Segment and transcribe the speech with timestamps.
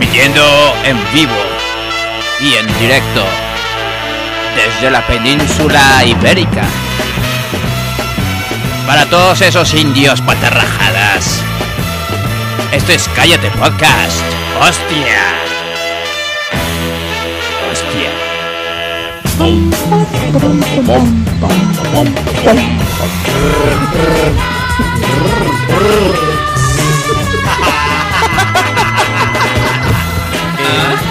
[0.00, 1.36] transmitiendo en vivo
[2.40, 3.22] y en directo
[4.56, 6.62] desde la península ibérica.
[8.86, 11.42] Para todos esos indios patarrajadas.
[12.72, 14.22] Esto es Cállate Podcast.
[14.60, 15.20] ¡Hostia!
[17.70, 18.10] ¡Hostia!
[30.70, 31.10] Hola,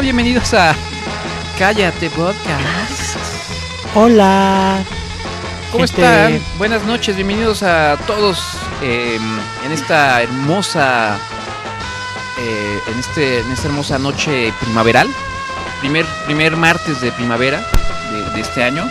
[0.00, 0.74] Bienvenidos a
[1.58, 3.16] Cállate Podcast.
[3.94, 4.82] Hola.
[5.70, 6.02] ¿Cómo Gente.
[6.02, 6.40] están?
[6.58, 8.42] Buenas noches, bienvenidos a todos
[8.82, 9.18] eh,
[9.64, 11.16] en esta hermosa,
[12.38, 15.08] eh, en este, en esta hermosa noche primaveral,
[15.80, 17.62] primer, primer martes de primavera
[18.10, 18.84] de, de este año,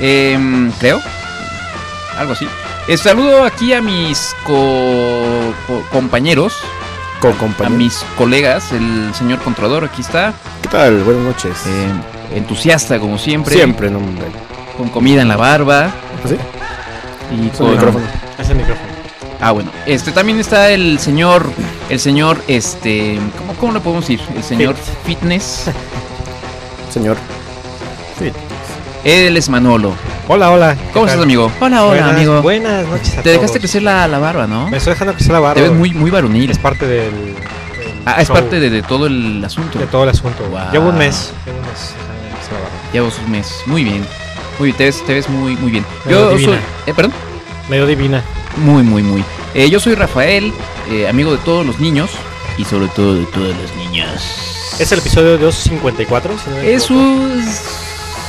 [0.00, 1.00] Em, creo,
[2.18, 2.48] algo así.
[2.88, 6.56] Eh, saludo aquí a mis co- co- compañeros,
[7.64, 11.04] a mis colegas, el señor Controlador, aquí está, ¿Qué tal?
[11.04, 11.52] Buenas noches.
[11.66, 14.00] eh, entusiasta como siempre, Siempre, no,
[14.76, 15.90] con comida en la barba
[16.26, 16.34] ¿Sí?
[17.32, 18.04] y Es el con micrófono.
[18.38, 18.88] Es el micrófono.
[19.40, 19.70] Ah, bueno.
[19.86, 21.48] Este también está el señor.
[21.88, 23.18] El señor, este.
[23.38, 24.20] ¿Cómo, cómo le podemos decir?
[24.34, 24.74] El señor
[25.04, 25.70] Fitness.
[26.90, 27.16] Señor.
[29.04, 29.92] Él es Manolo.
[30.28, 30.76] Hola, hola.
[30.92, 31.50] ¿Cómo estás, amigo?
[31.60, 33.60] Hola, buenas, Buenas noches a Te dejaste todos.
[33.60, 34.70] crecer la, la barba, ¿no?
[34.70, 35.54] Me estoy dejando crecer la barba.
[35.56, 36.50] Te ves muy, muy varonil.
[36.50, 37.34] Es parte del.
[38.06, 39.78] Ah, es show, parte de, de todo el asunto.
[39.78, 40.44] de todo el asunto.
[40.50, 40.72] Wow.
[40.72, 41.32] Llevo un mes.
[41.46, 41.94] Llevo un mes.
[42.92, 43.62] Llevo sus meses.
[43.66, 44.06] Muy bien.
[44.58, 45.84] Muy bien, te ves, te ves muy, muy bien.
[46.04, 46.52] Medio Yo divina.
[46.52, 46.60] soy.
[46.86, 47.12] Eh, perdón.
[47.68, 48.22] Medio divina.
[48.58, 49.24] Muy, muy, muy.
[49.54, 50.52] Eh, yo soy Rafael,
[50.90, 52.10] eh, amigo de todos los niños.
[52.56, 54.22] Y sobre todo de todas las niñas.
[54.78, 56.34] Es el episodio 254.
[56.38, 57.44] Si no Es un.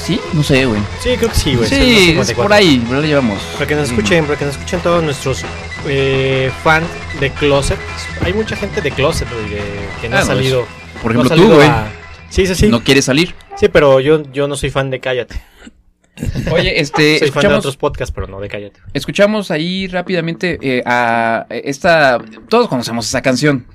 [0.04, 0.82] Sí, no sé, güey.
[1.00, 1.68] Sí, creo que sí, güey.
[1.70, 2.44] Sí, es 254.
[2.44, 3.40] por ahí, por ahí lo llevamos.
[3.54, 5.44] Para que nos escuchen, para que nos escuchen todos nuestros
[5.88, 6.88] eh, fans
[7.20, 7.78] de Closet.
[8.24, 9.62] Hay mucha gente de Closet, güey, de-
[10.02, 10.66] que no Ah, ha no, salido.
[11.02, 11.68] Por no ejemplo, tú, salido güey.
[11.68, 11.88] a-
[12.30, 12.68] Sí, sí, sí.
[12.68, 13.34] No quieres salir.
[13.56, 15.42] Sí, pero yo, yo no soy fan de Cállate.
[16.52, 18.80] Oye, este, soy fan de escuchamos, otros podcasts, pero no de Cállate.
[18.94, 22.20] escuchamos ahí rápidamente eh, a esta.
[22.50, 23.66] Todos conocemos esa canción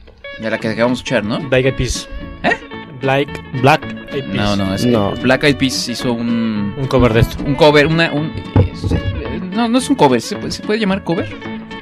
[0.41, 1.38] de la que acabamos de escuchar, ¿no?
[1.48, 2.09] Black Eyed Peas.
[2.42, 2.56] ¿Eh?
[3.00, 3.28] Black,
[3.62, 3.82] Black
[4.12, 4.34] Eyed Peas.
[4.34, 5.12] No, no, es No.
[5.22, 6.75] Black Eyed Peas hizo un.
[6.77, 7.42] Un cover de esto.
[7.44, 8.12] Un cover, una.
[8.12, 8.32] Un,
[8.72, 8.92] es-
[9.54, 11.28] no, no es un cover, ¿se puede, se puede llamar cover?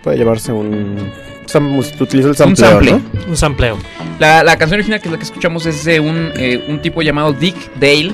[0.03, 1.10] Puede llevarse un.
[1.47, 2.91] sam- Utiliza el Un sampleo, sample.
[2.92, 3.03] ¿no?
[3.28, 3.78] Un sampleo.
[4.19, 7.03] La, la canción original que es la que escuchamos es de un, eh, un tipo
[7.03, 8.12] llamado Dick Dale.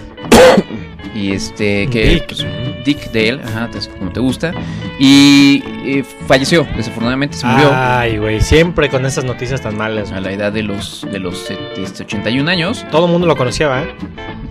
[1.14, 2.08] y este, que.
[2.10, 2.26] Dick.
[2.26, 2.46] pues,
[2.84, 4.52] Dick Dale, ajá, como te gusta.
[4.98, 7.70] Y eh, falleció, desafortunadamente se murió.
[7.72, 10.12] Ay, güey, siempre con esas noticias tan malas.
[10.12, 12.84] a la edad de los de los eh, este, 81 años.
[12.90, 13.84] Todo el mundo lo conocía, ¿va?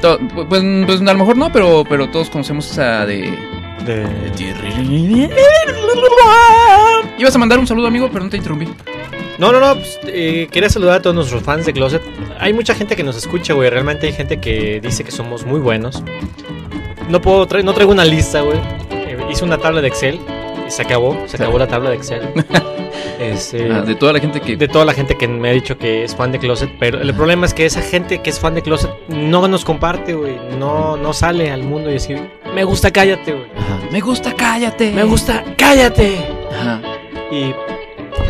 [0.01, 0.19] To-
[0.49, 3.37] pues, pues a lo mejor no, pero pero todos conocemos esa de
[3.85, 4.07] De...
[7.17, 8.67] Ibas a mandar un saludo, amigo, pero no te interrumpí.
[9.37, 12.01] No, no, no, pues, eh, quería saludar a todos nuestros fans de Closet.
[12.39, 13.69] Hay mucha gente que nos escucha, güey.
[13.69, 16.03] Realmente hay gente que dice que somos muy buenos.
[17.09, 18.57] No puedo traer, no traigo una lista, güey.
[18.91, 20.19] Eh, hice una tabla de Excel
[20.67, 22.21] se acabó, se acabó la tabla de Excel.
[23.19, 25.77] Este, Ah, de toda la gente que de toda la gente que me ha dicho
[25.77, 28.53] que es fan de Closet, pero el problema es que esa gente que es fan
[28.55, 32.19] de Closet no nos comparte, güey, no, no sale al mundo y decir,
[32.53, 33.45] me gusta, cállate, güey.
[33.91, 34.91] Me gusta, cállate.
[34.91, 36.17] me gusta, cállate.
[36.51, 36.81] Ajá.
[37.31, 37.53] Y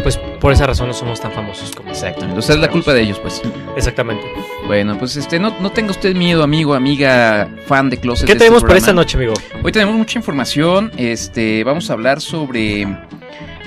[0.04, 2.38] pues por esa razón no somos tan famosos como Exactamente.
[2.38, 3.42] O sea, es la culpa de ellos, pues.
[3.76, 4.24] Exactamente.
[4.68, 8.28] Bueno, pues este, no, no tenga usted miedo, amigo, amiga, fan de Closet.
[8.28, 9.02] ¿Qué de este tenemos para esta programa.
[9.02, 9.34] noche, amigo?
[9.64, 10.92] Hoy tenemos mucha información.
[10.98, 12.86] Este, vamos a hablar sobre.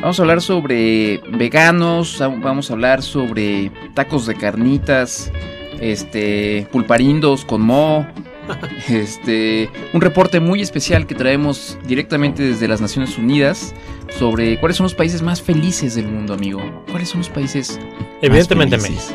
[0.00, 2.18] Vamos a hablar sobre veganos.
[2.18, 5.32] Vamos a hablar sobre tacos de carnitas.
[5.80, 8.06] Este, pulparindos con mo.
[8.88, 13.74] Este, un reporte muy especial que traemos directamente desde las Naciones Unidas
[14.18, 16.84] sobre cuáles son los países más felices del mundo, amigo.
[16.90, 19.14] ¿Cuáles son los países más Evidentemente felices?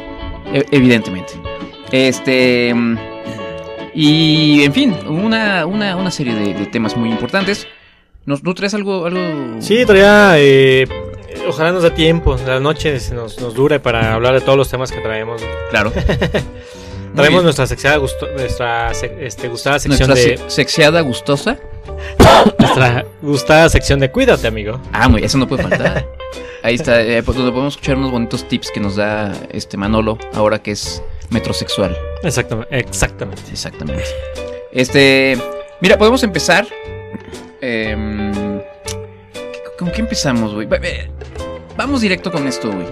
[0.54, 1.33] E- evidentemente.
[1.92, 2.74] Este.
[3.94, 7.68] Y, en fin, una, una, una serie de, de temas muy importantes.
[8.25, 9.19] ¿Nos, ¿No traes algo, algo?
[9.62, 10.33] Sí, todavía.
[10.38, 10.88] eh,
[11.48, 12.38] ojalá nos dé tiempo.
[12.45, 15.42] La noche nos dure para hablar de todos los temas que traemos.
[15.69, 15.92] Claro.
[17.15, 20.37] Traemos nuestra, sexada gusto- nuestra este, gustada sección Nuestra de.
[20.37, 21.57] se- sexeada gustosa.
[22.57, 24.79] Nuestra gustada sección de Cuídate, amigo.
[24.93, 26.07] Ah, muy, eso no puede faltar.
[26.63, 30.17] Ahí está, eh, pues, donde podemos escuchar unos bonitos tips que nos da este Manolo,
[30.33, 31.97] ahora que es metrosexual.
[32.23, 32.77] Exactamente.
[32.79, 33.41] Exactamente.
[33.51, 34.03] Exactamente.
[34.71, 35.37] Este,
[35.81, 36.67] mira, podemos empezar.
[37.61, 38.61] em,
[39.77, 40.67] ¿Con qué empezamos, güey?
[40.67, 41.09] Ve-
[41.75, 42.85] Vamos directo con esto, güey.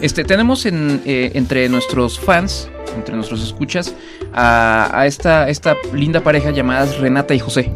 [0.00, 3.94] Este, tenemos en, eh, entre nuestros fans, entre nuestros escuchas,
[4.32, 7.70] a, a esta, esta linda pareja llamadas Renata y José.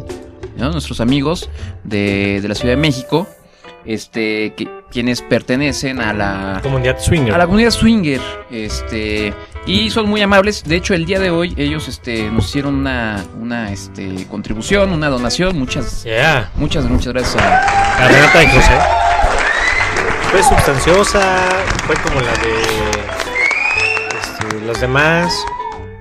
[0.57, 0.71] ¿no?
[0.71, 1.49] Nuestros amigos
[1.83, 3.27] de, de la Ciudad de México,
[3.85, 7.33] este, que, quienes pertenecen a la, Comunidad Swinger.
[7.33, 8.19] a la comunidad swinger,
[8.51, 9.33] este,
[9.65, 10.63] y son muy amables.
[10.63, 15.07] De hecho, el día de hoy ellos, este, nos hicieron una, una, este, contribución, una
[15.09, 15.57] donación.
[15.57, 16.49] Muchas, Yeah.
[16.55, 17.35] muchas, muchas gracias.
[17.41, 18.73] a- Renata y José.
[20.31, 21.21] Fue sustanciosa.
[21.87, 22.53] Fue como la de.
[24.21, 25.33] este, los demás.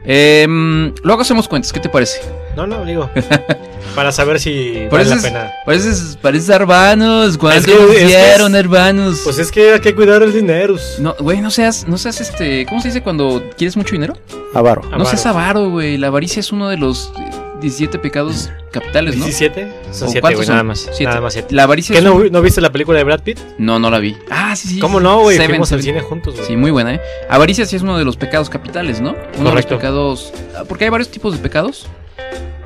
[0.04, 1.72] Em, luego hacemos cuentas.
[1.72, 2.20] ¿Qué te parece?
[2.54, 3.10] No, no, digo.
[3.94, 5.52] para saber si vale la pena.
[5.64, 7.38] pareces, pareces hermanos.
[7.38, 9.22] ¿Cuánto hicieron, hermanos?
[9.24, 10.76] Pues es que hay que cuidar el dinero.
[10.98, 14.14] no, güey, no seas, no seas, este, ¿cómo se dice cuando quieres mucho dinero?
[14.54, 14.82] Avaro.
[14.90, 15.96] No seas avaro, güey.
[15.96, 19.24] La avaricia es uno de los eh, 17 pecados capitales, ¿no?
[19.24, 19.72] 17.
[19.90, 20.80] Son ¿O 7, cuántos güey, nada más.
[20.92, 21.04] Siete.
[21.04, 21.54] Nada más 7.
[21.54, 23.38] La avaricia ¿Qué es no, un- no viste la película de Brad Pitt?
[23.58, 24.16] No, no la vi.
[24.30, 24.78] Ah, sí, sí.
[24.80, 25.38] ¿Cómo no, güey?
[25.38, 26.46] Fuimos al cine juntos, güey.
[26.46, 27.00] Sí, muy buena, ¿eh?
[27.28, 29.10] Avaricia sí es uno de los pecados capitales, ¿no?
[29.10, 29.76] Uno de los Correcto.
[29.76, 30.32] pecados...
[30.56, 31.86] ah, Porque hay varios tipos de pecados.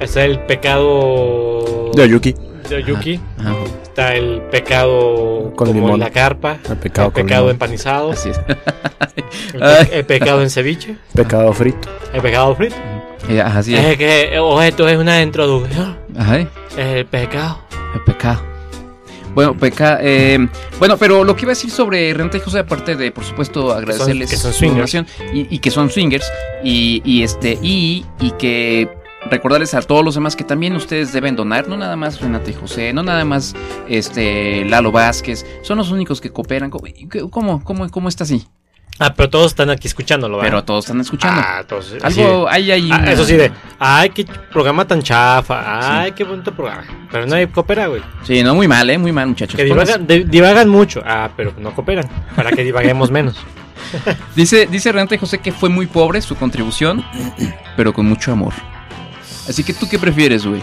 [0.00, 1.90] Está el pecado.
[1.94, 2.34] De Oyuki.
[2.68, 3.20] de Oyuki.
[3.38, 5.92] Ajá, Está el pecado Con como limón.
[5.94, 6.56] en la carpa.
[6.68, 8.10] El pecado el pecado empanizado.
[8.12, 8.40] así es.
[9.54, 10.96] El, pe- el pecado en ceviche.
[11.14, 11.88] Pecado frito.
[12.12, 12.74] El pecado frito.
[13.28, 13.84] Eh, así es.
[13.84, 15.96] Es que oh, esto es una introducción.
[16.16, 16.46] Ajá,
[16.76, 17.60] El pecado.
[17.94, 18.52] el pecado.
[19.34, 20.46] Bueno, peca, eh,
[20.78, 23.72] bueno, pero lo que iba a decir sobre Renta y José, aparte de, por supuesto,
[23.72, 24.64] agradecerles que son su
[25.32, 26.30] y, y que son swingers
[26.62, 28.90] y, y este y, y que
[29.30, 32.54] recordarles a todos los demás que también ustedes deben donar, no nada más Renata y
[32.54, 33.54] José, no nada más
[33.88, 36.68] este Lalo Vázquez, son los únicos que cooperan.
[36.70, 36.84] ¿Cómo,
[37.30, 38.46] cómo, cómo, cómo está así?
[38.98, 40.50] Ah, pero todos están aquí escuchándolo, ¿verdad?
[40.50, 41.40] Pero todos están escuchando.
[41.44, 41.64] Ah,
[42.04, 42.90] así Algo hay ahí.
[42.92, 43.50] Ah, eso sí, de.
[43.78, 46.02] Ay, qué programa tan chafa.
[46.02, 46.84] Ay, qué bonito programa.
[47.10, 48.02] Pero nadie coopera, güey.
[48.22, 48.98] Sí, no, muy mal, ¿eh?
[48.98, 49.56] Muy mal, muchachos.
[49.56, 51.02] Que divagan, de- divagan mucho.
[51.04, 52.08] Ah, pero no cooperan.
[52.36, 53.36] Para que divaguemos menos.
[54.36, 57.04] Dice, dice Renata y José que fue muy pobre su contribución,
[57.76, 58.52] pero con mucho amor.
[59.48, 60.62] Así que tú qué prefieres, güey?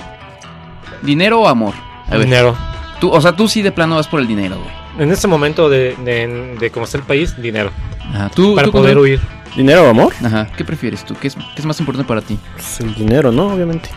[1.02, 1.74] ¿Dinero o amor?
[2.08, 2.56] A ver, Dinero.
[3.00, 4.72] tú, o sea, tú sí de plano vas por el dinero, güey.
[5.00, 7.72] En este momento de, de, de cómo está el país, dinero.
[8.14, 9.20] Ajá, tú, Para tú, poder ¿cómo- huir.
[9.56, 10.14] ¿Dinero o amor?
[10.24, 11.16] Ajá, ¿qué prefieres tú?
[11.20, 12.38] ¿Qué es, qué es más importante para ti?
[12.54, 13.48] Pues el dinero, ¿no?
[13.48, 13.90] Obviamente.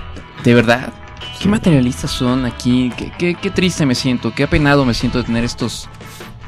[0.43, 0.91] ¿De verdad?
[1.41, 2.91] ¿Qué materialistas son aquí?
[2.97, 4.33] ¿Qué, qué, qué triste me siento?
[4.35, 5.89] ¿Qué apenado me siento de tener estos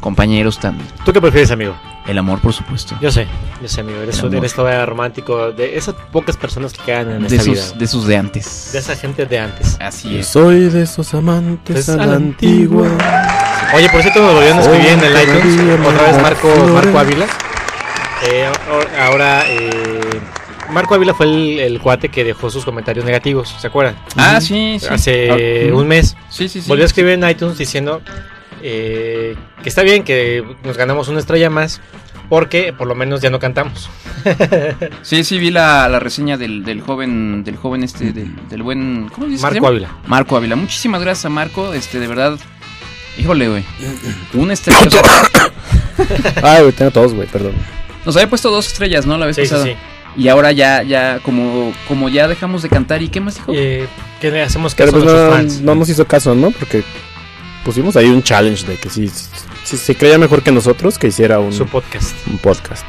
[0.01, 0.77] compañeros tan...
[1.05, 1.75] ¿Tú qué prefieres, amigo?
[2.07, 2.95] El amor, por supuesto.
[3.01, 3.27] Yo sé,
[3.63, 3.99] yo sé, amigo.
[4.01, 4.35] Eres, amor.
[4.37, 5.53] eres todavía romántico.
[5.53, 7.63] De esas pocas personas que quedan en De esta vida.
[7.79, 8.71] de esos de antes.
[8.73, 9.79] De esa gente de antes.
[9.81, 10.27] Así Yo es.
[10.27, 12.89] soy de esos amantes Es a la antigua.
[13.75, 15.87] Oye, por cierto, nos volvieron a escribir en el iTunes.
[15.87, 16.49] Otra vez Marco.
[16.75, 17.27] Marco Ávila.
[18.31, 19.71] Eh, ahor- ahora, eh,
[20.71, 23.97] Marco Ávila fue el, el cuate que dejó sus comentarios negativos, ¿se acuerdan?
[24.17, 24.87] Ah, sí, sí.
[24.91, 26.17] Hace Ah, un mes.
[26.29, 26.69] Sí, sí, sí.
[26.69, 28.01] Volvió a escribir en iTunes diciendo
[28.67, 31.83] eh, que está bien que nos ganamos una estrella más
[32.31, 33.91] porque por lo menos ya no cantamos.
[35.03, 39.11] Sí, sí, vi la, la reseña del, del joven, del joven este, del, del buen...
[39.43, 39.67] Marco?
[39.67, 39.91] Ávila.
[40.07, 40.57] Marco Ávila.
[40.57, 42.39] Muchísimas gracias a Marco, este, de verdad.
[43.19, 43.65] Híjole, güey.
[44.33, 44.81] Una estrella.
[46.43, 47.53] Ay, güey, tengo todos, güey, perdón.
[48.07, 49.19] Nos había puesto dos estrellas, ¿no?
[49.19, 49.67] La vez Sí, sí, pasada.
[49.67, 49.75] sí.
[50.17, 53.53] Y ahora ya, ya, como, como ya dejamos de cantar, ¿y qué más dijo?
[53.55, 53.87] Eh,
[54.23, 55.61] ¿Qué le hacemos Pero caso pues a nuestros no, fans?
[55.61, 56.51] no nos hizo caso, ¿no?
[56.53, 56.83] Porque
[57.65, 59.11] pusimos ahí un challenge de que si,
[59.65, 62.15] si se creía mejor que nosotros, que hiciera un, Su podcast.
[62.27, 62.85] un podcast.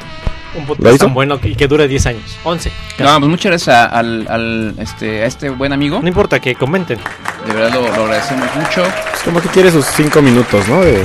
[0.54, 2.36] Un ¿Lo podcast tan bueno y que dure 10 años.
[2.44, 2.72] 11.
[2.98, 6.00] No, pues muchas gracias a- al, al, este, a este buen amigo.
[6.00, 6.98] No importa que comenten.
[7.46, 8.82] De verdad lo, lo agradecemos mucho.
[9.14, 10.80] Es como que quiere sus cinco minutos, ¿no?
[10.80, 11.04] De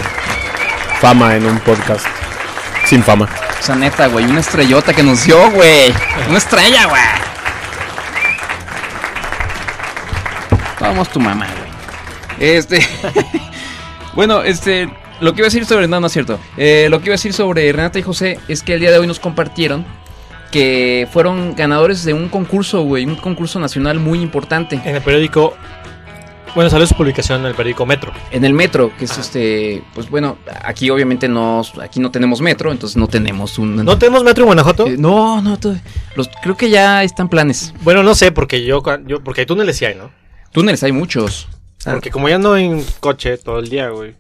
[1.02, 2.06] fama en un podcast.
[2.86, 3.28] Sin fama.
[3.60, 5.94] O sea, neta, güey, una estrellota que nos dio, güey.
[6.30, 7.02] Una estrella, güey.
[10.80, 12.56] Vamos tu mamá, güey.
[12.56, 12.80] Este.
[14.16, 14.90] bueno, este.
[15.20, 15.88] Lo que iba a decir sobre.
[15.88, 16.40] No, no es cierto.
[16.58, 18.98] Eh, lo que iba a decir sobre Renata y José es que el día de
[18.98, 19.86] hoy nos compartieron
[20.52, 24.80] que fueron ganadores de un concurso, güey, un concurso nacional muy importante.
[24.84, 25.56] En el periódico.
[26.54, 28.12] Bueno, salió su publicación en el periódico Metro.
[28.30, 32.74] En el metro, que es este, pues bueno, aquí obviamente no, aquí no tenemos metro,
[32.74, 33.78] entonces no tenemos un...
[33.78, 34.86] ¿No tenemos Metro en Guanajuato?
[34.86, 35.58] Eh, no, no,
[36.18, 37.74] los, creo que ya están planes.
[37.84, 40.12] Bueno, no sé, porque yo, yo porque hay túneles sí hay, ¿no?
[40.52, 41.48] Túneles hay muchos.
[41.86, 44.14] Porque como ya ando en coche todo el día, güey.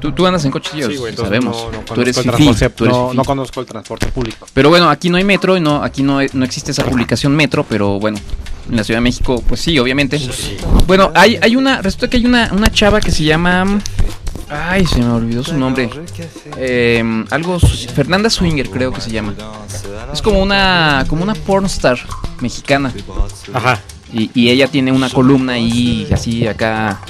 [0.00, 1.56] Tú, tú andas en cochillos, Sí, güey, sabemos.
[1.56, 4.46] no- no tú eres conozco el fifí, transporte- tú eres no, conozco el transporte público.
[4.54, 7.64] Pero bueno, aquí no hay metro y no, aquí no, no existe esa publicación metro,
[7.68, 8.18] pero bueno,
[8.70, 10.20] en la Ciudad de México, pues sí, obviamente.
[10.86, 13.80] Bueno, hay, hay una, resulta que hay una, una chava que se llama,
[14.48, 15.90] ay, se me olvidó su nombre,
[16.56, 19.34] Eh, algo, Fernanda Swinger creo que se llama.
[20.12, 21.98] Es como una, como una pornstar
[22.40, 22.92] mexicana
[23.52, 23.80] Ajá.
[24.14, 27.00] Y, y ella tiene una columna ahí así acá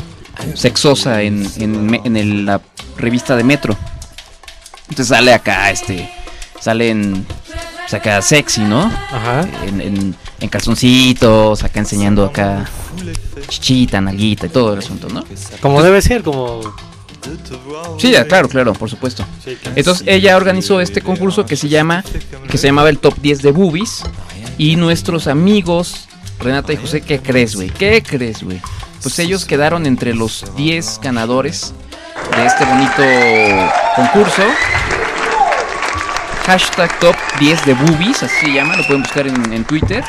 [0.55, 2.61] sexosa en, en, en el- la
[2.97, 3.77] revista de Metro.
[4.89, 6.11] Entonces sale acá, este,
[6.61, 7.27] sale en,
[7.81, 8.83] pues acá sexy, ¿no?
[8.83, 9.47] Ajá.
[9.67, 12.69] En, en, en calzoncitos, acá enseñando acá
[13.49, 15.25] chichita, nalguita y todo el asunto, ¿no?
[15.61, 16.61] Como debe ser, como.
[17.99, 19.25] Sí, ya, claro, claro, por supuesto.
[19.77, 22.05] Entonces ella organizó este concurso que se llama,
[22.51, 24.03] que se llamaba el Top 10 de Boobies
[24.59, 26.04] y nuestros amigos
[26.41, 27.71] Renata y José, ¿qué crees, güey?
[27.71, 28.61] ¿Qué crees, güey?
[29.03, 31.73] Pues ellos quedaron entre los 10 ganadores
[32.37, 33.03] de este bonito
[33.97, 34.43] concurso.
[36.47, 40.05] Hashtag Top 10 de Boobies, así se llama, lo pueden buscar en, en Twitter.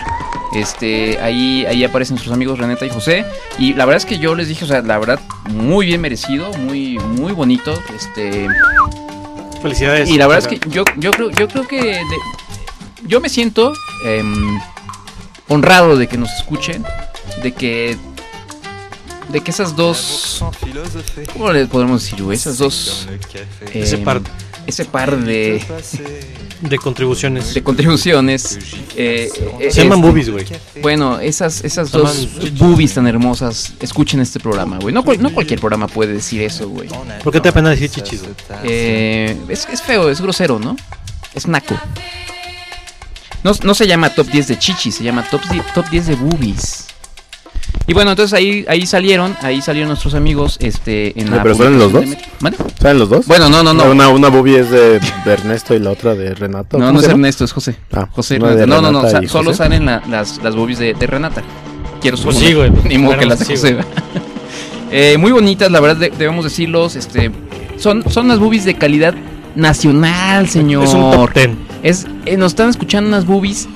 [0.54, 3.26] Este, ahí, ahí aparecen sus amigos Renata y José.
[3.58, 6.52] Y la verdad es que yo les dije, o sea, la verdad, muy bien merecido,
[6.58, 7.74] muy, muy bonito.
[7.96, 8.48] Este.
[9.62, 10.10] Felicidades.
[10.10, 12.06] Y la verdad es que yo, yo creo, yo creo que de-
[13.04, 13.74] yo me siento
[14.06, 14.60] em,
[15.48, 16.84] honrado de que nos escuchen,
[17.44, 17.98] de que
[19.30, 20.44] de que esas dos
[21.34, 22.38] ¿cómo le podemos decir, güey?
[22.38, 23.08] Esas dos
[23.74, 24.22] Ese em, par
[24.68, 25.64] ese par de,
[26.62, 27.54] de contribuciones.
[27.54, 28.58] de contribuciones
[28.96, 30.46] eh, eh, Se llaman este, boobies, güey.
[30.82, 34.94] Bueno, esas, esas Se dos llaman boobies tan hermosas, escuchen este programa, güey.
[34.94, 36.90] No, cual- no cualquier programa puede decir eso, güey.
[37.24, 38.22] ¿Por qué te da pena decir chichis?
[38.64, 40.76] Eh, es, es feo, es grosero, ¿no?
[41.36, 41.76] Es naco.
[43.46, 46.16] No, no se llama top 10 de chichis, se llama top, 10 top 10 de
[46.16, 46.88] boobies.
[47.88, 51.54] Y bueno, entonces ahí, ahí salieron, ahí salieron nuestros amigos, este, en Ah, la ¿pero
[51.54, 52.06] salen los dos?
[52.82, 53.28] ¿Saben los dos?
[53.28, 53.84] Bueno, no, no, no.
[53.92, 56.80] Una, una boobie es de, de Ernesto y la otra de Renato.
[56.80, 57.08] No, ¿Cómo no es?
[57.12, 57.76] Ernesto, es José.
[57.94, 58.66] Ah, José Renata.
[58.66, 59.58] No, no, no, Renata sa- solo José.
[59.60, 61.44] salen la- las, las boobies de, de Renata.
[62.02, 62.42] Quiero Pues suponer.
[62.50, 62.72] sí, güey.
[62.90, 63.78] Ni modo que las de Sí, José.
[64.92, 66.96] Eh, muy bonitas, la verdad, de- debemos decirlos.
[66.96, 67.30] Este,
[67.78, 69.14] son, son unas boobies de calidad
[69.56, 70.84] nacional, señor.
[70.84, 71.58] Es un top ten.
[71.84, 73.68] Es, eh, nos están escuchando unas boobies.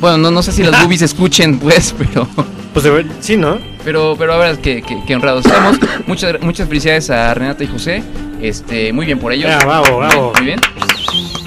[0.00, 2.28] Bueno, no, no sé si las boobies escuchen, pues, pero,
[2.72, 3.58] Pues de ver- sí, ¿no?
[3.84, 5.78] pero, pero a ver, que, que, que honrados estamos.
[6.06, 8.02] Muchas, muchas felicidades a Renata y José.
[8.42, 9.50] Este, muy bien por ellos.
[9.52, 10.32] Ah, bravo, bravo.
[10.36, 10.60] Muy bien.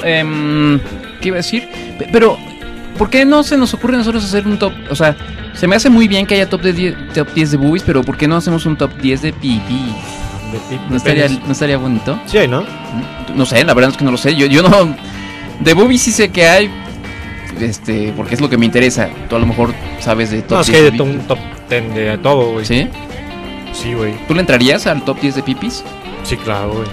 [0.03, 0.79] Em,
[1.21, 1.67] ¿Qué iba a decir?
[1.99, 2.37] Pe- Pero,
[2.97, 4.73] ¿por qué no se nos ocurre a nosotros hacer un top?
[4.89, 5.15] O sea,
[5.53, 8.01] se me hace muy bien que haya top, de 10, top 10 de boobies, pero
[8.03, 9.93] ¿por qué no hacemos un top 10 de pipí?
[10.89, 11.29] ¿No estaría.
[11.29, 12.19] ¿No estaría bonito?
[12.25, 12.63] Sí hay, ¿no?
[13.35, 14.35] No sé, la verdad es que no lo sé.
[14.35, 14.95] Yo, yo no.
[15.59, 16.69] De boobies sí sé que hay.
[17.59, 19.09] Este, porque es lo que me interesa.
[19.29, 21.39] Tú a lo mejor sabes de top No, es 10 que hay de un top
[21.67, 22.65] ten de todo, güey.
[22.65, 22.87] ¿Sí?
[23.73, 24.13] Sí, güey.
[24.27, 25.83] ¿Tú le entrarías al top 10 de pipis?
[26.23, 26.87] Sí, claro, güey.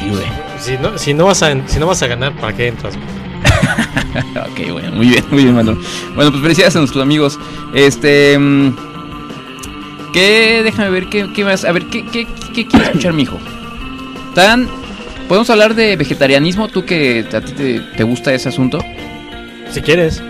[0.00, 0.24] Ay, güey.
[0.60, 2.94] Si no, si, no vas a, si no vas a ganar, ¿para qué entras?
[2.96, 3.06] güey?
[4.68, 5.78] ok, bueno, muy bien, muy bien, Manuel.
[6.14, 7.38] Bueno, pues felicidades a nuestros amigos.
[7.74, 8.38] Este.
[8.38, 8.95] mm,
[10.16, 10.62] ¿Qué?
[10.64, 11.66] Déjame ver, ¿qué, qué más?
[11.66, 13.38] A ver, ¿qué, qué, qué quiere escuchar mi hijo?
[14.34, 14.66] Tan.
[15.28, 16.68] ¿Podemos hablar de vegetarianismo?
[16.68, 18.78] ¿Tú que a ti te, te gusta ese asunto?
[19.70, 20.22] Si quieres.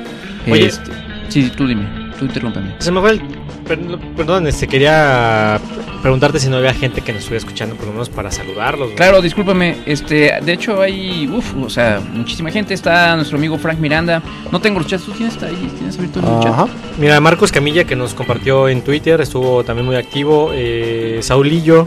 [0.50, 0.66] Oye.
[0.66, 0.90] Este,
[1.28, 1.86] sí, tú dime,
[2.18, 2.74] tú interrúmpeme.
[2.80, 3.22] Se me fue el.
[3.66, 5.60] Per- Perdón, este, quería
[6.02, 8.92] preguntarte si no había gente que nos estuviera escuchando, por lo menos para saludarlos.
[8.92, 13.78] Claro, discúlpame, este, de hecho hay, uf, o sea, muchísima gente, está nuestro amigo Frank
[13.78, 16.52] Miranda, no tengo los chats, ¿tú tienes ahí, tienes abierto el chat?
[16.52, 16.66] Ajá.
[16.98, 20.50] Mira, Marcos Camilla que nos compartió en Twitter, estuvo también muy activo.
[20.54, 21.86] Eh, Saulillo,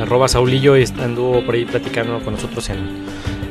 [0.00, 3.04] arroba Saulillo, anduvo por ahí platicando con nosotros en,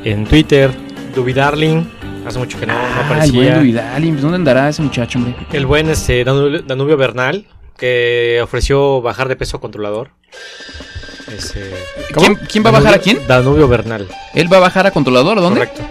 [0.04, 0.72] en Twitter.
[1.16, 1.84] Duby Darling,
[2.26, 3.34] hace mucho que no, no Ah, el aparecía.
[3.34, 5.36] buen Duvidal, pues, ¿dónde andará ese muchacho, hombre?
[5.52, 7.46] El buen este, Danubio, Bernal,
[7.78, 10.10] que ofreció bajar de peso a controlador.
[11.36, 11.72] Ese,
[12.14, 13.20] ¿Quién, quién va a bajar a quién?
[13.28, 15.38] Danubio Bernal, ¿Él va a bajar a controlador?
[15.38, 15.60] ¿A dónde?
[15.62, 15.82] correcto.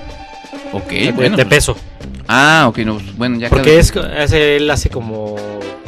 [0.72, 1.36] Ok, de, bueno.
[1.36, 1.76] de peso.
[2.28, 5.36] Ah, ok, no, pues, bueno, ya Porque es, hace- él hace como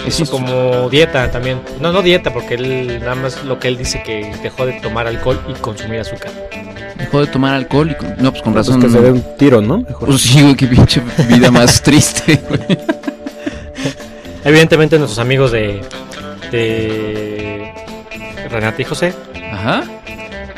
[0.06, 1.60] Es como dieta también.
[1.80, 5.06] No, no dieta, porque él nada más lo que él dice que dejó de tomar
[5.06, 6.32] alcohol y consumir azúcar.
[6.98, 8.80] Dejó de tomar alcohol y con- no, pues con Pues razón.
[8.82, 9.02] que se no.
[9.02, 9.78] dé un tiro, ¿no?
[9.78, 10.08] Mejor.
[10.08, 12.78] Pues sí, güey, qué pinche vida más triste, güey.
[14.44, 15.80] Evidentemente nuestros amigos de,
[16.50, 17.72] de
[18.50, 19.14] Renata y José
[19.52, 19.84] Ajá.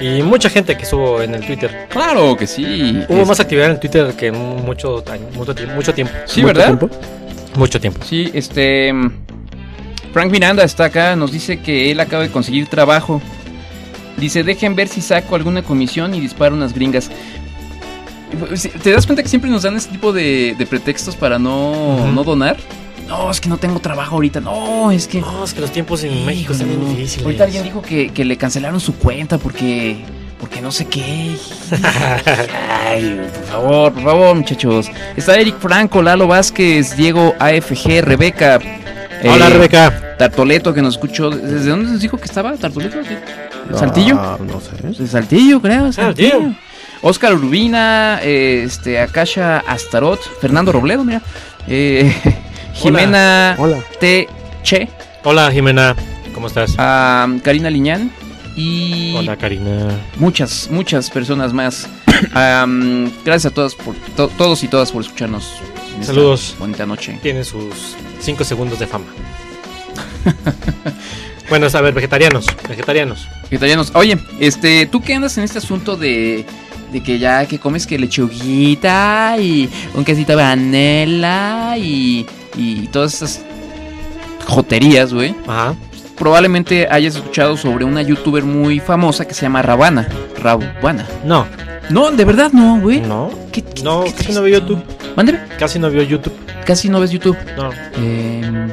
[0.00, 1.86] Y mucha gente que estuvo en el Twitter.
[1.88, 3.02] Claro que sí.
[3.08, 5.02] Hubo Es- más actividad en el Twitter que mucho,
[5.34, 6.12] mucho, tiempo- mucho tiempo.
[6.26, 6.66] Sí, ¿Mucho ¿verdad?
[6.76, 6.90] tiempo?
[7.56, 8.04] Mucho tiempo.
[8.04, 8.92] Sí, este.
[8.92, 9.10] mm,
[10.12, 13.22] Frank Miranda está acá, nos dice que él acaba de conseguir trabajo.
[14.16, 17.10] Dice, dejen ver si saco alguna comisión y disparo unas gringas.
[18.82, 22.24] ¿Te das cuenta que siempre nos dan ese tipo de, de pretextos para no, no
[22.24, 22.56] donar?
[23.08, 24.40] No, es que no tengo trabajo ahorita.
[24.40, 25.20] No, es que...
[25.20, 27.24] No, es que los tiempos en México están bien difíciles.
[27.24, 30.04] Ahorita alguien dijo que, que le cancelaron su cuenta porque...
[30.40, 31.34] Porque no sé qué.
[32.84, 34.90] Ay, por favor, por favor, muchachos.
[35.16, 38.60] Está Eric Franco, Lalo Vázquez, Diego AFG, Rebeca.
[39.24, 40.16] Hola, eh, Rebeca.
[40.18, 41.30] Tartoleto que nos escuchó.
[41.30, 42.98] ¿Desde dónde nos dijo que estaba Tartoleto?
[42.98, 43.16] ¿De
[43.74, 44.16] ¿Saltillo?
[44.18, 45.00] Ah, no sé.
[45.02, 45.92] De Saltillo, creo.
[45.92, 46.30] Saltillo.
[46.30, 46.54] Saltillo.
[47.02, 51.22] Oscar Urbina, eh, este, Akasha Astarot, Fernando Robledo, mira.
[51.68, 52.12] eh,
[52.74, 53.78] Jimena Hola.
[54.00, 54.28] T.
[54.62, 54.88] Che,
[55.24, 55.94] Hola, Jimena.
[56.34, 56.74] ¿Cómo estás?
[56.78, 58.10] a Karina Liñán
[58.56, 59.88] y Hola, Karina.
[60.16, 61.88] muchas, muchas personas más.
[63.24, 65.52] Gracias a todas por, to- todos y todas por escucharnos.
[65.94, 66.54] en esta Saludos.
[66.58, 67.18] Bonita noche.
[67.22, 69.04] Tiene sus 5 segundos de fama.
[71.48, 72.46] bueno, a ver, vegetarianos.
[72.68, 73.28] Vegetarianos.
[73.44, 73.92] Vegetarianos.
[73.94, 76.44] Oye, este, ¿tú qué andas en este asunto de,
[76.92, 82.26] de que ya que comes que lechuguita y un quesito de panela y,
[82.56, 83.42] y todas esas
[84.46, 85.34] joterías, güey?
[85.46, 85.74] Ajá.
[86.16, 90.08] Probablemente hayas escuchado sobre una youtuber muy famosa que se llama Ravana.
[90.42, 91.06] Ravana.
[91.24, 91.46] No,
[91.90, 93.00] No, de verdad no, güey.
[93.00, 93.30] no.
[93.52, 94.82] ¿Qué- qué- No, qué casi no veo YouTube.
[95.14, 95.40] Mándeme.
[95.58, 96.32] Casi no veo YouTube.
[96.64, 97.36] Casi no ves YouTube.
[97.56, 97.70] No.
[97.98, 98.68] Eh,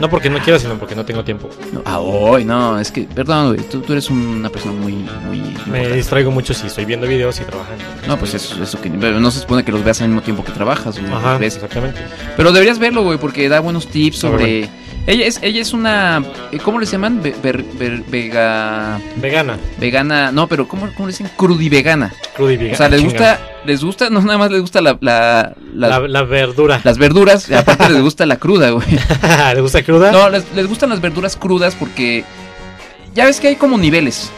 [0.00, 1.50] No porque no quiero, sino porque no tengo tiempo.
[1.72, 5.38] no, ah, hoy, no, es que, perdón, güey, tú, tú eres una persona muy, muy...
[5.38, 5.94] Me importante.
[5.94, 7.84] distraigo mucho si estoy viendo videos y trabajando.
[8.08, 10.52] No, pues eso, eso que no se supone que los veas al mismo tiempo que
[10.52, 11.12] trabajas, güey.
[11.12, 12.00] Ajá, exactamente.
[12.36, 14.68] Pero deberías verlo, güey, porque da buenos tips A ver, sobre.
[15.10, 16.22] Ella es, ella es una.
[16.52, 17.20] eh, ¿Cómo les llaman?
[17.22, 19.00] Ve- ver- ver- vega.
[19.16, 19.58] Vegana.
[19.78, 20.30] Vegana.
[20.30, 21.28] No, pero ¿cómo, cómo le dicen?
[21.36, 22.12] Crudivegana.
[22.36, 22.74] Crudo y vegana.
[22.74, 23.40] O sea, les gusta.
[23.66, 26.80] Les gusta, no nada más les gusta la, la- la- La, la verdura.
[26.84, 28.86] las verduras, aparte les gusta la cruda, güey.
[29.54, 30.12] ¿Le gusta cruda?
[30.12, 32.24] No, les, les gustan las verduras crudas porque.
[33.14, 34.30] Ya ves que hay como niveles.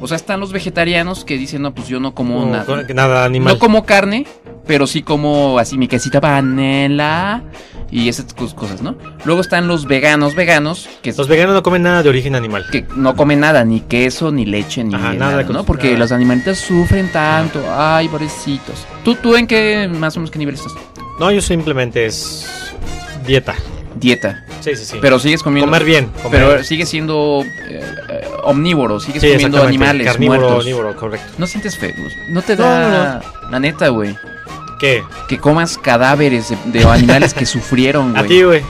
[0.00, 2.82] O sea, están los vegetarianos que dicen, no, pues yo no como No, nada.
[2.92, 3.54] nada animal.
[3.54, 4.26] No como carne,
[4.66, 7.42] pero sí como así mi quesita panela
[7.90, 8.96] y esas cos- cosas, ¿no?
[9.24, 12.64] Luego están los veganos, veganos, que, Los veganos no comen nada de origen animal.
[12.72, 15.64] que no comen nada, ni queso, ni leche, ni Ajá, nada, nada de ¿no?
[15.64, 15.98] Porque nada.
[15.98, 17.62] los animalitos sufren tanto.
[17.76, 18.86] Ay, pobrecitos.
[19.04, 20.72] ¿Tú, ¿Tú en qué, más o menos, qué nivel estás?
[21.20, 22.46] No, yo simplemente es
[23.26, 23.54] dieta.
[23.96, 24.44] Dieta.
[24.60, 24.98] Sí, sí, sí.
[25.00, 25.66] Pero sigues comiendo...
[25.66, 26.06] comer bien.
[26.22, 26.46] Comer.
[26.46, 27.82] Pero sigues siendo eh,
[28.44, 30.60] omnívoro, sigues sí, comiendo animales Carnívoro, muertos.
[30.64, 31.32] omnívoro, correcto.
[31.36, 31.92] No sientes feo,
[32.30, 33.20] no te No, da...
[33.50, 34.16] La neta, güey.
[34.82, 35.02] ¿Qué?
[35.28, 38.28] Que comas cadáveres de, de animales que sufrieron, A güey.
[38.28, 38.62] ti, güey.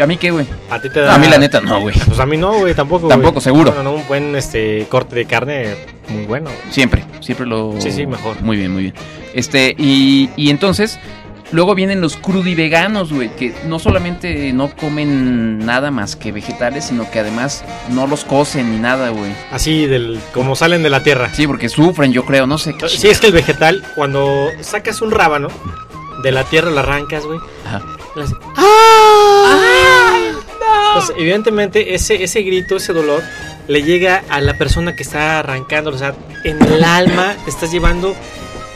[0.00, 0.46] ¿A mí qué, güey?
[0.70, 1.14] A ti te da.
[1.14, 1.94] A mí la neta no, güey.
[2.06, 3.08] Pues a mí no, güey, tampoco.
[3.08, 3.42] Tampoco, güey.
[3.44, 3.74] seguro.
[3.74, 5.74] No, no, un buen este corte de carne
[6.08, 6.50] muy bueno.
[6.50, 6.72] güey.
[6.72, 7.74] Siempre, siempre lo...
[7.80, 8.40] Sí, sí, mejor.
[8.42, 8.94] Muy bien, muy bien.
[9.34, 10.98] Este, y, y entonces,
[11.52, 17.10] luego vienen los crudiveganos, güey, que no solamente no comen nada más que vegetales, sino
[17.10, 19.32] que además no los cocen ni nada, güey.
[19.50, 21.32] Así del como salen de la tierra.
[21.32, 22.88] Sí, porque sufren, yo creo, no sé qué.
[22.88, 25.48] Sí, es que el vegetal, cuando sacas un rábano
[26.22, 27.38] de la tierra, lo arrancas, güey.
[27.66, 27.82] Ajá.
[28.56, 30.18] ¡Ah!
[30.88, 33.22] Entonces, evidentemente, ese, ese grito, ese dolor,
[33.68, 35.90] le llega a la persona que está arrancando.
[35.90, 38.14] O sea, en el alma estás llevando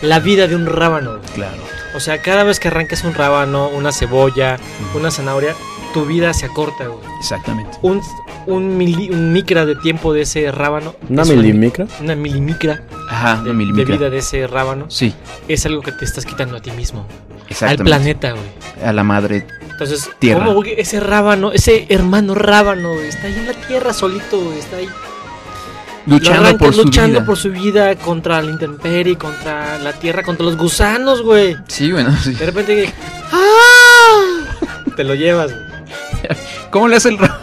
[0.03, 1.19] la vida de un rábano.
[1.35, 1.80] Claro.
[1.95, 4.59] O sea, cada vez que arrancas un rábano, una cebolla,
[4.95, 5.55] una zanahoria,
[5.93, 7.01] tu vida se acorta, güey.
[7.19, 7.77] Exactamente.
[7.83, 8.01] Un,
[8.47, 10.95] un, mili- un micra de tiempo de ese rábano.
[11.09, 11.87] ¿Una milimicra?
[12.01, 13.97] Una milimicra Ajá, de, de, de milimicra.
[13.97, 15.13] vida de ese rábano Sí,
[15.49, 17.07] es algo que te estás quitando a ti mismo,
[17.45, 17.85] al exactamente.
[17.85, 18.45] planeta, güey.
[18.85, 19.47] A la madre.
[19.71, 20.45] Entonces, Tierra.
[20.45, 24.59] ¿cómo güey, ese rábano, ese hermano rábano, güey, está ahí en la tierra solito, güey,
[24.59, 24.89] está ahí
[26.11, 27.25] Luchando por su luchando vida.
[27.27, 31.57] por su vida contra la intemperie, contra la tierra, contra los gusanos, güey.
[31.69, 32.33] Sí, bueno, sí.
[32.35, 32.93] De repente,
[33.33, 34.21] ¡ah!
[34.97, 35.65] te lo llevas, güey.
[36.71, 37.39] ¿Cómo le hace el ra-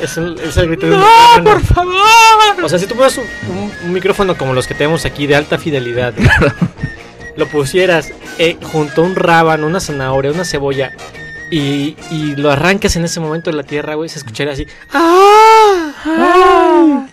[0.00, 1.94] Es el, es el grito de un por favor!
[2.62, 3.24] O sea, si tú pones un,
[3.56, 6.12] un- un micrófono como los que tenemos aquí de alta fidelidad,
[7.36, 10.92] lo pusieras eh, junto a un rábano, una zanahoria, una cebolla
[11.56, 14.66] y, y lo arrancas en ese momento de la tierra, güey, se escucharía así.
[14.92, 15.92] ¡Ah!
[16.04, 17.06] ¡Ah!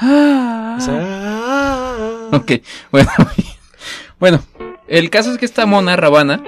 [0.00, 0.76] ¡Ah!
[0.78, 2.28] O sea, ¡ah!
[2.32, 2.52] Ok,
[2.90, 3.10] bueno.
[4.20, 4.40] bueno,
[4.88, 6.42] el caso es que esta mona Ravana,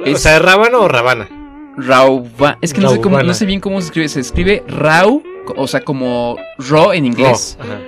[0.00, 1.28] O Es- sea, ¿rábano o rabana?
[1.76, 5.22] Rauva, es que no sé cómo, no sé bien cómo se escribe, se escribe Rau,
[5.56, 7.78] o sea, como Ro en inglés, Ro, ajá.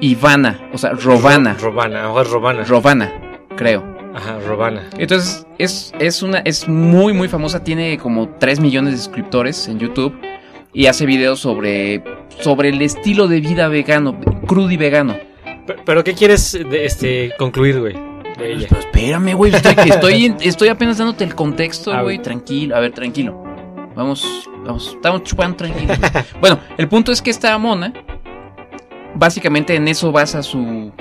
[0.00, 2.64] y Vana, o sea, Rovana, Ro- Robana, mejor es Robana.
[2.64, 3.12] Rovana,
[3.56, 3.97] creo.
[4.18, 4.82] Ajá, Robana.
[4.98, 9.78] Entonces, es, es una, es muy, muy famosa, tiene como 3 millones de suscriptores en
[9.78, 10.12] YouTube.
[10.72, 12.02] y hace videos sobre,
[12.40, 15.16] sobre el estilo de vida vegano, crudo y vegano.
[15.66, 17.94] Pero, pero ¿qué quieres de, este, concluir, güey?
[18.36, 18.66] De ella.
[18.68, 22.92] Pero espérame, güey, estoy, estoy, estoy apenas dándote el contexto, Ah, güey, tranquilo, a ver,
[22.92, 23.40] tranquilo.
[23.94, 25.94] Vamos, vamos, estamos chupando tranquilo.
[26.40, 27.92] bueno, el punto es que esta mona,
[29.14, 30.92] básicamente en eso basa su,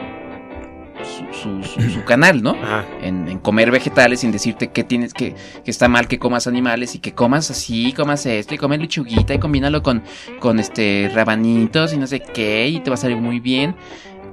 [1.03, 2.55] su, su- su- su canal, ¿no?
[3.01, 6.95] En, en comer vegetales sin decirte que tienes que, que está mal que comas animales
[6.95, 10.03] y que comas así, comas esto y comes lechuguita y combínalo con,
[10.39, 13.75] con este rabanitos y no sé qué y te va a salir muy bien.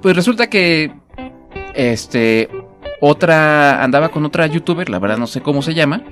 [0.03, 0.92] Pues resulta que
[1.74, 2.48] este
[3.00, 6.03] otra andaba con otra youtuber, la verdad no sé cómo se llama.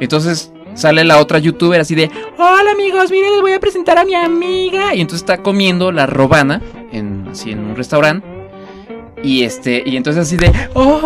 [0.00, 4.04] Entonces sale la otra youtuber así de, "Hola amigos, miren, les voy a presentar a
[4.04, 8.26] mi amiga." Y entonces está comiendo la robana en así en un restaurante.
[9.22, 10.52] Y este, y entonces así de,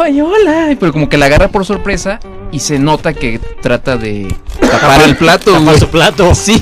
[0.00, 0.76] ¡ay, hola!
[0.78, 2.20] Pero como que la agarra por sorpresa
[2.50, 5.78] y se nota que trata de tapar el plato, güey.
[5.78, 6.34] su plato.
[6.34, 6.60] Sí,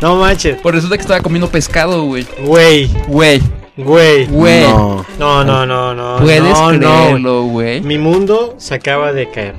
[0.00, 0.58] No manches.
[0.62, 2.26] pues resulta que estaba comiendo pescado, güey.
[2.44, 3.40] Güey, Güey,
[3.76, 4.26] güey.
[4.26, 4.62] güey.
[4.62, 5.06] No.
[5.18, 6.16] No, no, no, no.
[6.20, 6.78] Puedes no, no.
[6.78, 7.80] creerlo, güey.
[7.82, 9.54] Mi mundo se acaba de caer.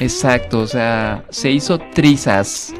[0.00, 2.74] Exacto, o sea, se hizo trizas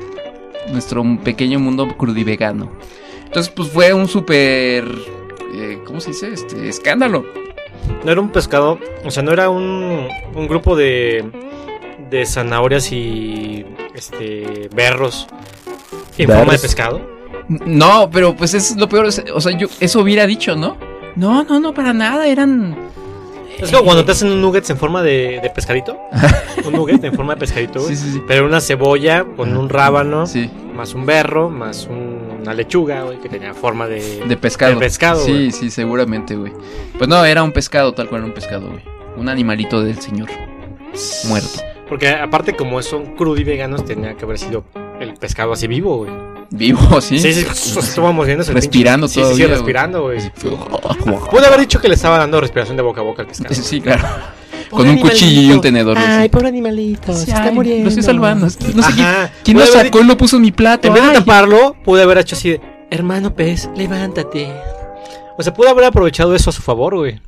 [0.73, 2.73] nuestro pequeño mundo crudivegano.
[3.27, 4.85] Entonces, pues fue un súper,
[5.55, 6.33] eh, ¿cómo se dice?
[6.33, 7.25] Este, escándalo.
[8.05, 11.25] No era un pescado, o sea, no era un, un grupo de,
[12.11, 15.27] de zanahorias y este berros
[16.19, 16.39] en Berros.
[16.39, 17.01] forma de pescado.
[17.49, 20.77] No, pero pues es lo peor, o sea, yo eso hubiera dicho, ¿no?
[21.17, 22.77] No, no, no, para nada, eran...
[23.61, 25.97] Es como cuando te hacen un nuggets en forma de, de pescadito.
[26.67, 27.95] un nugget en forma de pescadito, güey.
[27.97, 28.23] Sí, sí, sí.
[28.27, 33.19] Pero una cebolla con un rábano, Sí, más un berro, más un- una lechuga, güey,
[33.21, 34.23] que tenía forma de...
[34.27, 34.75] de pescado.
[34.75, 35.51] De pescado, Sí, güey.
[35.53, 36.53] sí, seguramente, güey.
[36.99, 38.83] Pues no, era un pescado, tal cual era un pescado, güey.
[39.17, 40.29] Un animalito del señor
[41.29, 41.61] muerto.
[41.89, 44.65] Porque aparte como son crudo y veganos, tenía que haber sido
[45.01, 46.11] el pescado así vivo, güey.
[46.51, 47.19] Vivo, sí.
[47.19, 47.47] Sí, sí,
[47.79, 50.19] estábamos viendo Respirando pinche- sí, sí, Sí, respirando, güey.
[51.31, 53.55] Pude haber dicho que le estaba dando respiración de boca a boca al pescado.
[53.55, 54.03] Sí, claro.
[54.71, 55.97] Pobre Con un cuchillo y un tenedor.
[55.99, 56.29] Ay, sí.
[56.31, 57.85] pobre animalito, Sí, se está ay, muriendo.
[57.85, 58.47] Lo estoy salvando.
[58.47, 58.59] No sé
[58.95, 59.31] quién, Ajá.
[59.45, 60.89] quién lo sacó y lo puso en mi plato.
[60.89, 64.53] En vez de taparlo, pude haber hecho así de, hermano pez, levántate.
[65.37, 67.21] O sea, pude haber aprovechado eso a su favor, güey.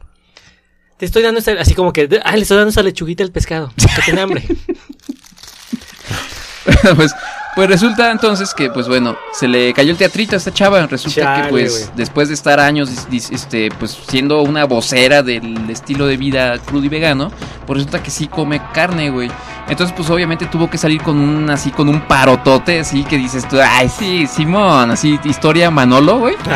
[0.97, 3.71] Te estoy dando esta, así como que, ah, le estoy dando esa lechuguita al pescado,
[3.77, 4.43] que tiene hambre.
[6.97, 7.15] pues,
[7.57, 10.87] pues resulta entonces que, pues bueno, se le cayó el teatrito a esta chava.
[10.87, 16.07] Resulta Chale, que, pues, después de estar años, este, pues, siendo una vocera del estilo
[16.07, 17.33] de vida crudo y vegano,
[17.67, 19.31] pues resulta que sí come carne, güey.
[19.71, 23.49] Entonces, pues, obviamente tuvo que salir con un, así, con un parotote, así, que dices
[23.49, 26.37] tú, ay, sí, Simón, así, historia Manolo, güey.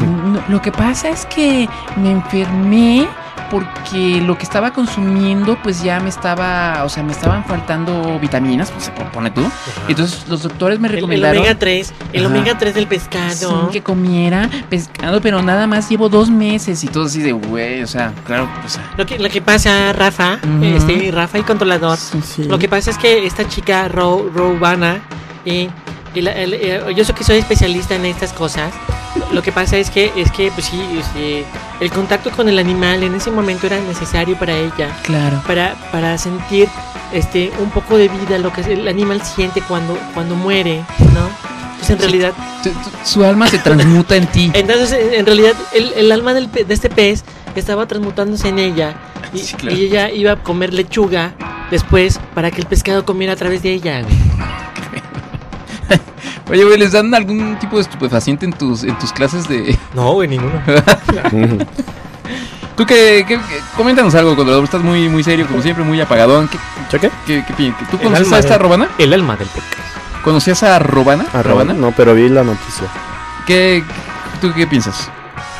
[0.00, 3.06] No, lo que pasa es que me enfermé
[3.54, 8.72] porque lo que estaba consumiendo pues ya me estaba, o sea, me estaban faltando vitaminas,
[8.72, 9.48] pues se pone tú.
[9.86, 12.34] Entonces los doctores me El, el recomendaron omega 3, el Ajá.
[12.34, 13.70] omega 3 del sí, pescado.
[13.70, 17.86] que comiera pescado, pero nada más llevo dos meses y todo así de güey, o
[17.86, 21.96] sea, claro, pues Lo que, lo que pasa, Rafa, este, Rafa y controlador,
[22.48, 24.98] lo que pasa es que esta chica, Ro, Robana,
[25.44, 25.68] eh,
[26.20, 28.72] el- el- eh, yo sé que soy especialista en estas cosas.
[29.32, 31.44] Lo que pasa es que, es que, pues sí, este,
[31.80, 35.40] el contacto con el animal en ese momento era necesario para ella, claro.
[35.46, 36.68] para, para sentir,
[37.12, 40.82] este, un poco de vida, lo que el animal siente cuando, cuando muere,
[41.14, 41.28] ¿no?
[41.78, 42.02] Pues en Sí.
[42.02, 42.72] realidad tu-
[43.04, 44.50] Su alma se transmuta en ti.
[44.54, 47.24] Entonces, en en realidad, el, el alma del de este pez
[47.54, 48.94] estaba transmutándose en ella.
[49.32, 49.76] Y, Sí, claro.
[49.76, 51.34] y ella iba a comer lechuga
[51.70, 54.02] después para que el pescado comiera a través de ella.
[54.02, 54.14] güey.
[56.50, 60.12] Oye, güey, ¿les dan algún tipo de estupefaciente en tus en tus clases de No,
[60.12, 60.52] güey, ninguno.
[62.76, 66.48] Tú que, que- que- coméntanos algo, controlador, estás muy muy serio como siempre, muy apagadón.
[66.48, 66.58] ¿Qué
[66.90, 67.10] ¿Cheque?
[67.26, 68.88] qué, qué ¿Tú conocías a esta de- Robana?
[68.98, 69.78] El alma del podcast.
[70.24, 71.26] ¿Conocías a Robana?
[71.34, 72.86] Arroba, no, pero vi la noticia.
[73.46, 73.84] ¿Qué
[74.40, 75.10] tú qué piensas?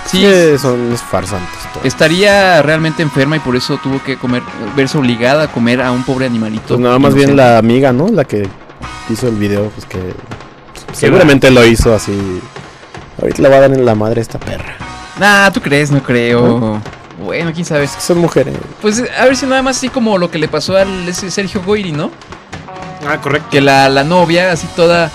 [0.06, 1.48] Sí, Que son los farsantes.
[1.72, 1.86] todos.
[1.86, 4.42] estaría realmente enferma y por eso tuvo que comer
[4.76, 6.64] verse obligada a comer a un pobre animalito.
[6.68, 8.08] Pues nada más bien la amiga, ¿no?
[8.08, 8.46] La que
[9.10, 9.98] hizo el video, pues que
[10.92, 12.40] seguramente lo hizo así.
[13.20, 14.76] Ahorita le va a dar en la madre a esta perra.
[15.18, 15.90] Nah, ¿tú crees?
[15.90, 16.80] No creo.
[17.22, 17.84] Bueno, quién sabe.
[17.84, 18.56] Es que son mujeres.
[18.82, 21.62] Pues a ver si nada más así como lo que le pasó al ese Sergio
[21.64, 22.10] Goyri, ¿no?
[23.08, 23.48] Ah, correcto.
[23.50, 25.10] Que la, la novia así toda...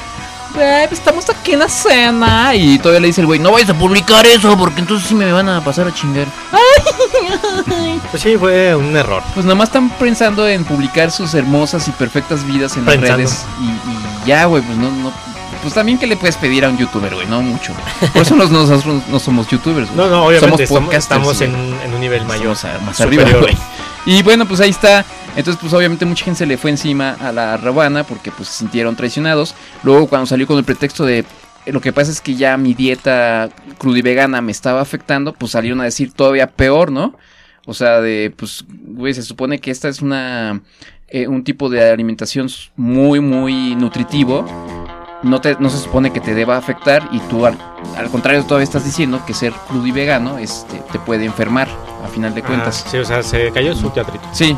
[0.55, 3.69] "Güey, pues estamos aquí en la cena y todavía le dice el güey, no vayas
[3.69, 6.25] a publicar eso porque entonces sí me van a pasar a chingar.
[8.11, 9.21] Pues sí, fue un error.
[9.33, 13.45] Pues nada más están pensando en publicar sus hermosas y perfectas vidas en las redes
[13.61, 13.65] y,
[14.25, 15.11] y ya, güey, pues no, no...
[15.61, 17.73] Pues también que le puedes pedir a un youtuber, güey, no mucho.
[18.13, 19.97] Por eso nos- nosotros no somos youtubers, güey.
[19.97, 22.55] No, no, obviamente Somos estamos, podcasters, estamos en, un- en un nivel mayor.
[22.63, 23.23] A- más superior.
[23.25, 23.57] arriba, güey.
[24.05, 25.05] Y bueno, pues ahí está.
[25.35, 28.55] Entonces, pues obviamente mucha gente se le fue encima a la Rabana porque pues se
[28.59, 29.53] sintieron traicionados.
[29.83, 31.25] Luego cuando salió con el pretexto de
[31.65, 35.83] lo que pasa es que ya mi dieta crudivegana me estaba afectando, pues salieron a
[35.85, 37.15] decir todavía peor, ¿no?
[37.65, 40.61] O sea, de, pues, güey, se supone que esta es una,
[41.07, 44.45] eh, un tipo de alimentación muy, muy nutritivo.
[45.21, 47.57] No, te, no se supone que te deba afectar y tú al,
[47.97, 51.67] al contrario todavía estás diciendo que ser crudivegano este, te puede enfermar,
[52.03, 52.83] a final de cuentas.
[52.85, 54.23] Ah, sí, o sea, se cayó su teatrito.
[54.31, 54.55] Sí.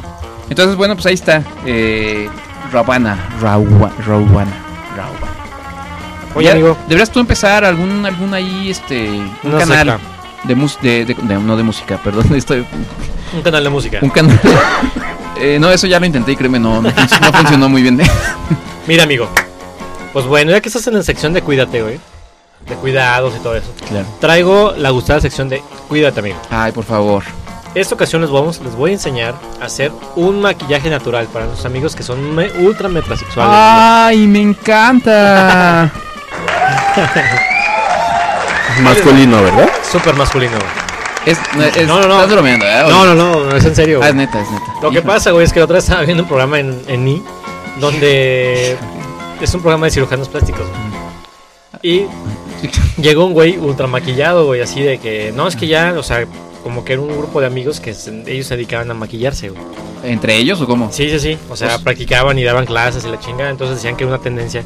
[0.49, 1.43] Entonces, bueno, pues ahí está.
[1.65, 2.29] Eh,
[2.71, 3.17] Ravana.
[3.41, 4.53] Rawa- Rawana.
[6.35, 9.99] Oye, Ya, amigo, ¿Deberías tú empezar algún, algún ahí, este, un canal
[10.43, 12.65] de, mus de, de- de- no de música, perdón, estoy,
[13.33, 13.99] un canal de música.
[14.01, 14.39] un canal.
[15.43, 17.99] Eh, no, eso ya lo intenté y créeme, no, no, func- no funcionó muy bien.
[18.87, 19.27] Mira, amigo.
[20.13, 21.99] Pues bueno, ya que estás en la sección de cuídate, güey.
[22.67, 23.73] De cuidados y todo eso.
[23.87, 24.05] claro.
[24.19, 26.37] Traigo la gustada sección de cuídate, amigo.
[26.51, 27.23] Ay, por favor.
[27.73, 31.65] Esta ocasión les, vamos, les voy a enseñar a hacer un maquillaje natural para nuestros
[31.65, 33.51] amigos que son me- ultra metrosexuales.
[33.57, 35.91] Ay, me encanta.
[38.83, 39.69] Masculino, ¿verdad?
[39.89, 40.57] Súper masculino.
[41.25, 42.15] Es, no, es- No, no, no.
[42.15, 42.83] Estás bromeando, ¿eh?
[42.89, 43.99] No, no, no, no es en serio.
[44.01, 44.65] Ah, es neta, es neta.
[44.81, 47.07] Lo que pasa, güey, es que la otra vez estaba viendo un programa en, en
[47.07, 47.21] I
[47.79, 48.77] donde
[49.39, 50.61] es un programa de cirujanos plásticos.
[50.67, 50.81] güey.
[51.83, 52.05] Y
[53.01, 56.25] llegó un güey ultra maquillado, güey, así de que, no, es que ya, o sea,
[56.63, 59.61] como que era un grupo de amigos que se- ellos se dedicaban a maquillarse, güey.
[60.03, 60.91] ¿Entre ellos o cómo?
[60.91, 63.95] Sí, sí, sí, o sea, Pues- practicaban y daban clases y la chingada, entonces decían
[63.95, 64.63] que era una tendencia,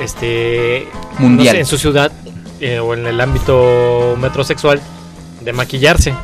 [0.00, 1.46] este, Mundial.
[1.46, 2.12] no sé, en su ciudad
[2.60, 4.80] eh, o en el ámbito metrosexual
[5.42, 6.14] de maquillarse.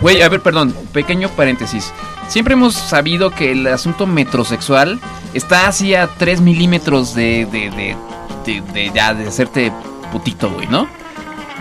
[0.00, 1.92] Güey, a ver, perdón, pequeño paréntesis.
[2.28, 4.98] Siempre hemos sabido que el asunto metrosexual
[5.32, 7.96] está así a 3 milímetros de, de, de,
[8.44, 9.72] de, de ya, de hacerte
[10.10, 10.88] putito, güey, ¿no?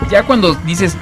[0.09, 0.97] Ya cuando dices,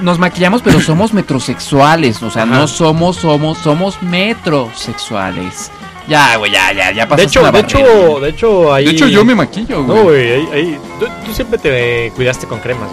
[0.00, 2.54] nos maquillamos, pero somos metrosexuales, o sea, Ajá.
[2.54, 5.70] no somos, somos, somos metrosexuales.
[6.08, 8.22] Ya, güey, ya, ya, ya De pasaste hecho, una de barrera, hecho, güey.
[8.22, 8.84] de hecho, ahí...
[8.86, 9.96] De hecho, yo me maquillo, güey.
[9.98, 12.88] No, güey, ahí, ahí- tú, tú siempre te cuidaste con cremas.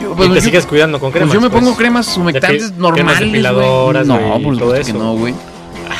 [0.00, 1.34] Yo- y pues, te yo- sigues cuidando con pues cremas.
[1.34, 1.76] yo me pongo pues.
[1.78, 4.18] cremas humectantes cremas normales, depiladoras, güey.
[4.18, 4.98] güey, No, y por todo supuesto que eso.
[4.98, 5.34] no, güey.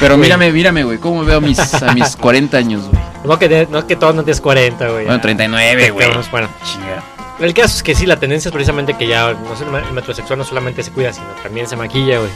[0.01, 0.27] Pero güey.
[0.29, 3.03] mírame, mírame, güey, cómo veo a mis, a mis 40 años, güey.
[3.25, 5.05] No que, no que todo no tienes 40, güey.
[5.05, 5.21] Bueno, ya.
[5.23, 6.07] 39, güey.
[6.09, 6.49] Bueno, Bueno,
[7.41, 10.39] el caso es que sí, la tendencia es precisamente que ya no sé, el metrosexual
[10.39, 12.31] no solamente se cuida, sino también se maquilla, güey.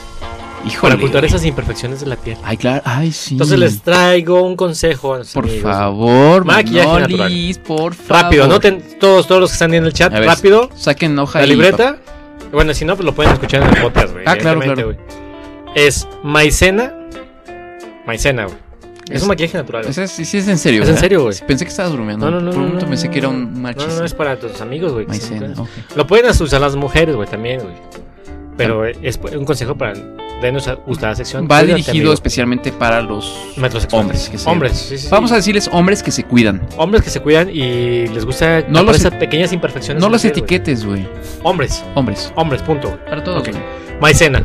[0.66, 0.92] Híjole.
[0.92, 2.38] Para ocultar esas imperfecciones de la piel.
[2.42, 2.82] Ay, claro.
[2.84, 3.34] Ay, sí.
[3.34, 5.62] Entonces les traigo un consejo a Por amigos.
[5.62, 8.22] favor, Maquillaje Manolis, por favor.
[8.24, 10.70] Rápido, anoten todos, todos los que están en el chat, ver, rápido.
[10.74, 11.98] Saquen hoja La y libreta.
[12.52, 14.24] Bueno, si no, pues lo pueden escuchar en el podcast, güey.
[14.26, 14.96] Ah, claro, güey.
[15.74, 16.92] Es maicena.
[18.06, 18.56] Maicena, güey.
[19.10, 19.84] Es, Es- un maquillaje natural.
[19.86, 20.82] Ese Sí, sí, es en serio.
[20.82, 21.34] Es en serio, güey.
[21.46, 22.30] Pensé que estabas bromeando.
[22.30, 24.14] No, no, no, Por un momento no, pensé que era un mal No, no, es
[24.14, 25.04] para tus amigos, güey.
[25.06, 25.66] que se Maicena, encuentran.
[25.90, 25.96] ok.
[25.96, 27.74] Lo pueden usar las mujeres, güey, también, güey.
[28.56, 29.94] Pero es un consejo para
[30.40, 31.44] denos a gustar la sección.
[31.44, 32.12] Va Cuídate, dirigido amigo.
[32.12, 33.34] especialmente para los
[33.92, 34.28] hombres.
[34.28, 35.08] Que se- Hombres, sí, sí, sí.
[35.10, 36.60] Vamos a decirles hombres que se cuidan.
[36.76, 40.02] Hombres que se cuidan y les gusta No los- esas pequeñas imperfecciones.
[40.02, 40.40] No los piel, güey.
[40.42, 41.08] etiquetes, güey.
[41.42, 42.32] Hombres, Hombres.
[42.36, 42.88] hombres, punto.
[42.88, 43.04] güey.
[43.06, 43.40] Para todos.
[43.40, 43.50] Ok.
[43.50, 43.62] güey.
[44.00, 44.40] Maicena.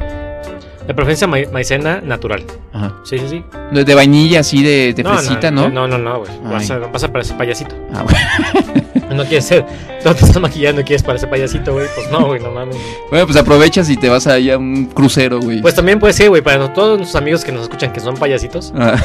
[0.87, 2.43] De preferencia ma- maicena natural.
[2.73, 2.95] Ajá.
[3.03, 3.43] Sí, sí, sí.
[3.71, 5.69] De, de vainilla así de, de fresita, ¿no?
[5.69, 6.31] No, no, no, güey.
[6.45, 6.51] Ay.
[6.51, 7.75] Vas a, vas a parecer payasito.
[7.93, 8.15] Ah, güey.
[9.13, 9.65] No quieres ser.
[10.05, 11.87] No te estás maquillando y quieres parecer payasito, güey.
[11.95, 12.77] Pues no, güey, no mames.
[13.09, 15.61] Bueno, pues aprovechas y te vas ahí a un crucero, güey.
[15.61, 18.71] Pues también puede ser, güey, para todos nuestros amigos que nos escuchan que son payasitos,
[18.75, 18.95] Ah,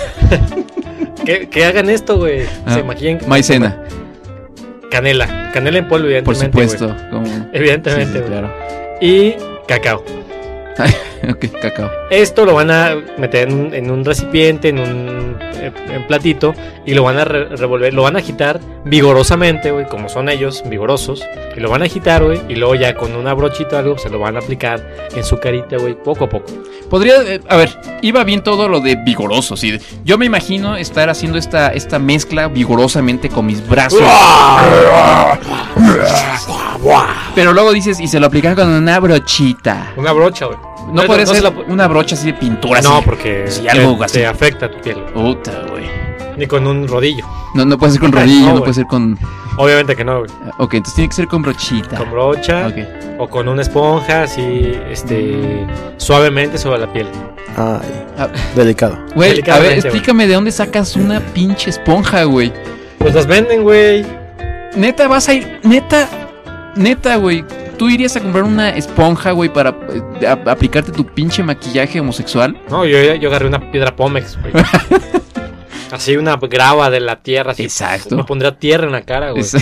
[1.25, 2.43] que, que hagan esto, güey.
[2.67, 3.19] Ah, Se maquillen.
[3.27, 3.83] maicena,
[4.91, 5.51] Canela.
[5.53, 6.47] Canela en polvo, por evidentemente.
[6.79, 6.87] supuesto.
[6.89, 7.11] güey.
[7.11, 7.49] Como...
[7.53, 8.31] Evidentemente, Sí, sí, güey.
[8.31, 8.53] claro.
[9.01, 9.35] Y
[9.67, 10.05] cacao.
[11.31, 11.91] ok, cacao.
[12.11, 16.55] Esto lo van a meter en, un- en un recipiente, en un eh, en platito,
[16.85, 20.63] y lo van a re- revolver, lo van a agitar vigorosamente, güey, como son ellos,
[20.67, 21.25] vigorosos,
[21.57, 24.11] y lo van a agitar, güey, y luego ya con una brochita o algo se
[24.11, 26.47] lo van a aplicar en su carita, güey, poco a poco.
[26.91, 27.71] Podría, eh, a ver,
[28.03, 29.79] iba bien todo lo de vigoroso, sí.
[30.05, 34.03] Yo me imagino estar haciendo esta, esta mezcla vigorosamente con mis brazos.
[37.35, 39.93] Pero luego dices, y se lo aplican con una brochita.
[39.97, 40.59] Una brocha, güey.
[40.93, 42.81] No puede se ser la una brocha así de pintura.
[42.83, 43.05] No, así.
[43.07, 44.23] porque Sí, te- algo te, así.
[44.25, 44.97] afecta a tu piel.
[45.15, 45.85] Puta, güey.
[46.37, 47.25] Ni con un rodillo.
[47.55, 49.19] No, no puede ser con rodillo, No, puede ser con...
[49.57, 50.31] Obviamente que no, güey.
[50.59, 51.97] Ok, entonces tiene que ser con brochita.
[51.97, 52.75] Con brocha Ok.
[53.21, 55.65] o con una esponja, así, este,
[55.97, 57.07] suavemente sobre la piel.
[57.57, 58.29] Ay, Ah.
[58.57, 58.99] delicado.
[59.15, 62.53] Güey, a ver, explícame de dónde sacas una pinche esponja, güey.
[62.99, 64.05] Pues las venden, güey.
[64.77, 65.61] Neta, vas a ir.
[65.63, 66.09] Neta,
[66.77, 67.45] neta, güey.
[67.79, 69.71] ¿Tú irías a comprar una esponja, güey, para
[70.21, 72.57] eh, a- aplicarte tu pinche maquillaje homosexual?
[72.71, 74.53] No, yo, yo agarré una piedra Pómex, güey.
[75.91, 77.65] así una grava de la tierra, así.
[77.65, 78.17] Exacto.
[78.17, 79.45] Me pondría tierra en la cara, güey.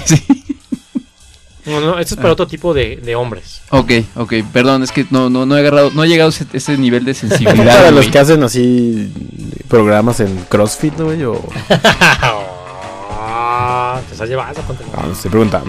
[1.64, 3.62] No, no, esto es para otro tipo de, de hombres.
[3.70, 6.44] Ok, ok, perdón, es que no, no, no he agarrado, no he llegado a ese,
[6.52, 7.76] ese nivel de sensibilidad.
[7.78, 9.12] Para los que hacen así
[9.68, 11.40] programas en CrossFit, güey, o...
[14.08, 14.60] te estás llevando.
[14.62, 15.62] ponte- Ah, no se pregunta.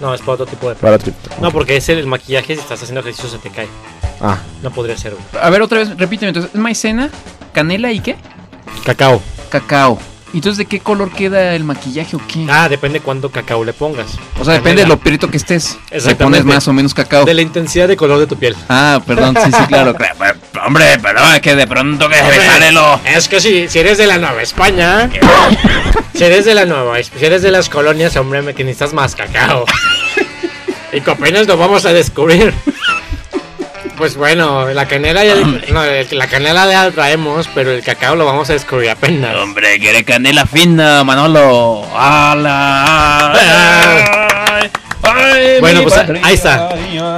[0.00, 0.74] No, es para otro tipo de.
[0.76, 3.68] para otro- No, porque es el maquillaje, si estás haciendo ejercicio se te cae.
[4.20, 5.24] Ah, No podría ser, güey.
[5.42, 6.28] A ver, otra vez, repíteme.
[6.30, 7.10] Entonces, ¿es maicena,
[7.52, 8.16] canela y qué?
[8.84, 9.20] Cacao.
[9.50, 9.98] Cacao.
[10.32, 12.46] Entonces, ¿de qué color queda el maquillaje o qué?
[12.48, 14.18] Ah, depende cuánto cacao le pongas.
[14.38, 15.76] o sea, depende de lo perito que estés.
[15.98, 17.24] Si pones más o menos cacao.
[17.24, 18.56] De la intensidad de color de tu piel.
[18.68, 19.94] Ah, perdón, sí, sí, claro.
[19.96, 20.40] claro.
[20.64, 23.00] Hombre, perdón, que de pronto que me sale lo...
[23.04, 25.10] Es que si, si eres de la Nueva España,
[26.14, 29.14] si eres de la Nueva, si eres de las colonias, hombre, me que necesitas más
[29.14, 29.64] cacao.
[30.92, 32.52] Y que apenas lo vamos a descubrir.
[34.00, 35.82] Pues bueno, la canela ya, no,
[36.12, 39.36] la canela ya la traemos, pero el cacao lo vamos a descubrir apenas.
[39.36, 41.84] Hombre, quiere canela fina, Manolo.
[41.94, 43.32] ¡Hala!
[43.34, 44.70] Ay,
[45.02, 46.18] ay, Bueno, pues padre.
[46.24, 46.70] ahí está.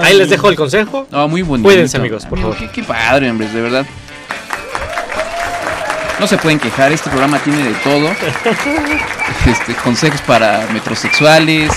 [0.03, 1.07] Ahí les dejo el consejo.
[1.13, 1.69] No, muy bonito.
[1.69, 2.69] Cuídense, amigos, por Amigo, favor.
[2.73, 3.87] Qué, qué padre, hombres, de verdad.
[6.19, 8.11] No se pueden quejar, este programa tiene de todo.
[9.47, 11.71] Este, consejos para metrosexuales.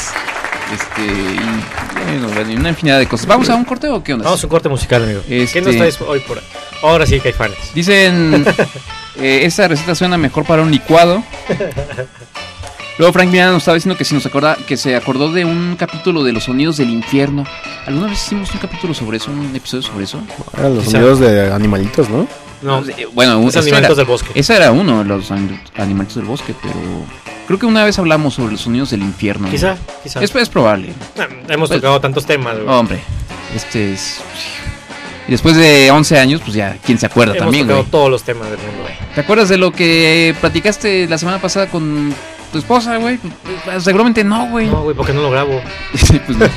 [0.74, 1.62] Este, y
[2.10, 3.26] una infinidad de cosas.
[3.28, 4.26] ¿Vamos a un corte o qué onda?
[4.26, 5.22] Vamos a un corte musical, amigo.
[5.28, 6.41] Este- ¿Qué nos traes hoy por
[6.82, 7.58] Ahora sí, Caifanes.
[7.74, 8.46] Dicen,
[9.20, 11.24] eh, esa receta suena mejor para un licuado.
[12.98, 15.76] Luego Frank Miranda nos estaba diciendo que si nos acorda, que se acordó de un
[15.78, 17.44] capítulo de los sonidos del infierno.
[17.86, 20.20] ¿Alguna vez hicimos un capítulo sobre eso, un episodio sobre eso?
[20.58, 20.91] eran los Quizá.
[21.00, 22.26] sonidos de animalitos, ¿no?
[22.62, 24.30] No, Eh, bueno, un- los era, del bosque.
[24.34, 26.74] ese era uno los an- animalitos del bosque, pero
[27.47, 29.49] creo que una vez hablamos sobre los sonidos del infierno.
[29.49, 30.21] Quizá, quizá.
[30.23, 30.93] Es, es probable.
[31.17, 32.67] Ah, Hemos Pues- tocado tantos temas, güey.
[32.67, 32.99] Hombre,
[33.55, 34.21] este es...
[35.27, 37.91] Y después de 11 años, pues ya, ¿quién se acuerda Hemos también, tocado güey?
[37.91, 38.93] todos los temas del mundo, güey.
[39.15, 42.13] ¿Te acuerdas de lo que platicaste la semana pasada con
[42.51, 43.17] tu esposa, güey?
[43.63, 44.67] Pues, seguramente no, güey.
[44.67, 45.62] No, güey, porque no lo grabo.
[45.95, 46.45] Sí, pues no.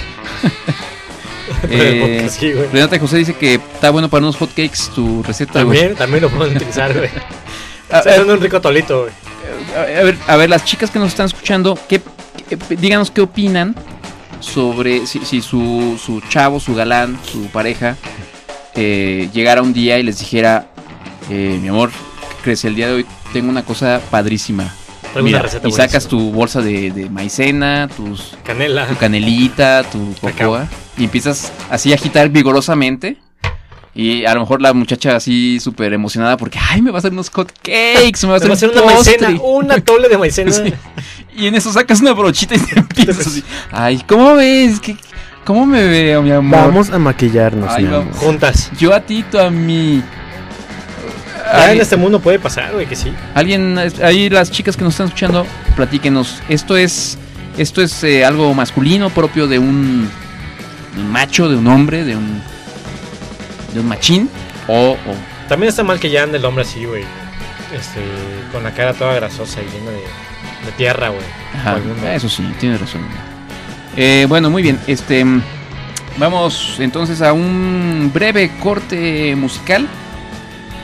[1.71, 2.69] Eh, sí, güey.
[2.73, 5.79] Renata José dice que está bueno para unos hotcakes tu receta, güey.
[5.79, 7.09] También, también lo pueden utilizar, güey.
[7.91, 9.13] A, Está haciendo un rico tolito, güey.
[9.77, 12.01] A- ver, a ver, las chicas que nos están escuchando, ¿qué,
[12.49, 13.75] qué- díganos qué opinan
[14.41, 17.97] sobre si, si su, su chavo, su galán, su pareja,
[18.75, 20.69] eh, llegara un día y les dijera,
[21.31, 22.65] eh, mi amor, ¿qué crees?
[22.65, 24.73] El día de hoy tengo una cosa padrísima.
[25.17, 28.87] Mira, una receta y sacas tu bolsa de, de maicena, tus, Canela.
[28.87, 33.17] tu canelita, tu cocoa, y empiezas así a agitar vigorosamente.
[34.01, 37.11] Y a lo mejor la muchacha así súper emocionada porque, ay, me va a hacer
[37.11, 39.19] unos hot cakes, me va a hacer, va a hacer un una postre".
[39.19, 40.53] maicena, una tole de maicena.
[40.53, 40.73] Sí.
[41.37, 43.43] Y en eso sacas una brochita y te empiezas así.
[43.73, 44.79] Ay, ¿cómo ves?
[44.79, 44.97] ¿Qué,
[45.45, 46.61] ¿Cómo me veo, mi amor?
[46.61, 48.05] Vamos a maquillarnos, Ay, mi amor.
[48.05, 48.19] vamos.
[48.19, 48.71] Juntas.
[48.79, 50.01] Yo a ti, tú a mí.
[51.53, 53.13] Ya en este mundo puede pasar, güey, que sí.
[53.35, 56.41] Alguien, ahí las chicas que nos están escuchando, platíquenos.
[56.49, 57.19] Esto es,
[57.57, 60.09] esto es eh, algo masculino propio de un
[61.11, 62.43] macho, de un hombre, de un,
[63.73, 64.29] de un machín.
[64.67, 67.05] O, o- También está mal que ya ande el hombre así, güey.
[67.75, 68.01] Este,
[68.53, 71.23] con la cara toda grasosa y llena de, de tierra, güey.
[71.55, 71.79] Ajá,
[72.15, 73.03] eso sí, tienes razón.
[73.97, 74.79] Eh, bueno, muy bien.
[74.87, 75.25] Este,
[76.19, 79.87] vamos entonces a un breve corte musical.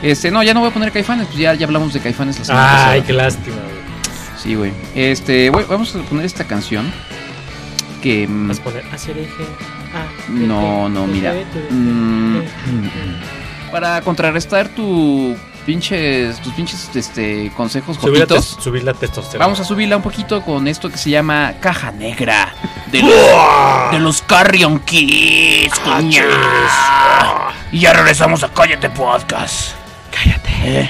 [0.03, 2.45] Este, no, ya no voy a poner Caifanes, pues ya, ya hablamos de Caifanes la
[2.45, 2.91] semana pasada.
[2.91, 3.75] Ay, qué lástima, güey.
[4.37, 4.71] Sí, güey.
[4.93, 6.91] Este, güey, vamos a poner esta canción
[8.03, 9.43] que mm, Vas a poner hacer eje.
[10.27, 11.33] Ah, no, no, mira.
[11.69, 12.39] mm,
[13.71, 15.35] para contrarrestar tu
[15.65, 19.45] pinches tus pinches este consejos Subir la, tes- subir la testosterona.
[19.45, 22.53] vamos a subirla un poquito con esto que se llama Caja Negra
[22.91, 26.25] de los, de los Carrion Kids, cuñas.
[27.71, 29.71] Y ya regresamos a Cállate Podcast.
[30.11, 30.49] Cállate.
[30.63, 30.89] Eh,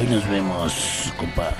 [0.00, 1.54] hoy nos vemos, compas.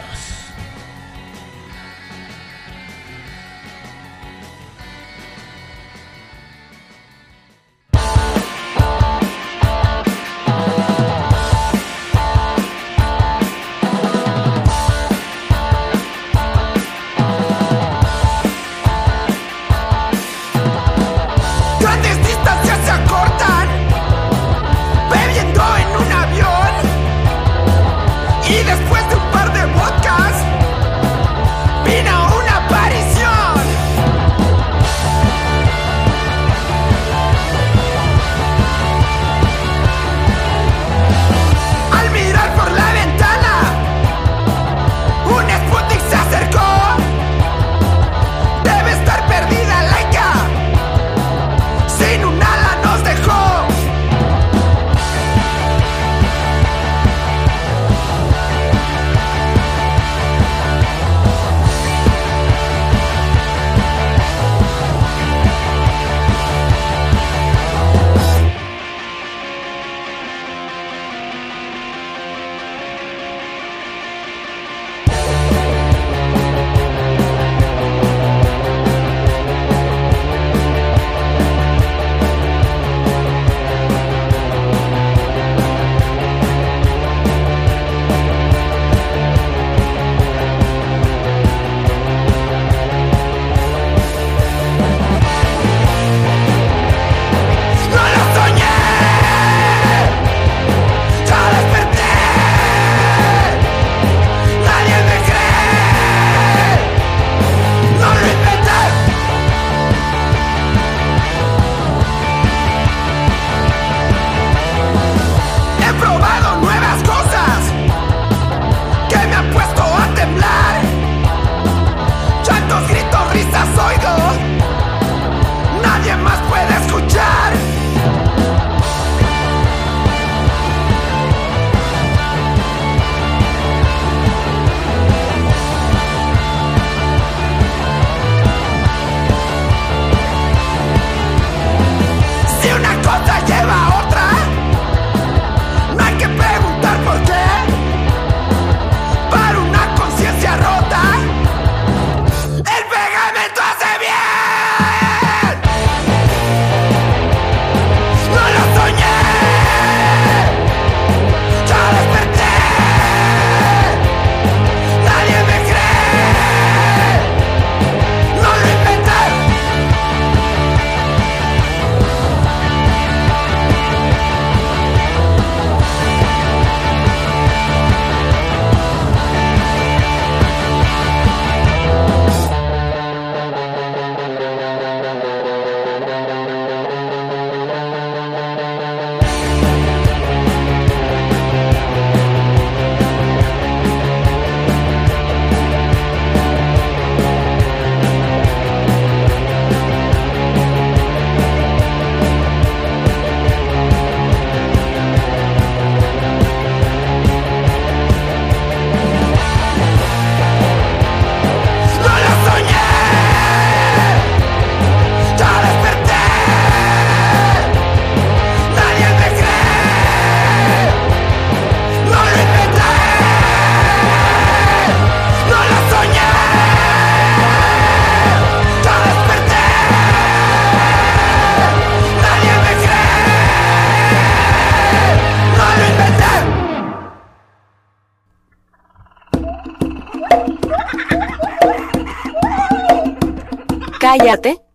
[244.09, 244.68] Cállate.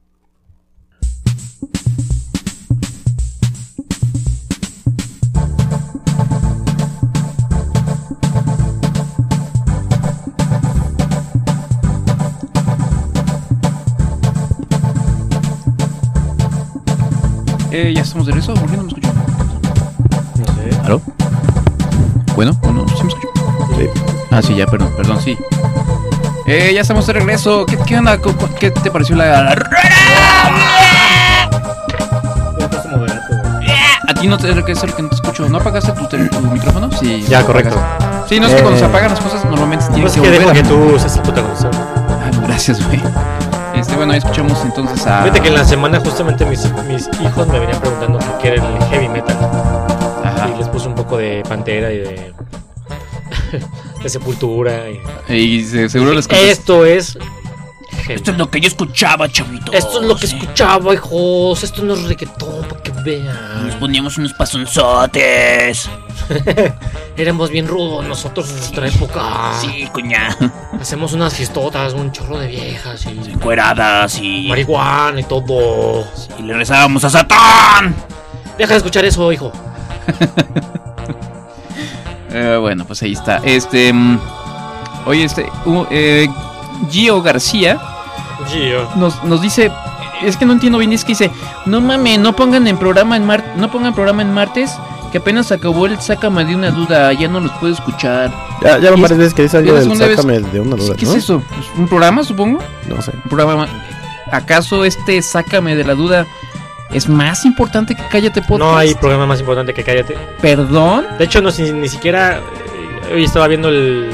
[26.84, 27.66] Estamos de regreso.
[27.66, 28.18] ¿Qué, qué onda?
[28.20, 29.56] ¿Cómo- ¿Qué te pareció la...
[34.08, 35.48] A ti no te es el que no te escucho.
[35.50, 36.90] ¿No apagaste tu, tel- tu micrófono?
[36.92, 37.26] Sí.
[37.28, 37.78] Ya, correcto.
[37.80, 38.30] apagaste.
[38.36, 38.90] Sí, no es que cuando se Eh.
[38.90, 41.72] apagan las cosas normalmente No es que que dejo volver que tú seas el protagonista.
[41.74, 43.02] Ah, gracias, güey.
[43.76, 45.24] Este, bueno, ahí escuchamos entonces a...
[45.24, 48.84] Fíjate que en la semana justamente mis, mis hijos me venían preguntando qué era el
[48.90, 49.38] heavy metal.
[50.24, 50.50] Ajá.
[50.54, 52.34] Y les puse un poco de Pantera y de,
[54.04, 54.84] de Sepultura.
[55.30, 55.34] Y...
[55.34, 57.18] Y se- seguro les Esto es...
[58.10, 59.72] Esto es lo que yo escuchaba, chavito.
[59.72, 61.64] Esto es lo que escuchaba, hijos.
[61.64, 63.78] Esto no es reggaetón, para que Nos vean.
[63.80, 65.90] poníamos unos pasonzotes.
[67.18, 69.54] Éramos bien rudos nosotros en nuestra época.
[69.62, 70.36] Sí, cuña.
[70.82, 74.48] Hacemos unas fiestotas, un chorro de viejas y Encueradas y.
[74.50, 76.04] marihuana y todo.
[76.40, 77.96] Y le rezábamos a Satán.
[78.58, 79.52] Deja de escuchar eso, hijo.
[82.34, 83.38] Eh, bueno, pues ahí está.
[83.44, 83.94] Este.
[83.94, 84.20] mm,
[85.06, 85.50] oye, este.
[85.66, 86.28] uh, eh,
[86.90, 87.80] Gio García
[88.48, 88.90] Gio.
[88.96, 89.72] nos, nos dice.
[90.24, 91.32] Es que no entiendo bien, es que dice.
[91.66, 94.76] No mames, no pongan en programa en mar, no pongan programa en martes.
[95.12, 98.32] Que apenas acabó el sácame de una duda, ya no los puedo escuchar.
[98.64, 100.96] Ya, ya van es- varias veces que dice algo del vez- sácame de una duda,
[100.96, 101.12] ¿Qué ¿no?
[101.12, 101.44] es eso?
[101.78, 102.58] ¿Un programa, supongo?
[102.88, 103.12] No sé.
[103.24, 103.68] Un programa.
[104.32, 106.26] ¿Acaso este sácame de la duda
[106.94, 108.60] es más importante que cállate podcast?
[108.72, 110.16] No hay programa más importante que Cállate.
[110.42, 111.06] Perdón.
[111.18, 112.38] De hecho, no, ni, ni siquiera.
[113.10, 114.10] eh, hoy estaba viendo el,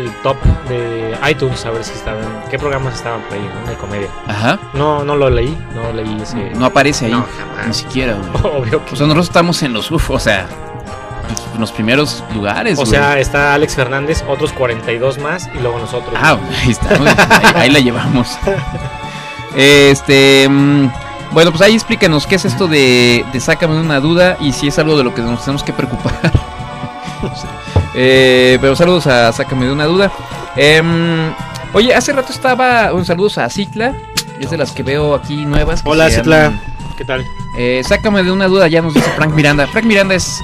[0.00, 0.36] el top
[0.68, 2.24] de iTunes a ver si estaban.
[2.50, 3.50] ¿Qué programas estaban por ahí?
[3.64, 3.70] ¿no?
[3.70, 4.08] De comedia.
[4.26, 4.58] Ajá.
[4.74, 5.56] No, no lo leí.
[5.74, 6.50] No leí ese.
[6.54, 7.12] No aparece ahí.
[7.12, 7.26] No,
[7.56, 7.76] Ni jamás.
[7.76, 8.54] siquiera, güey.
[8.56, 10.46] Obvio que O sea, nosotros estamos en los, uf, o sea,
[11.54, 12.74] en los primeros lugares.
[12.78, 12.90] O güey.
[12.90, 16.12] sea, está Alex Fernández, otros 42 más y luego nosotros.
[16.16, 18.38] ah, ahí estamos, ahí, ahí la llevamos.
[19.56, 20.90] Este, mm,
[21.32, 24.78] bueno, pues ahí explícanos qué es esto de, de sácame una duda y si es
[24.78, 26.12] algo de lo que nos tenemos que preocupar.
[27.94, 30.10] Eh, pero saludos a sácame de una duda.
[30.56, 31.32] Em,
[31.72, 33.94] oye, hace rato estaba, un saludos a Citla,
[34.38, 35.82] es de las que veo aquí nuevas.
[35.84, 36.60] Hola, andan-
[36.96, 37.26] ¿Qué tal?
[37.58, 39.66] Eh, sácame de una duda, ya nos dice Frank Miranda.
[39.66, 40.40] Frank Miranda es.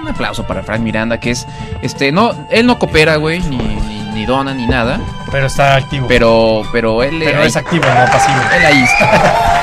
[0.00, 1.46] Un aplauso para Frank Miranda, que es.
[1.82, 5.00] Este, no, él no coopera, güey, ni, ni, ni dona, ni nada.
[5.32, 6.06] Pero está activo.
[6.06, 7.20] Pero, pero él.
[7.24, 8.38] Pero es activo, no pasivo.
[8.56, 9.53] él ahí está.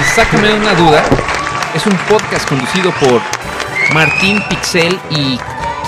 [0.00, 1.04] Y sácame una duda.
[1.74, 3.20] Es un podcast conducido por
[3.92, 5.38] Martín Pixel y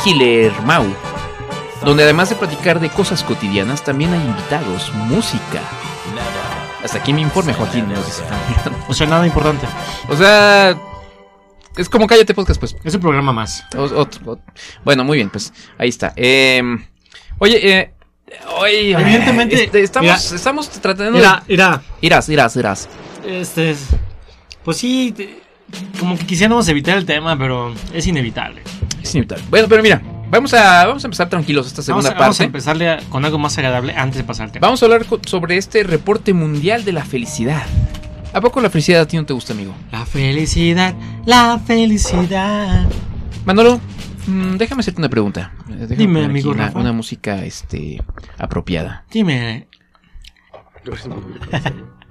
[0.04, 0.84] Killer Mau.
[1.82, 5.60] Donde además de platicar de cosas cotidianas, también hay invitados, música.
[6.84, 7.86] Hasta aquí mi informe, Joaquín.
[8.88, 9.66] O sea, nada importante.
[10.08, 10.76] O sea,
[11.76, 12.76] es como cállate podcast, pues.
[12.84, 13.64] Es un programa más.
[13.74, 14.38] Otro,
[14.84, 16.12] Bueno, muy bien, pues ahí está.
[16.16, 16.84] Em,
[17.38, 17.94] oye, eh,
[18.58, 20.36] oye, Evidentemente, este, estamos, mira.
[20.36, 21.54] estamos tratando Mira, de.
[22.02, 22.88] Irás, irás, irás.
[23.26, 23.88] Este es.
[24.64, 25.40] Pues sí, te-
[25.98, 28.62] como que quisiéramos evitar el tema, pero es inevitable.
[29.02, 29.44] Es inevitable.
[29.50, 30.00] Bueno, pero mira,
[30.30, 32.44] vamos a, vamos a empezar tranquilos esta Vamos segunda a, vamos a parte.
[32.44, 34.66] empezarle a- con algo más agradable antes de pasar al tema.
[34.66, 37.62] Vamos a hablar sobre este reporte mundial de la felicidad.
[38.34, 39.74] ¿A poco la felicidad a ti no te gusta, amigo?
[39.90, 40.94] La felicidad,
[41.26, 42.86] la felicidad.
[43.44, 43.78] Manolo,
[44.26, 45.52] mm, déjame hacerte una pregunta.
[45.68, 46.78] Eh, déjame Dime, amigo una, Rafa.
[46.78, 48.00] una música este,
[48.38, 49.04] apropiada.
[49.10, 49.66] Dime,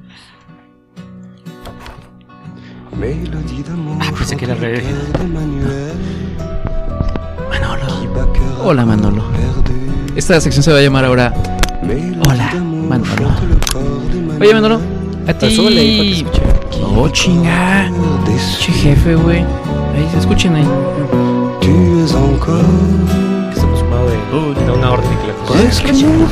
[2.93, 4.83] Ah, pensé que era re-
[7.49, 7.85] Manolo.
[8.63, 9.23] Hola, Manolo.
[10.15, 11.33] Esta sección se va a llamar ahora
[12.27, 12.53] Hola,
[12.89, 13.29] Manolo.
[14.39, 14.79] Oye, Manolo,
[15.27, 15.55] a ti.
[15.55, 16.41] súbele ahí para que escuche.
[16.95, 17.89] Oh, chinga.
[18.59, 19.39] Che jefe, güey.
[19.39, 20.67] Ahí se escuchen ahí.
[21.61, 23.79] Que estamos
[24.53, 26.27] de, una orden de que la cosa- Es que Manolo.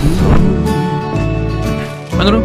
[2.18, 2.44] Manolo.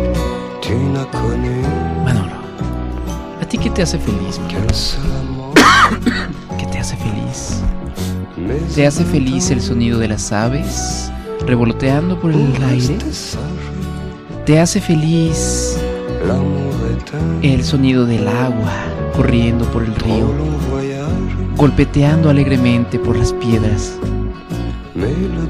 [3.55, 4.41] ¿A ti qué te hace feliz?
[6.59, 7.61] ¿Qué te hace feliz?
[8.75, 11.09] ¿Te hace feliz el sonido de las aves
[11.47, 12.99] revoloteando por el aire?
[14.45, 15.79] ¿Te hace feliz
[17.43, 18.73] el sonido del agua
[19.15, 20.35] corriendo por el río,
[21.57, 23.97] golpeteando alegremente por las piedras?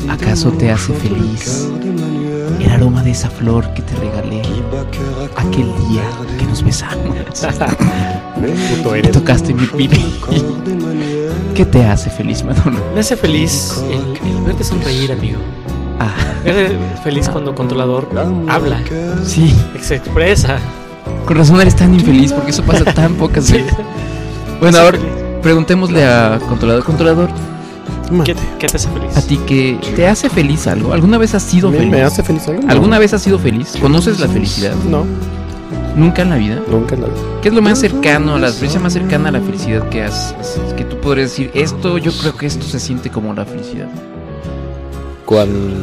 [0.08, 1.68] ¿Acaso te hace feliz
[2.60, 4.42] el aroma de esa flor que te regalé
[5.36, 6.02] aquel día
[6.38, 7.16] que nos besamos?
[8.94, 9.12] Eres.
[9.12, 9.90] tocaste mi piel.
[11.54, 12.78] ¿Qué te hace feliz, Manolo?
[12.94, 15.38] Me hace feliz el, el verte sonreír, amigo.
[16.00, 16.12] Ah,
[16.44, 18.08] Me hace feliz cuando el controlador
[18.48, 18.80] habla,
[19.24, 19.54] sí.
[19.80, 20.58] se expresa.
[21.26, 23.74] Con razón eres tan infeliz porque eso pasa tan pocas veces.
[24.60, 24.98] Bueno, ahora
[25.42, 27.30] preguntémosle a controlador, controlador,
[28.24, 29.16] ¿Qué, qué te hace feliz?
[29.16, 30.92] a ti que te hace feliz algo.
[30.92, 31.92] ¿Alguna vez has sido ¿Me, feliz?
[31.92, 32.62] me hace feliz algo?
[32.62, 32.70] No.
[32.70, 33.74] ¿Alguna vez has sido feliz?
[33.80, 34.74] ¿Conoces la felicidad?
[34.88, 35.04] No,
[35.96, 36.60] Nunca en la vida.
[36.68, 37.18] nunca en la vida.
[37.40, 40.34] ¿Qué es lo más cercano, la experiencia más cercana a la felicidad que has,
[40.76, 43.88] que tú podrías decir, esto, yo creo que esto se siente como la felicidad?
[45.24, 45.74] Cuando.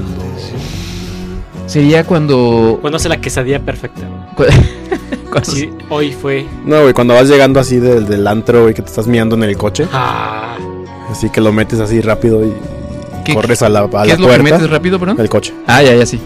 [1.65, 2.77] Sería cuando...
[2.81, 4.01] Cuando hace la quesadilla perfecta.
[5.43, 6.45] Sí, hoy fue.
[6.65, 9.43] No, güey, cuando vas llegando así del, del antro, güey, que te estás miando en
[9.43, 9.87] el coche.
[9.93, 10.57] Ah,
[11.11, 12.53] Así que lo metes así rápido y
[13.25, 14.43] ¿Qué- corres a la, a ¿Qué la es lo que puerta.
[14.55, 15.19] metes rápido, perdón?
[15.19, 15.53] El coche.
[15.67, 16.19] Ah, ya, ya, sí.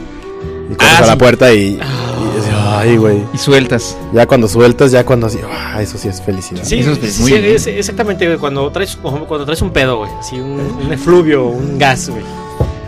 [0.72, 1.58] Y corres Ah, a la puerta y.
[1.60, 3.18] y dices, ay, güey.
[3.34, 3.98] Y sueltas.
[4.14, 5.40] Ya cuando sueltas, ya cuando así.
[5.52, 6.64] Ah, eso sí es felicidad.
[6.64, 7.56] sí, Eso es sí, muy sí, bien.
[7.56, 8.38] es exactamente, güey.
[8.38, 10.12] Cuando traes, cuando traes un pedo, güey.
[10.20, 12.24] Así, un, un efluvio, un gas, güey.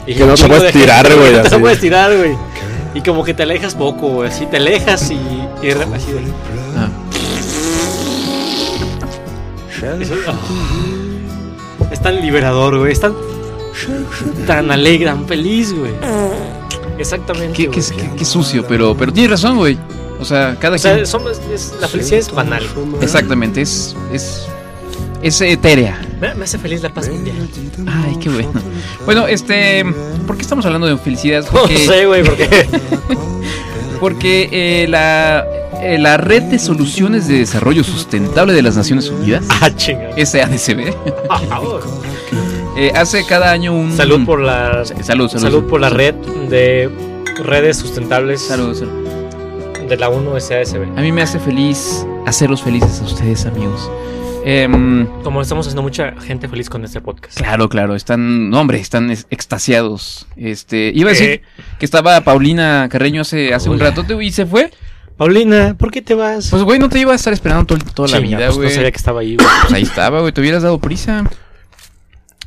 [0.06, 2.32] Y Que no te puedes de tirar, güey, No te puedes tirar, güey.
[2.95, 4.30] Y como que te alejas poco, güey.
[4.30, 5.16] Así te alejas y.
[5.16, 6.22] y así de.
[6.78, 6.89] Ah.
[10.02, 10.34] Eso- ah.
[11.92, 12.92] Es tan liberador, güey.
[12.92, 13.14] Es tan.
[14.48, 15.92] Tan alegre, tan feliz, güey.
[16.98, 17.54] Exactamente.
[17.54, 17.98] Qué, qué- güey.
[18.10, 19.78] qué- qué sucio, pero, pero tienes razón, güey.
[20.20, 21.06] O sea, cada O sea, quien...
[21.06, 22.64] somos- es- la felicidad es banal.
[23.02, 24.48] Exactamente, es, es,
[25.22, 26.02] es etérea.
[26.20, 27.36] Me, me hace feliz la paz mundial.
[27.88, 28.50] Ay, qué bueno.
[29.06, 29.86] Bueno, este,
[30.26, 31.46] ¿por qué estamos hablando de felicidad?
[31.54, 32.48] No Porque, sé, güey, porque.
[34.00, 35.46] porque eh, la,
[35.82, 39.69] eh, la Red de Soluciones de Desarrollo Sustentable de las Naciones Unidas, ah.
[39.69, 40.93] SADCB,
[41.30, 41.39] Ah,
[42.78, 43.95] eh, hace cada año un...
[43.95, 44.86] Salud por la.
[44.86, 45.41] Salud, salud.
[45.41, 46.13] Salud por la red
[46.49, 46.89] de
[47.43, 49.88] redes sustentables Salud, salud.
[49.88, 50.84] de la 1 SASB.
[50.97, 53.89] A mí me hace feliz hacerlos felices a ustedes, amigos.
[54.45, 57.38] Em, Como estamos haciendo mucha gente feliz con este podcast.
[57.38, 60.25] claro, claro, están, no, hombre, están es- extasiados.
[60.38, 61.41] Este, iba a decir Eh,
[61.80, 64.71] que estaba Paulina Carreño hace, hace un rato y se fue.
[65.18, 66.49] Paulina, ¿por qué te vas?
[66.49, 68.70] Pues, güey, no te iba a estar esperando todo- toda la vida, pues güey.
[68.70, 69.47] no sabía que estaba ahí, güey.
[69.61, 71.24] Pues ahí estaba, güey, te hubieras dado prisa.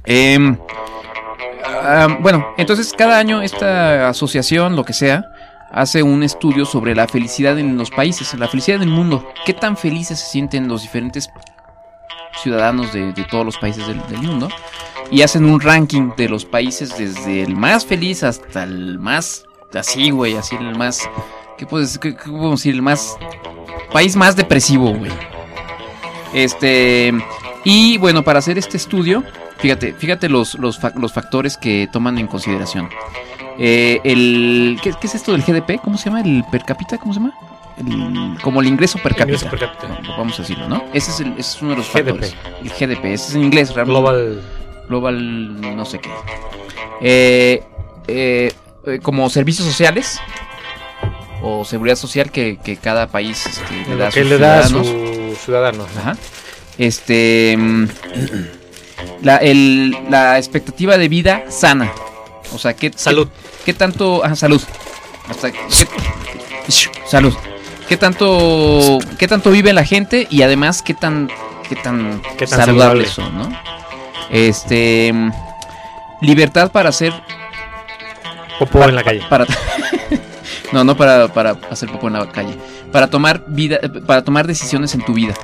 [0.05, 0.57] Em,
[1.83, 5.25] ah, bueno, entonces cada año esta asociación, lo que sea,
[5.73, 9.29] hace un estudio sobre la felicidad en los países, la felicidad del mundo.
[9.45, 11.29] ¿Qué tan felices se sienten los diferentes
[12.43, 14.49] ciudadanos de, de todos los países del, del mundo?
[15.11, 19.43] Y hacen un ranking de los países desde el más feliz hasta el más
[19.75, 21.09] así, güey, así el más...
[21.61, 22.75] ¿Qué puedes qué- qué podemos decir?
[22.75, 23.17] El más...
[23.93, 25.13] País más depresivo, güey.
[26.33, 27.13] Este...
[27.65, 29.23] Y bueno, para hacer este estudio,
[29.59, 32.89] fíjate, fíjate los, los, fa- los factores que toman en consideración.
[33.59, 35.79] Eh, el, ¿qué, qué es esto del GDP?
[35.83, 36.23] ¿Cómo se llama?
[36.23, 36.97] ¿El per cápita?
[36.97, 37.35] ¿Cómo se llama?
[37.77, 39.25] El- como el ingreso per cápita.
[39.45, 40.01] Ingreso per cápita.
[40.17, 40.83] Vamos a decirlo, ¿no?
[40.95, 42.07] Ese es, el- ese es uno de los GDP.
[42.09, 42.37] factores.
[42.63, 44.01] El GDP, ese es en inglés, realmente.
[44.01, 44.43] Global.
[44.89, 46.09] Global no sé qué.
[47.03, 47.63] Eh,
[48.09, 48.53] eh,
[48.87, 50.19] eh, como servicios sociales
[51.43, 54.63] o seguridad social que, que cada país este, le da a sus le da a
[54.63, 54.87] ciudadanos.
[54.87, 55.87] su ciudadano.
[55.99, 56.17] Ajá.
[56.79, 57.57] Este.
[57.59, 57.85] mm,
[59.23, 61.91] La, el- la expectativa de vida sana.
[62.55, 63.29] O sea, ¿qué, Salud.
[63.65, 64.25] ¿Qué, qué tanto.
[64.25, 64.61] Ajá, salud.
[65.29, 65.59] Hasta, ¿qué-
[67.07, 67.35] salud.
[67.89, 70.27] ¿Qué tanto, ¿Qué tanto vive la gente?
[70.31, 71.29] Y además, ¿qué tan,
[71.69, 73.45] qué tan, Qué tan saludables saludable.
[73.47, 73.59] son, ¿no?
[74.31, 75.11] Este.
[75.13, 75.31] mm,
[76.23, 77.13] Libertad para hacer.
[78.59, 79.23] Popó en la calle.
[79.29, 79.47] Para,
[80.73, 82.57] no, no para, para hacer poco en la calle.
[82.93, 85.35] Para tomar vida, para tomar decisiones en tu vida.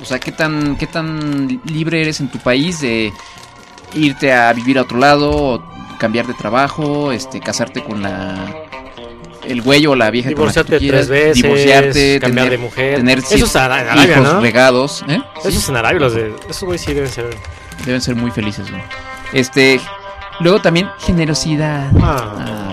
[0.00, 3.12] O sea, qué tan, qué tan libre eres en tu país de
[3.94, 5.62] irte a vivir a otro lado, o
[5.98, 8.34] cambiar de trabajo, este, casarte con la
[9.44, 11.42] el güey o la vieja Divorciarte con la que tres veces.
[11.42, 12.96] divorciarte, Cambiar tener, de mujer.
[12.96, 14.40] tener Eso es Ara- en hijos Arabia, ¿no?
[14.40, 15.20] regados, ¿eh?
[15.40, 16.00] Eso es en Arabia.
[16.00, 16.32] Los de.
[16.48, 17.36] Esos güey sí deben ser.
[17.84, 18.82] Deben ser muy felices, güey.
[19.32, 19.80] Este,
[20.40, 21.90] luego también generosidad.
[22.00, 22.34] Ah.
[22.38, 22.69] Ah.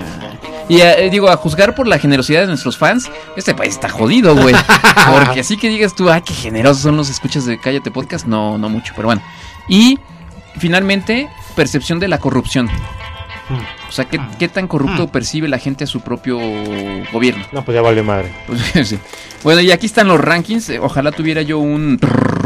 [0.69, 4.35] Y eh, digo, a juzgar por la generosidad de nuestros fans, este país está jodido,
[4.35, 4.53] güey.
[5.25, 8.57] Porque así que digas tú, ah, qué generosos son los escuchas de Cállate Podcast, no,
[8.57, 9.21] no mucho, pero bueno.
[9.69, 9.97] Y
[10.57, 12.69] finalmente, percepción de la corrupción.
[13.87, 16.37] O sea, ¿qué, qué tan corrupto percibe la gente a su propio
[17.13, 17.45] gobierno?
[17.53, 18.29] No, pues ya vale madre.
[18.45, 18.99] Pues, sí.
[19.43, 20.69] Bueno, y aquí están los rankings.
[20.71, 21.97] Eh, Ojalá tuviera yo un...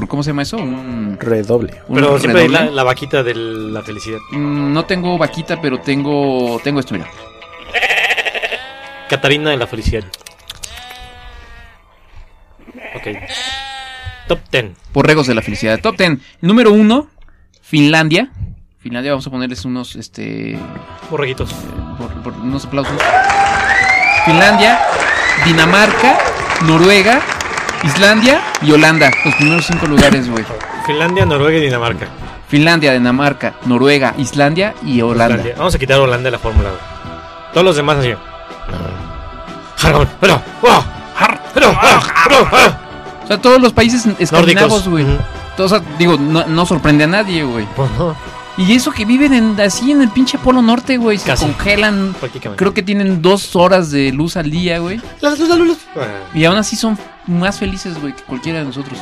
[0.07, 0.57] ¿Cómo se llama eso?
[0.57, 1.17] Un...
[1.19, 1.73] Redoble.
[1.87, 2.69] un Pero siempre hay redoble.
[2.69, 4.19] la, la vaquita de la felicidad.
[4.31, 7.07] Mm, No tengo vaquita, pero tengo tengo esto, mira.
[9.11, 10.05] Catarina de la felicidad.
[12.95, 13.07] Ok.
[14.29, 14.71] Top 10.
[14.93, 15.79] Borregos de la felicidad.
[15.81, 16.19] Top 10.
[16.39, 17.07] Número 1,
[17.61, 18.29] Finlandia.
[18.79, 20.57] Finlandia, vamos a ponerles unos, este,
[21.09, 21.51] Borreguitos.
[21.97, 22.93] por- por- unos aplausos.
[24.25, 24.79] Finlandia,
[25.45, 26.17] Dinamarca,
[26.63, 27.21] Noruega,
[27.83, 29.11] Islandia y Holanda.
[29.25, 30.45] Los primeros cinco lugares, güey.
[30.87, 32.07] Finlandia, Noruega y Dinamarca.
[32.47, 35.35] Finlandia, Dinamarca, Noruega, Islandia y Holanda.
[35.35, 35.55] Islandia.
[35.57, 36.69] Vamos a quitar Holanda de la fórmula.
[36.69, 36.81] güey.
[37.53, 38.13] Todos los demás así.
[43.23, 45.05] O sea, todos los países escandinavos, güey.
[45.57, 47.67] O sea, digo, no, no sorprende a nadie, güey.
[47.75, 48.15] Pues no,
[48.57, 51.17] Y eso que viven en, así en el pinche polo norte, güey.
[51.17, 51.45] Se Casi.
[51.45, 52.15] congelan.
[52.55, 54.99] Creo que tienen dos horas de luz al día, güey.
[55.19, 55.77] Las luz, las luz.
[56.33, 56.97] Y aún así son
[57.27, 58.99] más felices, güey, que cualquiera de nosotros.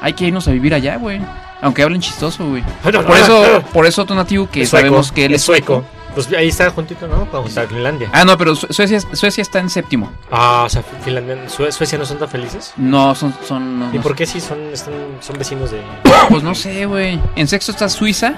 [0.00, 1.20] Hay que irnos a vivir allá, güey.
[1.60, 2.62] Aunque hablen chistoso, güey.
[2.82, 5.84] Por eso, por eso Tonatiuh, que Es sueco, sabemos que él es sueco.
[6.14, 7.26] Pues ahí está juntito, ¿no?
[7.32, 8.10] Vamos a estar Finlandia.
[8.12, 10.12] Ah, no, pero Su- Suecia, Suecia está en séptimo.
[10.30, 12.72] Ah, o sea, Finlandia, Sue- Suecia no son tan felices.
[12.76, 15.80] No, son, son, no, ¿Y no por qué sí son, están, son vecinos de.
[16.28, 17.18] Pues no sé, güey.
[17.36, 18.34] En sexto está Suiza.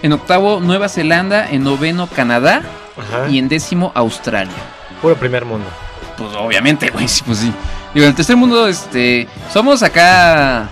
[0.04, 1.50] En octavo, Nueva Zelanda.
[1.50, 2.62] En noveno, Canadá.
[2.98, 3.30] Ajá.
[3.30, 4.54] Y en décimo, Australia.
[5.02, 5.66] Puro primer mundo.
[6.18, 7.52] Pues obviamente, güey, sí, pues sí.
[7.94, 9.28] Digo, en el tercer mundo, este.
[9.52, 10.70] Somos acá.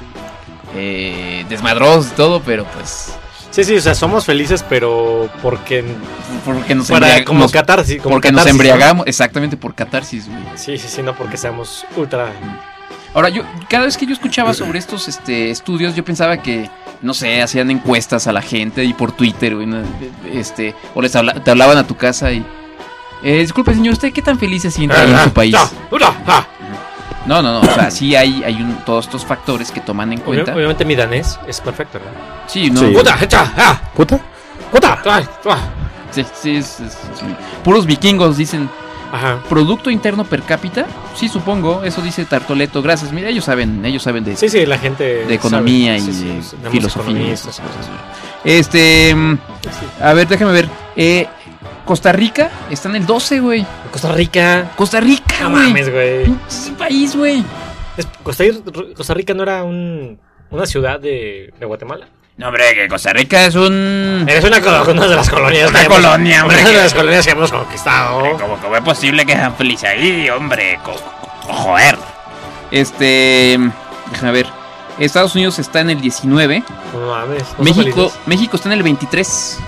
[0.76, 3.14] Eh, desmadrosos y todo, pero pues.
[3.52, 5.84] Sí, sí, o sea, somos felices, pero porque.
[6.46, 8.02] Porque nos, Para, como nos- catarsis.
[8.02, 9.08] Como porque nos embriagamos.
[9.08, 10.40] Exactamente, por catarsis, güey.
[10.56, 12.30] Sí, sí, sí, no porque seamos ultra.
[13.14, 16.70] Ahora, yo, cada vez que yo escuchaba sobre estos este, estudios, yo pensaba que,
[17.02, 19.68] no sé, hacían encuestas a la gente y por Twitter, güey,
[20.32, 22.46] este, o les habla- te hablaban a tu casa y...
[23.24, 25.56] Eh, disculpe, señor, ¿usted qué tan feliz se siente ahí en su país?
[27.26, 30.20] No, no, no, o sea, sí hay, hay un- todos estos factores que toman en
[30.22, 30.54] cuenta.
[30.56, 32.14] Obviamente mi danés es perfecto, ¿verdad?
[32.48, 32.88] Sí, no, Sí.
[32.88, 34.20] Puta, hecha, ah, ¿Puta?
[34.72, 35.58] puta, ah, ah.
[36.12, 38.70] sí, sí, es- es- es muy- puros vikingos dicen,
[39.12, 39.40] Ajá.
[39.50, 40.86] ¿producto interno per cápita?
[41.16, 44.78] Sí, supongo, eso dice Tartoleto, gracias, mira, ellos saben, ellos saben de Sí, sí, la
[44.78, 45.26] gente.
[45.26, 46.12] de economía sabe.
[46.12, 47.88] y Sí, sí, de filosofía y esas cosas.
[48.44, 49.38] Este, mm,
[50.02, 50.70] a ver, déjame ver.
[50.96, 51.28] Eh,
[51.88, 53.66] Costa Rica está en el 12, güey.
[53.92, 54.72] Costa Rica.
[54.76, 55.64] Costa Rica, No güey.
[55.68, 56.26] mames, güey.
[56.26, 57.44] Pinche país, güey.
[58.22, 58.44] Costa,
[58.96, 60.20] Costa Rica no era un,
[60.52, 62.08] una ciudad de, de Guatemala.
[62.38, 65.70] No, hombre, que Costa Rica es un Es una, una de las colonias.
[65.72, 68.38] Una que hemos- colonia, hombre, Una de las colonias que hemos conquistado.
[68.38, 70.78] ¿Cómo, cómo es posible que sean felices ahí, hombre?
[70.84, 71.98] Co- co- joder.
[72.70, 73.58] este,
[74.12, 74.48] déjame ver.
[75.00, 76.64] Estados Unidos está en el 19,
[76.94, 77.44] No mames.
[77.58, 78.12] ¿no México?
[78.26, 79.60] México está en el 23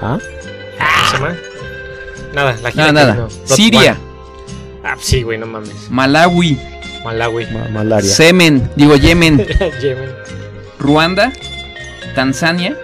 [0.00, 0.18] Ah,
[0.78, 1.36] ¿Cómo se llama?
[2.34, 3.14] Nada, la gira Nada, nada.
[3.14, 3.28] vino.
[3.44, 3.96] Siria.
[4.84, 5.90] Ah, sí, güey, no mames.
[5.90, 6.58] Malawi,
[7.06, 7.46] Malawi.
[7.52, 8.10] ma- malaria.
[8.10, 9.46] Semen, digo Yemen,
[9.82, 10.10] Yemen.
[10.78, 11.32] Ruanda,
[12.14, 12.76] Tanzania.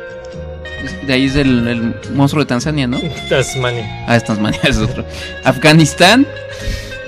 [1.07, 2.99] De ahí es el, el monstruo de Tanzania, ¿no?
[3.29, 4.05] Tasmania.
[4.09, 5.05] Ah, es Tanzania, es otro.
[5.45, 6.27] Afganistán,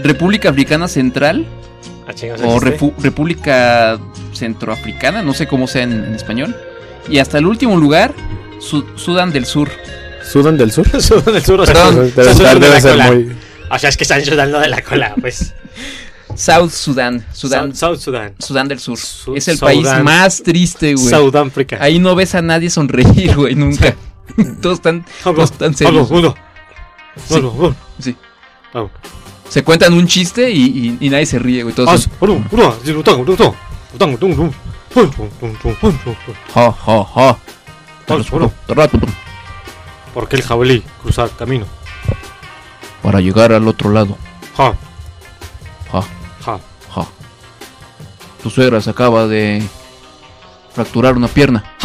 [0.03, 1.47] República Africana Central
[2.07, 3.99] Ah, chingos, o República
[4.35, 6.55] Centroafricana, no sé cómo sea en, en español.
[7.09, 8.13] Y hasta el último lugar,
[8.61, 9.71] Su- Sudán del Sur.
[10.23, 10.89] ¿Sudán del Sur?
[11.03, 13.07] Sudán del Sur, o sea, Perdón, Debe, sudando debe ser cola.
[13.13, 13.33] muy.
[13.71, 15.55] O sea, es que están sudando de la cola, pues.
[16.37, 17.25] South Sudán.
[17.33, 18.69] Sudán South, Sudán.
[18.69, 18.99] Del Sur.
[19.35, 21.15] Es el país más triste, güey.
[21.81, 23.95] Ahí no ves a nadie sonreír, güey, nunca.
[24.63, 26.11] todos están, todos están serios.
[26.11, 26.35] uno.
[27.29, 27.41] Sí.
[28.01, 28.17] sí.
[29.49, 31.75] Se cuentan un chiste y, nadie se ríe, güey.
[31.75, 32.13] Todos son...
[40.13, 41.67] ¿Por qué el jabalí cruzar camino?
[43.03, 44.17] Para llegar al otro lado.
[44.57, 44.75] Ja.
[46.45, 46.59] Ja,
[46.95, 47.07] ja.
[48.43, 49.63] Tu suegra se acaba de
[50.75, 51.65] fracturar una pierna.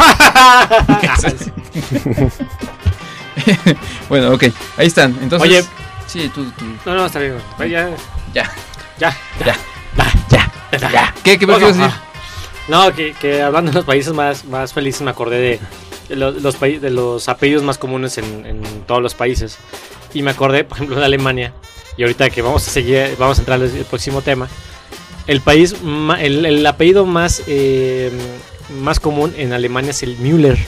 [4.08, 4.44] bueno, ok.
[4.76, 5.16] Ahí están.
[5.22, 5.48] Entonces.
[5.48, 5.64] Oye.
[6.06, 6.64] Sí, tú, tú.
[6.84, 7.36] No, no, está bien.
[7.56, 7.70] güey.
[7.70, 7.90] Ya,
[8.34, 8.50] Ya.
[8.98, 9.16] ya.
[9.46, 9.56] Ya.
[10.30, 10.50] Ya.
[10.90, 11.14] Ya.
[11.24, 11.82] ¿Qué, qué me Bueno, decir?
[11.84, 12.00] ah,
[12.68, 15.60] No, que, que hablando de los países más, más felices me acordé
[16.08, 19.58] de, los, los de los apellidos más comunes en, en todos los países.
[20.14, 21.52] Y me acordé, por ejemplo, de Alemania.
[21.96, 24.48] Y ahorita que vamos a seguir, vamos a entrar al próximo tema.
[25.26, 25.74] El país,
[26.18, 28.10] el, el apellido más, eh,
[28.80, 30.58] más común en Alemania es el Müller.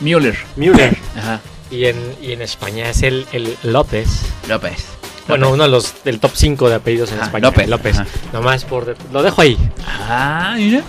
[0.00, 0.36] Müller.
[0.56, 0.96] Müller.
[1.16, 1.40] Ajá.
[1.70, 4.08] y, en, y en España es el, el López.
[4.48, 4.84] López.
[5.28, 7.42] Bueno, uno de los del top 5 de apellidos en Ah, España.
[7.48, 7.68] López.
[7.68, 7.96] López.
[7.98, 8.06] Ajá.
[8.32, 8.94] Nomás por.
[9.12, 9.56] lo dejo ahí.
[9.86, 10.82] Ah, mira.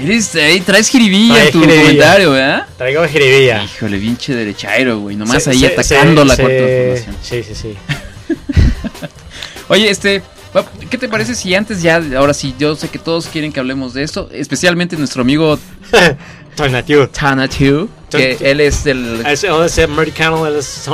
[0.00, 1.82] Eres, ahí traes jiribilla Trae en tu jiribilla.
[1.82, 2.66] comentario, ¿verdad?
[2.78, 3.64] Traigo jiribilla.
[3.64, 5.14] Híjole, pinche derechairo, güey.
[5.16, 7.12] Nomás Se- ahí se- atacando se- la cuarta.
[7.22, 7.74] Sí, sí, sí.
[9.68, 10.22] Oye, este,
[10.90, 13.94] ¿qué te parece si antes ya, ahora sí, yo sé que todos quieren que hablemos
[13.94, 15.58] de esto, especialmente nuestro amigo
[16.56, 17.06] Tonatiuh.
[17.06, 20.88] Tanatiu, que él es el, oh, es americano, él es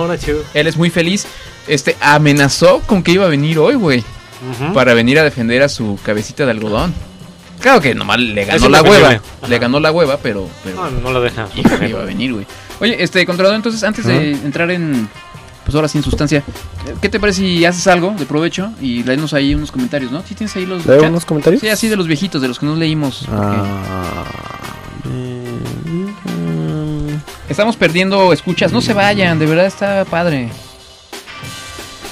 [0.55, 1.27] él es muy feliz,
[1.67, 4.05] este, amenazó con que iba a venir hoy, güey,
[4.75, 6.95] para venir a defender a su cabecita de algodón.
[7.61, 9.09] Claro que nomás le ganó la hueva.
[9.09, 9.49] Ajá.
[9.49, 11.49] le ganó la hueva, pero, pero No, no lo deja.
[11.55, 12.47] iba a venir, güey.
[12.81, 15.09] Oye, este, controlador, entonces, antes de entrar en,
[15.67, 16.45] pues ahora sin sustancia,
[17.03, 20.23] ¿qué te parece si haces algo de provecho y leemos ahí unos comentarios, ¿no?
[20.23, 21.61] ¿Sí tienes ahí los ¿Leo unos comentarios?
[21.61, 23.27] Sí, así de los viejitos, de los que no leímos.
[23.29, 24.25] Ah,
[25.05, 25.57] mm,
[27.49, 28.73] Estamos perdiendo escuchas.
[28.73, 30.51] No se vayan, de verdad está padre.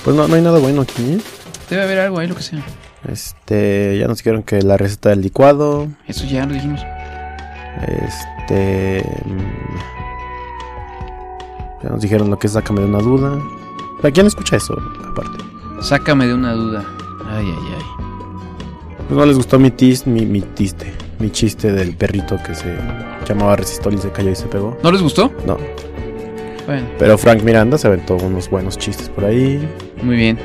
[0.02, 1.20] pues no, no hay nada bueno aquí.
[1.70, 2.60] Debe haber algo ahí, lo que sea.
[3.08, 5.86] Este, ya nos dijeron que la receta del licuado.
[6.08, 6.80] Eso ya lo dijimos.
[7.86, 9.04] Este.
[11.84, 13.38] Ya nos dijeron lo que es sácame de una duda.
[14.00, 14.74] ¿Para quién escucha eso?
[15.06, 15.44] Aparte.
[15.80, 16.82] Sácame de una duda.
[17.30, 18.94] Ay, ay, ay.
[19.06, 20.94] Pues no les gustó mi tis, mi, mi tiste.
[21.18, 22.74] Mi chiste del perrito que se
[23.28, 24.78] llamaba Resistol y se cayó y se pegó.
[24.82, 25.30] ¿No les gustó?
[25.46, 25.58] No.
[26.66, 29.68] Bueno, Pero Frank Miranda se aventó unos buenos chistes por ahí.
[30.02, 30.38] muy bien.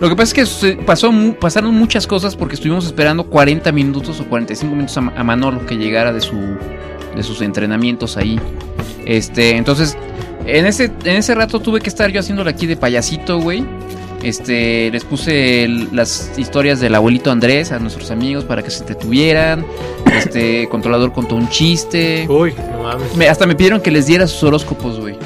[0.00, 1.10] Lo que pasa es que pasó,
[1.40, 6.12] pasaron muchas cosas porque estuvimos esperando 40 minutos o 45 minutos a Manolo que llegara
[6.12, 6.36] de su
[7.14, 8.38] de sus entrenamientos ahí.
[9.06, 9.96] Este, entonces,
[10.46, 13.64] en ese, en ese rato tuve que estar yo haciéndole aquí de payasito, güey.
[14.22, 18.80] Este, les puse el- las historias del abuelito Andrés a nuestros amigos para que se
[18.80, 19.64] entretuvieran.
[20.16, 22.26] Este, controlador contó un chiste.
[22.28, 23.14] Uy, no mames.
[23.16, 25.16] Me- hasta me pidieron que les diera sus horóscopos, güey.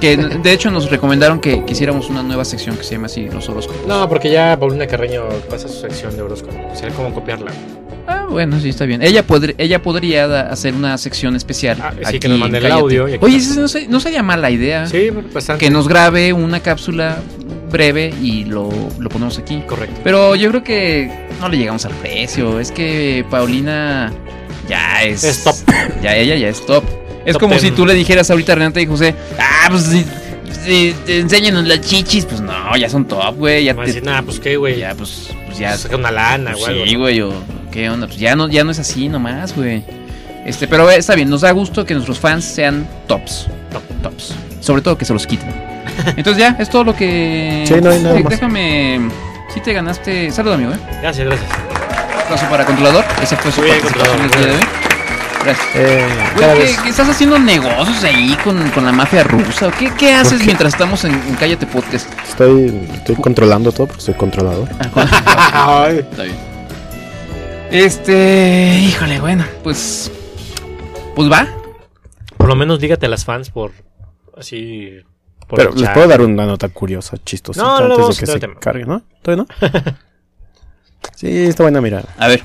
[0.00, 3.28] Que de hecho nos recomendaron que, que hiciéramos una nueva sección que se llama así,
[3.30, 3.86] los horóscopos.
[3.86, 6.54] No, porque ya Paulina Carreño pasa su sección de horóscopo.
[6.74, 7.50] Sería como copiarla.
[8.08, 9.02] Ah, bueno, sí, está bien.
[9.02, 11.78] Ella, podr- ella podría hacer una sección especial.
[11.82, 14.22] Ah, sí, aquí que nos mande el audio y aquí Oye, no, se- no sería
[14.22, 14.86] mala idea.
[14.86, 15.64] Sí, bastante.
[15.64, 17.18] Que nos grabe una cápsula
[17.70, 19.62] breve y lo, lo ponemos aquí.
[19.66, 20.00] Correcto.
[20.04, 22.60] Pero yo creo que no le llegamos al precio.
[22.60, 24.12] Es que Paulina
[24.68, 25.24] ya es.
[25.24, 25.54] Es top.
[26.02, 26.84] Ya ella ya es top.
[27.24, 29.82] Es Top como si tú le dijeras ahorita a Renata y José, ah, pues
[30.64, 33.64] si te enséñanos las chichis, pues no, ya son top, güey.
[33.64, 34.78] Ya, a te- nada, pues qué, güey.
[34.78, 35.76] ya, pues, pues ya.
[35.76, 36.88] Saca una lana, pues güey.
[36.88, 37.32] sí, güey, o
[37.76, 39.84] qué onda, pues ya no, ya no es así nomás, güey.
[40.46, 43.48] Este, pero está bien, nos da gusto que nuestros fans sean tops.
[43.70, 43.82] Top.
[44.02, 44.34] Tops.
[44.60, 45.52] Sobre todo que se los quiten.
[46.16, 47.64] Entonces ya, es todo lo que.
[47.66, 48.30] Sí, no hay nada más.
[48.30, 49.10] Déjame.
[49.52, 50.30] Si te ganaste.
[50.30, 50.78] Saludo, amigo, eh.
[51.02, 51.50] Gracias, gracias.
[52.24, 53.04] Aplauso para controlador.
[53.22, 54.60] Esa fue su Muy bien, participación el día de hoy.
[55.44, 55.66] Gracias.
[55.74, 59.68] Eh, Güey, ¿qué, estás haciendo negocios ahí con, con la mafia rusa?
[59.68, 62.08] ¿O ¿Qué, qué haces mientras estamos en, en Cállate Podcast?
[62.26, 64.66] Estoy, estoy controlando todo porque soy controlador.
[65.52, 65.98] Ay.
[65.98, 66.55] Está bien.
[67.70, 68.78] Este.
[68.80, 70.10] Híjole, bueno, pues.
[71.14, 71.46] Pues va.
[72.36, 73.72] Por lo menos dígate a las fans por.
[74.36, 74.98] Así.
[75.46, 78.32] Por Pero el les puedo dar una nota curiosa, chistosa, No, no, antes de que
[78.32, 78.54] se tema.
[78.58, 79.02] cargue, ¿no?
[79.22, 79.68] ¿Todavía no?
[81.14, 82.04] sí, está buena, mira.
[82.18, 82.42] A ver.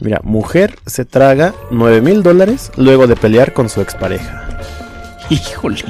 [0.00, 4.58] Mira, mujer se traga 9 mil dólares luego de pelear con su expareja.
[5.28, 5.84] Híjole.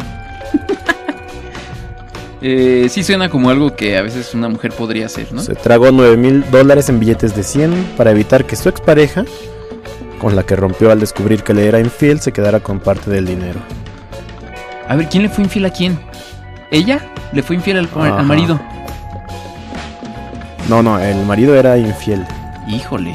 [2.43, 5.43] Eh, sí suena como algo que a veces una mujer podría hacer, ¿no?
[5.43, 9.25] Se tragó 9 mil dólares en billetes de 100 para evitar que su expareja,
[10.19, 13.27] con la que rompió al descubrir que le era infiel, se quedara con parte del
[13.27, 13.61] dinero.
[14.89, 16.01] A ver, ¿quién le fue infiel a quién?
[16.71, 17.01] ¿Ella?
[17.33, 18.59] ¿Le fue infiel al, marido?
[20.69, 22.25] No, no, el marido era infiel.
[22.69, 23.15] Híjole.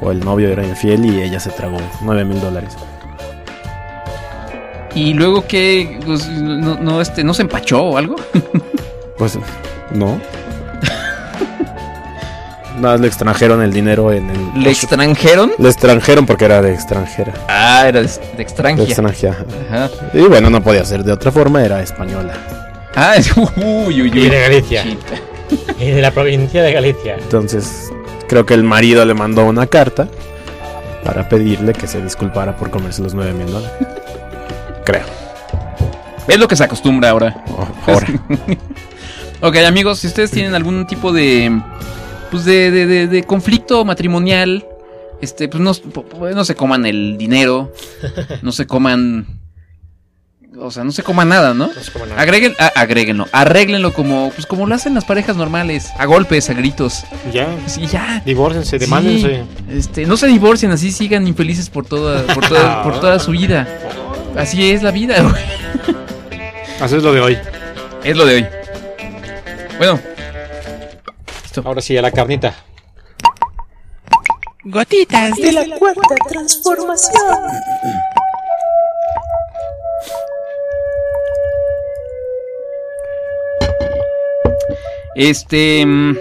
[0.00, 2.76] O el novio era infiel y ella se tragó 9 mil dólares.
[4.94, 5.98] ¿Y luego qué?
[6.04, 8.16] Pues, no, no, este, ¿No se empachó o algo?
[9.18, 9.38] Pues,
[9.92, 10.16] no.
[12.80, 14.62] Nada, más le extranjeron el dinero en el.
[14.62, 15.52] ¿Le extranjeron?
[15.58, 17.34] Le extranjeron porque era de extranjera.
[17.48, 18.86] Ah, era de, de De extranjera.
[18.88, 19.36] extranjera.
[19.68, 19.90] Ajá.
[20.14, 22.32] Y bueno, no podía ser de otra forma, era española.
[22.94, 24.28] Ah, es, uy, uy, Y uy.
[24.30, 24.82] de Galicia.
[24.84, 25.14] Chita.
[25.78, 27.16] Y de la provincia de Galicia.
[27.20, 27.90] Entonces,
[28.26, 30.08] creo que el marido le mandó una carta
[31.04, 33.76] para pedirle que se disculpara por comerse los 9 mil dólares.
[34.84, 35.04] Creo.
[36.28, 37.44] Es lo que se acostumbra ahora.
[37.48, 38.06] Oh, ahora.
[39.42, 41.50] Ok, amigos, si ustedes tienen algún tipo de.
[42.30, 44.66] Pues de, de, de- de conflicto matrimonial.
[45.22, 47.72] Este, pues no, pues no se coman el dinero.
[48.42, 49.26] No se coman.
[50.58, 51.68] O sea, no se coman nada, ¿no?
[51.68, 52.20] No sé cómo nada.
[52.20, 56.52] Agreguen, ah, agréguenlo, arréglenlo como, pues como lo hacen las parejas normales, a golpes, a
[56.54, 57.04] gritos.
[57.32, 57.46] Ya.
[57.66, 58.20] Sí, ya.
[58.26, 59.44] Divórcense, Sí, demándense.
[59.70, 63.66] este, no se divorcien, así sigan infelices por toda, por toda, por toda su vida.
[64.36, 65.42] Así es la vida, güey.
[66.80, 67.38] Así es lo de hoy.
[68.04, 68.46] Es lo de hoy.
[69.78, 70.00] Bueno.
[71.64, 72.54] Ahora sí, a la carnita.
[74.64, 77.38] Gotitas de la cuarta transformación.
[85.16, 85.84] Este.
[85.84, 86.16] mm,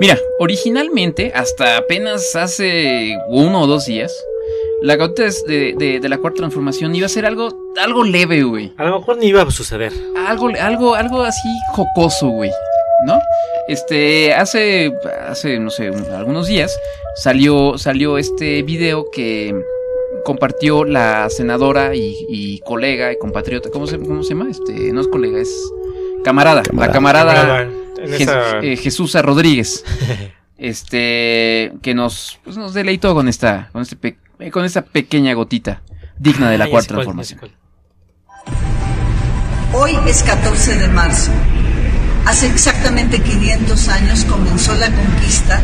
[0.00, 4.12] Mira, originalmente, hasta apenas hace uno o dos días,
[4.84, 8.72] la gotita de, de- de la cuarta transformación iba a ser algo, algo leve, güey.
[8.76, 9.92] A lo mejor ni iba a suceder.
[10.26, 12.50] Algo, algo, algo así jocoso, güey.
[13.06, 13.18] ¿No?
[13.68, 14.92] Este, hace,
[15.28, 16.78] hace, no sé, un- algunos días
[17.16, 19.54] salió, salió este video que
[20.24, 24.50] compartió la senadora y, y colega y compatriota, ¿cómo se, cómo se llama?
[24.50, 25.50] Este, no es colega, es
[26.24, 29.84] camarada, la camarada, Camarada, en Jes- esa- eh, Jesús Rodríguez.
[30.58, 34.16] este, que nos, pues, nos deleitó con esta, con este, pe-
[34.52, 35.82] con esta pequeña gotita
[36.18, 37.40] digna de la Ah, cuarta transformación.
[39.72, 41.30] Hoy es 14 de marzo.
[42.26, 45.60] Hace exactamente 500 años comenzó la conquista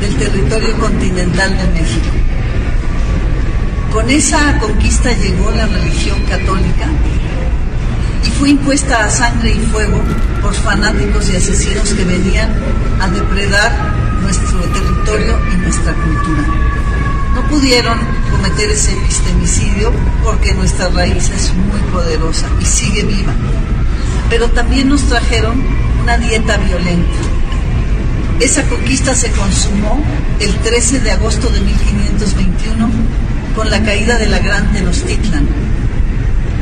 [0.00, 2.06] del territorio continental de México.
[3.92, 6.86] Con esa conquista llegó la religión católica
[8.24, 10.00] y fue impuesta a sangre y fuego
[10.42, 12.50] por fanáticos y asesinos que venían
[13.00, 13.72] a depredar
[14.20, 16.44] nuestro territorio y nuestra cultura.
[17.36, 17.98] No pudieron
[18.30, 19.92] cometer ese epistemicidio
[20.24, 23.34] porque nuestra raíz es muy poderosa y sigue viva.
[24.30, 25.62] Pero también nos trajeron
[26.02, 27.14] una dieta violenta.
[28.40, 30.02] Esa conquista se consumó
[30.40, 32.90] el 13 de agosto de 1521
[33.54, 35.46] con la caída de la Gran Tenochtitlan,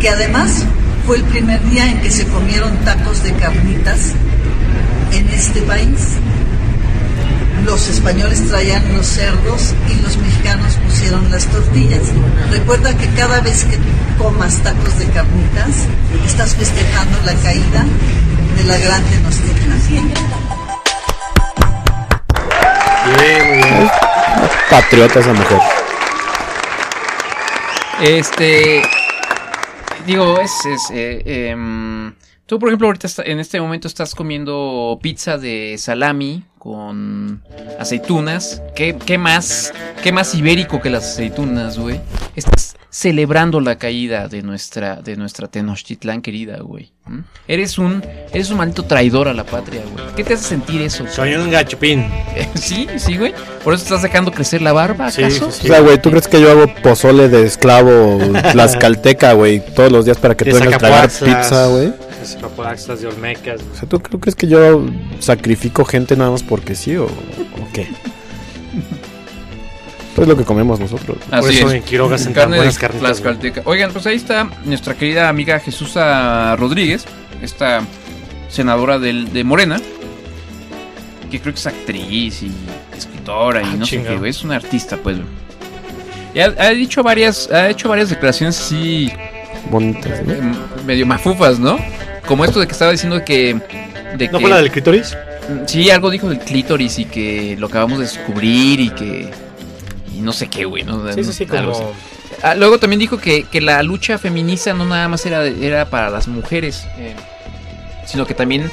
[0.01, 0.65] que además
[1.07, 4.13] fue el primer día en que se comieron tacos de carnitas
[5.13, 6.19] en este país.
[7.65, 12.03] Los españoles traían los cerdos y los mexicanos pusieron las tortillas.
[12.51, 13.79] Recuerda que cada vez que
[14.19, 15.87] comas tacos de carnitas,
[16.27, 17.85] estás festejando la caída
[18.57, 19.81] de la gran Tenochtitlan.
[23.19, 23.91] Bien, muy bien.
[24.71, 25.59] Patriota esa mujer.
[28.01, 28.83] Este.
[30.07, 30.53] Digo, es.
[30.67, 32.13] es, eh, em,
[32.47, 37.43] tú, por ejemplo, ahorita está- en este momento estás comiendo pizza de salami con
[37.79, 38.63] aceitunas.
[38.75, 39.71] ¿Qué, qué más?
[40.03, 42.01] ¿Qué más ibérico que las aceitunas, güey?
[42.35, 46.91] Estás celebrando la caída de nuestra, de nuestra Tenochtitlán querida, güey.
[47.05, 47.19] ¿Mm?
[47.49, 48.03] Eres un,
[48.33, 50.07] eres un maldito traidor a la patria, güey.
[50.17, 51.05] ¿Qué te hace sentir eso?
[51.07, 52.07] Soy un gachupín.
[52.55, 53.35] sí, sí, güey.
[53.63, 55.51] Por eso estás dejando crecer la barba, Sí, ¿acaso?
[55.51, 58.21] sí, O sea, güey, ¿tú crees que yo hago pozole de esclavo
[58.53, 61.93] tlaxcalteca, güey, todos los días para que tú vengas a tragar pizza, güey?
[62.25, 63.61] Zacapuaxtlas, de Olmecas.
[63.73, 64.85] O sea, ¿tú creo- crees que yo
[65.21, 67.09] sacrifico gente nada más porque sí o, o
[67.73, 67.89] qué?
[70.15, 71.19] Pues lo que comemos nosotros.
[71.29, 71.75] Por Así eso es.
[71.75, 73.21] en Quiroga tan Carne buenas carnitas.
[73.65, 77.05] Oigan, pues ahí está nuestra querida amiga Jesusa Rodríguez,
[77.43, 77.81] esta
[78.49, 79.81] senadora del, de Morena,
[81.33, 82.53] que creo que es actriz y
[82.97, 85.17] escritora y Ah, no sé qué, es una artista, pues.
[86.33, 89.11] Y ha, ha dicho varias, ha hecho varias declaraciones así
[89.71, 90.33] Bonitas, ¿no?
[90.33, 90.41] eh,
[90.87, 91.77] medio mafufas, ¿no?
[92.27, 93.55] Como esto de que estaba diciendo que
[94.17, 95.17] de ¿No que fue la del clítoris?
[95.67, 99.31] sí algo dijo del clítoris y que lo acabamos de descubrir y que
[100.15, 101.13] y no sé qué, güey, ¿no?
[101.13, 101.85] Sí, sí, sí, Algo como...
[101.89, 101.99] así.
[102.43, 106.09] Ah, luego también dijo que, que la lucha feminista no nada más era, era para
[106.11, 107.15] las mujeres, eh,
[108.07, 108.71] sino que también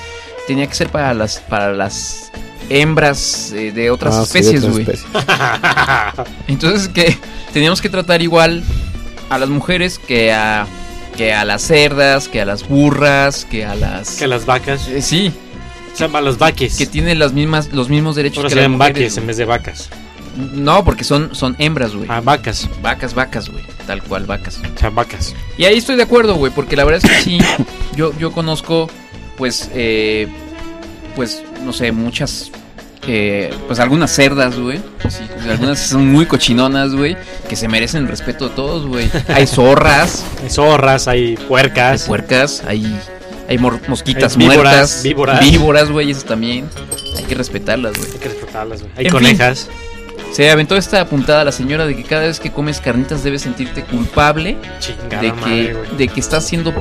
[0.47, 2.31] tenía que ser para las para las
[2.69, 4.81] hembras eh, de otras Ah, sí, de especies, otras güey.
[4.83, 6.35] especies.
[6.47, 7.17] Entonces que
[7.53, 8.63] teníamos que tratar igual
[9.29, 10.67] a las mujeres que a
[11.21, 14.87] que a las cerdas, que a las burras, que a las Que las vacas.
[14.87, 15.31] Eh, sí,
[15.93, 16.75] Se llaman las vaques.
[16.75, 18.95] que tienen las mismas los mismos derechos que las mujeres.
[18.95, 19.89] vaques en vez de vacas.
[20.35, 22.07] No, porque son son hembras, güey.
[22.09, 22.67] Ah, vacas.
[22.81, 23.63] Vacas, vacas, güey.
[23.85, 24.59] Tal cual, vacas.
[24.75, 25.35] O sea, vacas.
[25.59, 27.37] Y ahí estoy de acuerdo, güey, porque la verdad es que sí,
[27.95, 28.89] yo, yo conozco,
[29.37, 30.27] pues, eh,
[31.15, 32.49] pues, no sé, muchas
[33.07, 34.77] eh, pues algunas cerdas, güey.
[35.09, 37.17] Sí, pues, algunas son muy cochinonas, güey,
[37.49, 39.09] que se merecen el respeto de todos, güey.
[39.27, 42.03] Hay zorras, Hay zorras, hay hay puercas.
[42.03, 42.85] puercas, hay,
[43.49, 45.39] hay mosquitas Hay víboras, muertas, víboras.
[45.39, 46.69] víboras, güey, esas también.
[47.17, 48.11] Hay que respetarlas, güey.
[48.11, 48.93] Hay que respetarlas, güey.
[48.97, 49.69] Hay En conejas.
[50.31, 53.41] Se aventó esta apuntada a la señora de que cada vez que comes carnitas debes
[53.41, 56.73] sentirte culpable Chingada de que, de que estás siendo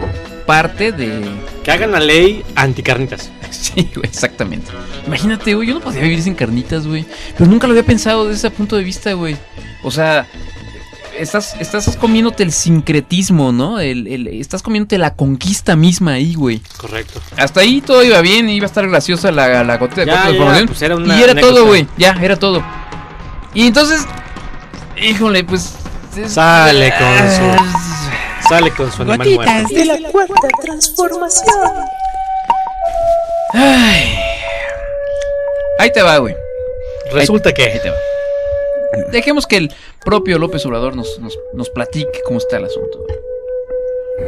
[0.46, 1.20] parte de...
[1.64, 3.30] Que hagan la ley anticarnitas.
[3.50, 4.70] Sí, güey, exactamente.
[5.08, 7.04] Imagínate, güey, yo no podía vivir sin carnitas, güey.
[7.36, 9.36] Pero nunca lo había pensado desde ese punto de vista, güey.
[9.82, 10.24] O sea,
[11.18, 13.80] estás, estás comiéndote el sincretismo, ¿no?
[13.80, 16.62] El, el- estás comiéndote la conquista misma ahí, güey.
[16.76, 17.20] Correcto.
[17.36, 19.98] Hasta ahí todo iba bien, iba a estar graciosa la, la pues
[20.82, 21.54] era una y era anécdota.
[21.54, 21.88] todo, güey.
[21.98, 22.62] Ya, era todo.
[23.54, 24.00] Y entonces,
[25.00, 25.72] híjole, pues.
[26.16, 29.74] es- Sale con su- Sale con su animal muerto.
[29.74, 31.72] De la cuarta transformación.
[33.52, 34.14] Ay.
[35.78, 36.34] Ahí te va, güey.
[37.12, 37.80] Resulta Ahí que.
[37.82, 37.96] te va.
[39.12, 39.72] Dejemos que el
[40.04, 42.98] propio López Obrador nos, nos, nos platique cómo está el asunto.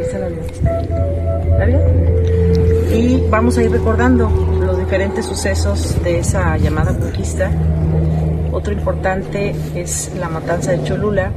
[0.01, 1.81] ¿Está bien?
[2.93, 4.29] Y vamos a ir recordando
[4.61, 7.51] los diferentes sucesos de esa llamada conquista.
[8.53, 11.33] Otro importante es la matanza de Cholula,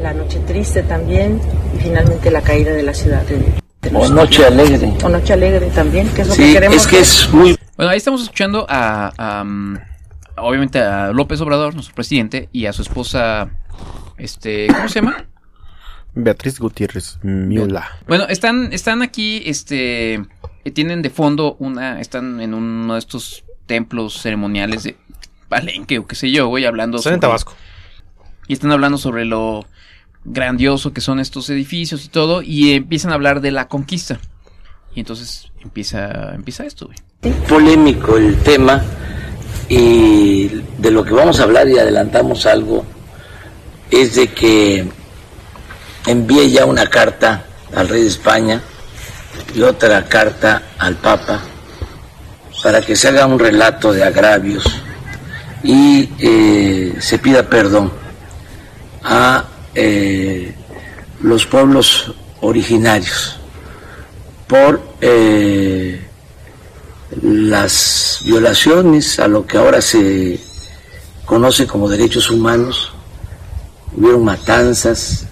[0.00, 1.40] la noche triste también
[1.74, 4.92] y finalmente la caída de la ciudad de, de O Noche Alegre.
[5.02, 6.76] o Noche Alegre también, que es lo que queremos.
[6.76, 9.78] es que es muy Bueno, ahí estamos escuchando a, a, um,
[10.36, 13.48] obviamente a López Obrador, nuestro presidente, y a su esposa,
[14.18, 15.24] este, ¿cómo se llama?
[16.14, 17.88] Beatriz Gutiérrez Miula.
[18.06, 20.22] Bueno, están, están aquí, este,
[20.74, 24.96] tienen de fondo una, están en uno de estos templos ceremoniales de
[25.48, 27.54] Palenque o qué sé yo, güey, hablando Están en sobre- Tabasco.
[28.48, 29.66] y están hablando sobre lo
[30.24, 34.18] grandioso que son estos edificios y todo, y empiezan a hablar de la conquista.
[34.94, 36.98] Y entonces empieza, empieza esto, güey.
[37.48, 38.82] polémico el tema
[39.68, 42.84] y de lo que vamos a hablar y adelantamos algo
[43.90, 44.86] es de que
[46.06, 47.44] envié ya una carta
[47.74, 48.60] al rey de España
[49.54, 51.40] y otra carta al Papa
[52.62, 54.64] para que se haga un relato de agravios
[55.66, 57.90] y eh, se pida perdón
[59.02, 59.44] a
[59.74, 60.54] eh,
[61.20, 63.36] los pueblos originarios
[64.46, 66.06] por eh,
[67.20, 70.38] las violaciones a lo que ahora se
[71.24, 72.92] conoce como derechos humanos,
[73.96, 75.26] hubieron matanzas,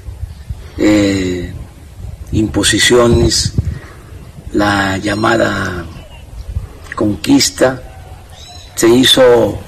[2.33, 3.53] imposiciones,
[4.53, 5.85] la llamada
[6.97, 7.81] conquista.
[8.75, 9.59] Se hizo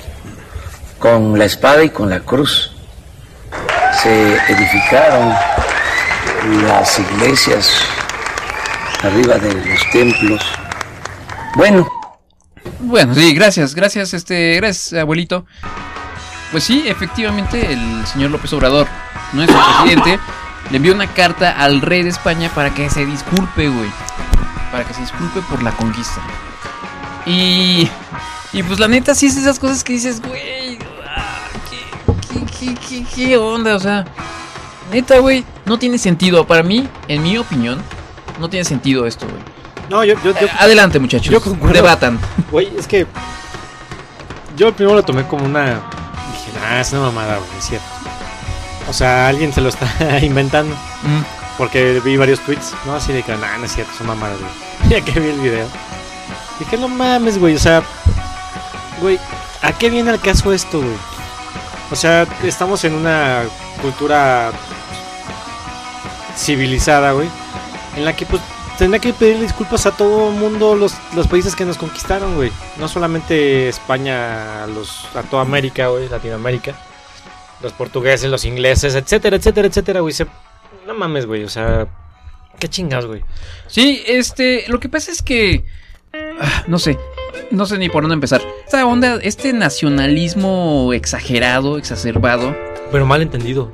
[0.99, 2.73] con la espada y con la cruz.
[4.03, 5.35] Se edificaron
[6.67, 7.71] las iglesias
[9.03, 10.43] arriba de los templos.
[11.57, 11.89] Bueno,
[12.81, 15.47] Bueno, sí, gracias, gracias, este, gracias, abuelito.
[16.53, 18.87] Pues sí, efectivamente, el señor López Obrador,
[19.33, 20.19] nuestro presidente,
[20.71, 23.91] le envió una carta al rey de España para que se disculpe, güey.
[24.71, 26.21] Para que se disculpe por la conquista.
[27.25, 27.91] Y.
[28.53, 30.46] Y pues la neta, sí es esas cosas que dices, güey.
[33.07, 33.75] Ah, ¿qué, qué, qué, qué, qué onda?
[33.77, 34.05] O sea,
[34.93, 36.47] neta, güey, no tiene sentido.
[36.47, 37.83] Para mí, en mi opinión,
[38.41, 39.43] no tiene sentido esto, güey.
[39.89, 41.33] No, yo, yo, yo, Eh, Adelante, muchachos.
[41.33, 41.75] yo concuerdo.
[41.75, 42.19] Debatan.
[42.51, 43.07] güey, es que.
[44.57, 45.65] Yo primero lo tomé como una.
[45.67, 47.87] Dije, ah, es una mamada, güey, es cierto.
[48.89, 49.87] O sea, alguien se lo está
[50.23, 50.75] inventando.
[50.75, 51.23] Mm.
[51.59, 52.95] Porque vi varios tweets, ¿no?
[52.97, 54.51] Así de que, nah, no es cierto, son mamadas, güey.
[54.91, 55.67] Ya que vi el video.
[56.59, 57.83] Dije, no mames, güey, o sea.
[59.01, 59.19] Güey,
[59.63, 60.97] ¿a qué viene el caso esto, güey?
[61.91, 63.43] O sea, estamos en una
[63.81, 64.51] cultura
[66.37, 67.29] civilizada, güey.
[67.97, 68.43] En la que, pues,
[68.79, 72.51] tendría que pedir disculpas a todo el mundo, los, los países que nos conquistaron, güey.
[72.79, 76.75] No solamente España, los, a toda América, güey, Latinoamérica.
[77.63, 80.13] Los portugueses, los ingleses, etcétera, etcétera, etcétera, güey.
[80.13, 80.27] Se-
[80.87, 81.87] No mames, güey, o sea...
[82.59, 83.23] ¿Qué chingas, güey?
[83.67, 85.63] Sí, este, lo que pasa es que,
[86.41, 86.99] ah, no sé,
[87.51, 88.43] no sé ni por dónde empezar.
[88.65, 92.55] Esta onda, este nacionalismo exagerado, exacerbado,
[92.93, 93.71] Pero mal entendido.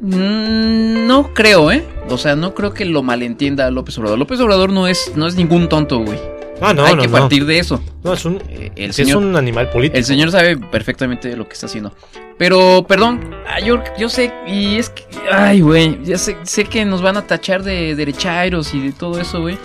[0.00, 1.84] mm, no creo, ¿eh?
[2.10, 4.18] O sea, no creo que lo malentienda López Obrador.
[4.18, 6.18] López Obrador no es, no es ningún tonto, güey.
[6.60, 7.12] Ah, no, Hay no, que no.
[7.12, 7.80] partir de eso.
[8.02, 9.96] No, es un, Eh, el sí es señor, un animal político.
[9.96, 11.92] el señor sabe perfectamente lo que está haciendo.
[12.36, 16.84] Pero, perdón, ah, yo, yo sé, y es que, ay, güey, ya sé, sé que
[16.84, 19.56] nos van a tachar de derechairos y de todo eso, güey.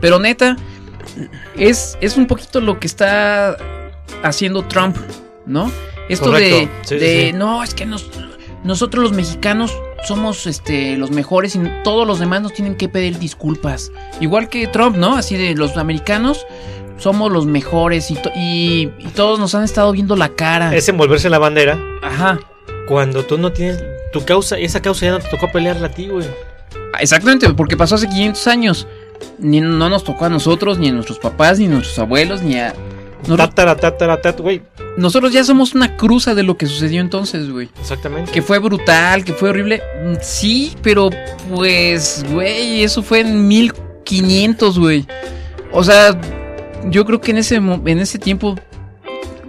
[0.00, 0.56] Pero neta,
[1.56, 3.56] es, es un poquito lo que está
[4.22, 4.96] haciendo Trump,
[5.46, 5.70] ¿no?
[6.08, 7.32] Esto de, Correcto, sí, sí, de sí.
[7.32, 8.10] no, es que nos,
[8.64, 9.72] nosotros los mexicanos
[10.06, 13.92] somos este, los mejores y todos los demás nos tienen que pedir disculpas.
[14.20, 15.16] Igual que Trump, ¿no?
[15.16, 16.46] Así de los americanos
[16.98, 20.74] somos los mejores y, to- y, y todos nos han estado viendo la cara.
[20.74, 22.38] Es envolverse la bandera Ajá.
[22.88, 23.82] cuando tú no tienes
[24.12, 26.26] tu causa, esa causa ya no te tocó pelearla a ti, güey.
[26.98, 28.88] Exactamente, porque pasó hace 500 años.
[29.38, 32.56] Ni, no nos tocó a nosotros, ni a nuestros papás, ni a nuestros abuelos, ni
[32.56, 32.74] a...
[33.22, 34.62] Nosotros, Tatara, tatara, tat, güey.
[34.96, 37.68] nosotros ya somos una cruza de lo que sucedió entonces, güey.
[37.78, 38.32] Exactamente.
[38.32, 39.82] Que fue brutal, que fue horrible.
[40.04, 41.10] Mm, Sí, pero
[41.54, 45.06] pues, güey, eso fue en 1500, güey.
[45.70, 46.18] O sea,
[46.86, 48.56] yo creo que en ese, en ese tiempo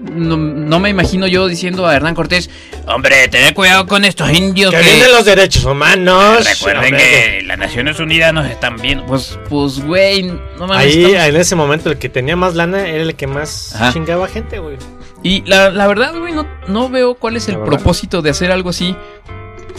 [0.02, 2.50] no, no me imagino yo diciendo a Hernán Cortés,
[2.88, 4.84] Hombre, tened cuidado con estos indios Que que...
[4.84, 6.46] vienen los derechos humanos.
[6.46, 6.98] Recuerden Hombre.
[7.40, 9.06] que las Naciones Unidas nos están viendo.
[9.06, 10.78] pues, pues, güey, no mames.
[10.78, 13.94] Ahí, estamos- en ese momento, el que tenía más lana era el que más Ajá.
[13.94, 14.78] chingaba gente, güey.
[15.24, 18.72] Y la, la verdad, güey, no, no veo cuál es el propósito de hacer algo
[18.72, 18.96] así.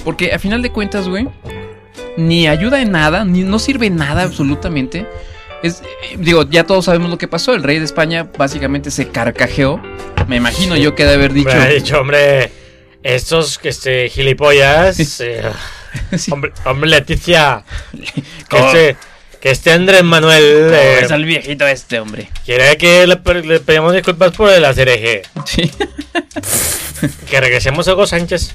[0.05, 1.29] Porque a final de cuentas, güey,
[2.17, 5.07] ni ayuda en nada, ni no sirve en nada absolutamente.
[5.63, 5.83] Es,
[6.19, 7.55] digo, ya todos sabemos lo que pasó.
[7.55, 9.81] El rey de España básicamente se carcajeó.
[10.29, 11.49] Me imagino yo que de haber dicho.
[11.49, 12.51] Me ha dicho, hombre,
[13.03, 15.21] estos este, gilipollas.
[15.21, 15.43] eh,
[16.17, 16.33] Sí.
[16.33, 17.65] hombre, hombre, Leticia.
[18.49, 18.67] Que ¿Cómo?
[18.69, 18.97] este,
[19.41, 22.31] que este Andrés Manuel ¿Cómo eh, ves al viejito este, hombre?
[22.45, 25.23] quiere que le, le pedimos disculpas por el ACRG.
[25.47, 25.71] Sí.
[27.29, 28.55] Que regresemos a Hugo Sánchez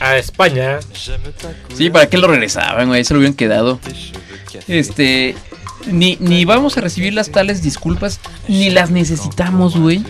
[0.00, 0.80] a España.
[1.74, 3.04] Sí, ¿para qué lo regresaban, güey?
[3.04, 3.80] Se lo hubieran quedado.
[4.68, 5.34] Este.
[5.86, 10.04] Ni, ni vamos a recibir las tales disculpas, ni las necesitamos, güey.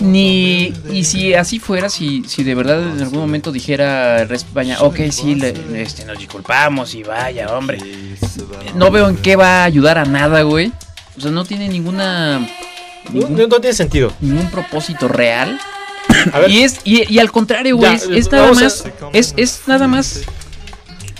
[0.00, 0.72] Ni.
[0.92, 5.34] Y si así fuera, si, si de verdad en algún momento dijera España, ok, sí,
[5.34, 7.78] le- este, nos disculpamos y vaya, hombre.
[8.74, 10.72] No veo en qué va a ayudar a nada, güey.
[11.16, 12.38] O sea, no tiene ninguna.
[12.38, 12.46] No,
[13.12, 14.12] Ningún, no- no tiene sentido.
[14.20, 15.58] ningún propósito real.
[16.32, 19.34] A ver, Y es y, y al contrario, güey, es, es nada a- más es,
[19.36, 20.22] es nada más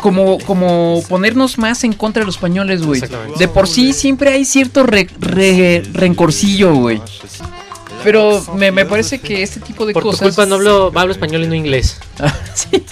[0.00, 3.00] como como ponernos más en contra de los españoles, güey.
[3.38, 7.00] De por sí siempre hay cierto re- re- rencorcillo, güey.
[8.04, 11.12] Pero me, me parece que este tipo de por tu cosas culpa no hablo, hablo
[11.12, 11.98] español y no inglés.
[12.54, 12.84] Sí.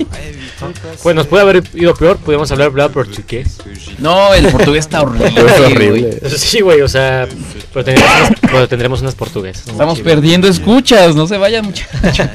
[1.02, 3.58] Pues nos puede haber ido peor, podríamos hablar hablar portugués.
[3.98, 6.20] No, el portugués está horrible, horrible.
[6.38, 7.28] Sí, güey, o sea,
[7.72, 9.66] pero tendremos unas, pero tendremos unas portuguesas.
[9.68, 11.90] Estamos perdiendo escuchas, no se vayan muchachos.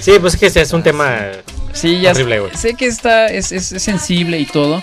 [0.00, 1.18] Sí, pues es que es un tema.
[1.72, 2.56] Sí, ya Horrible, güey.
[2.56, 4.82] sé que está es, es- es sensible y todo,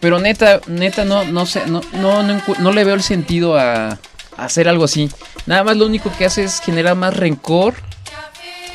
[0.00, 3.56] pero neta, neta no no sé, no no no, encu- no le veo el sentido
[3.58, 3.98] a
[4.38, 5.10] hacer algo así.
[5.46, 7.74] Nada más lo único que hace es generar más rencor.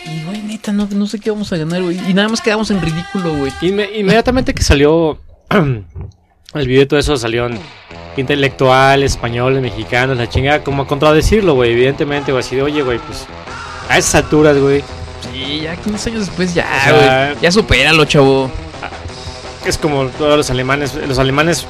[0.05, 1.97] Y güey, neta, no, no sé qué vamos a ganar, güey.
[2.09, 3.51] Y nada más quedamos en ridículo, güey.
[3.61, 5.17] Inme- inmediatamente que salió
[5.49, 7.57] el video y todo eso, salieron
[8.17, 12.99] intelectuales, españoles, mexicanos, la chingada, como a contradecirlo, güey, evidentemente, güey, así de, oye, güey,
[12.99, 13.25] pues
[13.89, 14.83] a esas alturas, güey,
[15.31, 17.41] Sí, ya 15 años después ya, O sea, güey.
[17.41, 18.51] Ya supéralo, chavo.
[19.65, 21.65] es como todos los alemanes, los alemanes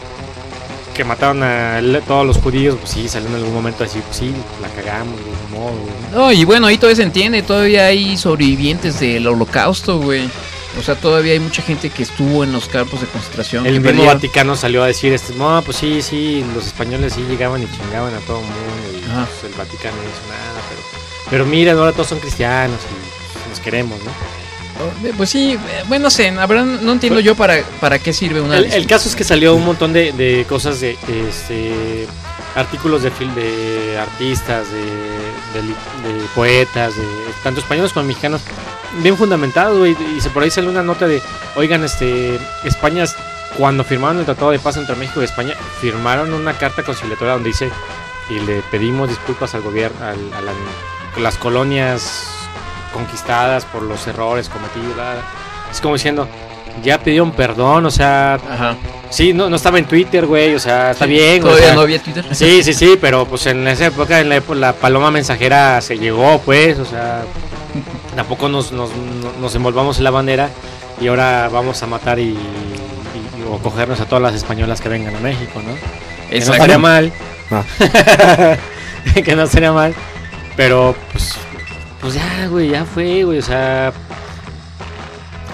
[0.93, 4.31] que mataron a todos los judíos, pues sí, salieron en algún momento así, pues sí,
[4.61, 5.73] la cagamos, güey, ni modo.
[6.13, 10.29] No, y bueno, ahí todavía se entiende, todavía hay sobrevivientes del holocausto, güey.
[10.79, 13.65] O sea, todavía hay mucha gente que estuvo en los campos de concentración.
[13.67, 17.21] El mismo perdieron- Vaticano salió a decir, este, no, pues sí, sí, los españoles sí
[17.29, 18.97] llegaban y chingaban a todo el mundo.
[18.97, 20.81] Y pues, el Vaticano no hizo nada, pero,
[21.29, 24.11] pero miren, ahora todos son cristianos y pues, nos queremos, ¿no?
[25.03, 28.13] Eh, Pues sí, eh, bueno, no sé, la verdad no entiendo yo para, para qué
[28.13, 28.57] sirve una...
[28.57, 30.97] El, el caso es que salió un montón de, de cosas de,
[31.29, 32.07] este,
[32.55, 34.81] artículos de film de artistas, de,
[35.61, 37.03] de poetas, de
[37.43, 38.41] tanto españoles como mexicanos,
[39.01, 41.21] bien fundamentados, güey, y se por ahí salió una nota de,
[41.55, 43.05] oigan, este, España,
[43.57, 47.49] cuando firmaron el Tratado de Paz entre México y España, firmaron una carta conciliatoria donde
[47.49, 47.69] dice,
[48.29, 52.42] y le pedimos disculpas al gobierno, al, a la- las colonias
[52.93, 54.95] conquistadas por los errores cometidos,
[55.71, 56.27] es como diciendo,
[56.83, 58.75] ya pidieron perdón, o sea, Ajá.
[59.09, 61.53] Sí, no, no estaba en Twitter, güey, o sea, está bien, güey.
[61.53, 62.25] o Todavía sea, no había Twitter.
[62.31, 65.99] Sí, sí, sí, pero pues en esa época, en la, época, la paloma mensajera se
[65.99, 67.21] llegó, pues, o sea,
[68.15, 68.89] tampoco nos, nos,
[69.39, 70.49] nos envolvamos en la bandera
[70.99, 74.89] y ahora vamos a matar y, y- y- o cogernos a todas las españolas que
[74.89, 75.73] vengan a México, ¿no?
[76.29, 77.11] Que no estaría mal.
[77.51, 77.63] Ah.
[79.23, 79.93] que no estaría mal.
[80.55, 81.33] Pero, pues,
[82.03, 83.91] pues ya, güey, ya fue, güey, o sea...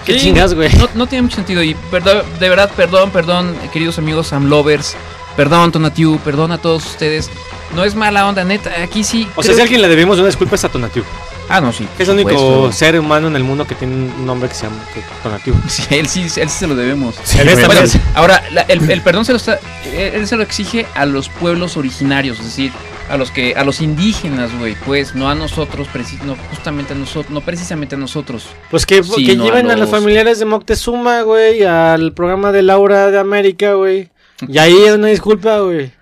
[0.04, 0.70] ¿Qué Sí, chingas, güey?
[0.76, 1.62] No, no tiene mucho sentido.
[1.62, 4.96] Y verdad- de verdad, perdón, perdón, queridos amigos Sam Lovers.
[5.36, 7.30] Perdón, Tonatiu, perdón a todos ustedes.
[7.76, 8.70] No es mala onda, neta.
[8.82, 9.28] Aquí sí.
[9.36, 11.04] O sea, si a alguien le debemos una disculpa es a Tonatiu.
[11.48, 11.86] Ah, no, sí.
[11.98, 12.72] Es el único supuesto.
[12.72, 15.54] ser humano en el mundo que tiene un nombre que se llama que- Tonatiu.
[15.68, 17.14] Sí, él sí, él sí se lo debemos.
[17.38, 19.60] Él es Bueno, también- ahora, la- el, el perdón se lo está,
[19.94, 22.72] él se lo exige a los pueblos originarios, es decir,
[23.10, 25.88] a los que, a los indígenas, güey, pues, no a nosotros,
[26.24, 28.46] no justamente a nosotros, no precisamente a nosotros.
[28.70, 33.10] Pues que, que lleven a, a los familiares de Moctezuma, güey, al programa de Laura
[33.10, 34.10] de América, güey.
[34.46, 35.92] Y ahí una disculpa, güey.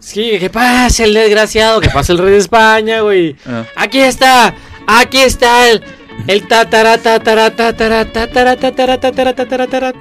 [0.00, 3.34] Sí, que pase el desgraciado, que pase el rey de España, güey.
[3.46, 3.64] Ah.
[3.74, 4.54] Aquí está,
[4.86, 5.82] aquí está el,
[6.26, 9.92] el tatara, tatara, tatara, tatara, tatara, tatara, tatara, tatara.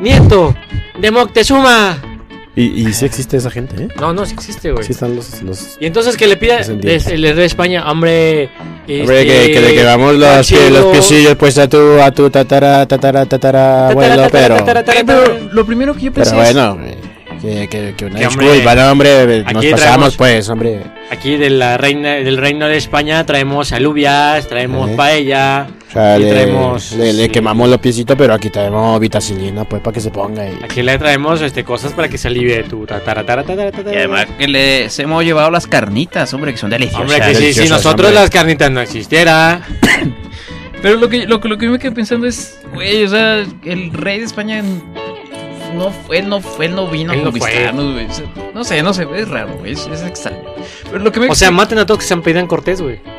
[0.00, 0.56] Nieto
[0.98, 2.11] de Moctezuma.
[2.54, 3.88] Y, y sí existe esa gente, ¿eh?
[3.98, 4.84] No, no, sí existe, güey.
[4.84, 5.40] Sí están los...
[5.42, 5.78] los...
[5.80, 8.50] Y entonces que le pida desde el rey de España, hombre.
[8.86, 12.28] Hombre, este, que, que le quedamos los, pie- los piecillos pues a tu, a tu
[12.28, 14.56] tatara, tatara, tatara, abuelo, pero...
[14.56, 16.78] tatara, tatara, pero lo primero que yo pensé Pero es- bueno,
[17.42, 20.80] que, que, que una Que, hombre, disculpa, no, hombre, nos pasamos traemos- pues, hombre.
[21.10, 24.94] Aquí de la reina, del reino de España traemos alubias, traemos Eh.
[24.96, 25.66] paella.
[25.88, 26.92] O sea, y le, traemos.
[26.92, 30.48] le, le sí, quemamos los piecitos, pero aquí traemos vitacilina, pues, para que se ponga
[30.48, 30.58] y...
[30.64, 33.92] Aquí le traemos este, cosas para que se alivie tu tatara, tatara, tatara, tatara.
[33.92, 37.02] Y además que les hemos llevado las carnitas, hombre, que son deliciosas.
[37.02, 38.20] Hombre, que si, si nosotros hombre.
[38.22, 39.60] las carnitas no existiera.
[40.82, 43.44] Pero lo que, lo, que- lo que yo me quedé pensando es, güey, o sea,
[43.64, 44.62] el rey de España
[45.76, 48.06] no fue, él no fue, él no vino Él a conquistarnos, güey.
[48.54, 50.42] No sé, no sé, es raro, güey, es, es extraño.
[50.84, 52.80] Pero lo que me O sea, maten a todos que se han pedido en Cortés,
[52.80, 53.00] güey.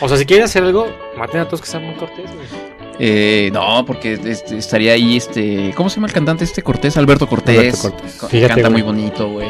[0.00, 2.64] O sea, si quieren hacer algo, maten a todos que se han Cortés, güey.
[2.98, 5.72] Eh, no, porque este, estaría ahí este.
[5.76, 6.96] ¿Cómo se llama el cantante este Cortés?
[6.96, 7.58] Alberto Cortés.
[7.58, 8.30] Alberto Cortés.
[8.30, 8.72] Fíjate, Canta güey.
[8.72, 9.48] muy bonito, güey.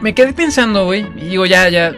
[0.00, 1.06] Me quedé pensando, güey.
[1.16, 1.92] Y digo, ya, ya.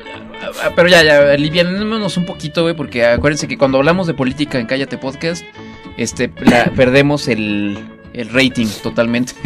[0.62, 2.74] ah, Pero ya, ya, alivianémonos un poquito, güey.
[2.74, 5.44] Porque acuérdense que cuando hablamos de política en Cállate Podcast,
[5.96, 7.78] este, la- perdemos el,
[8.14, 9.32] el rating totalmente.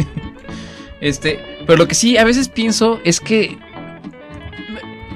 [0.99, 3.55] Este, pero lo que sí a veces pienso es que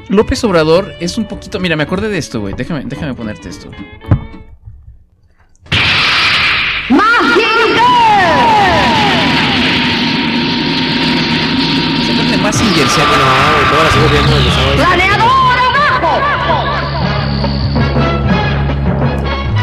[0.09, 1.59] López Obrador es un poquito.
[1.59, 2.53] Mira, me acordé de esto, güey.
[2.53, 3.71] Déjame, déjame ponerte esto.
[12.05, 12.85] Sácate más No, güey,
[13.71, 15.01] todas las sigo viendo el sábado.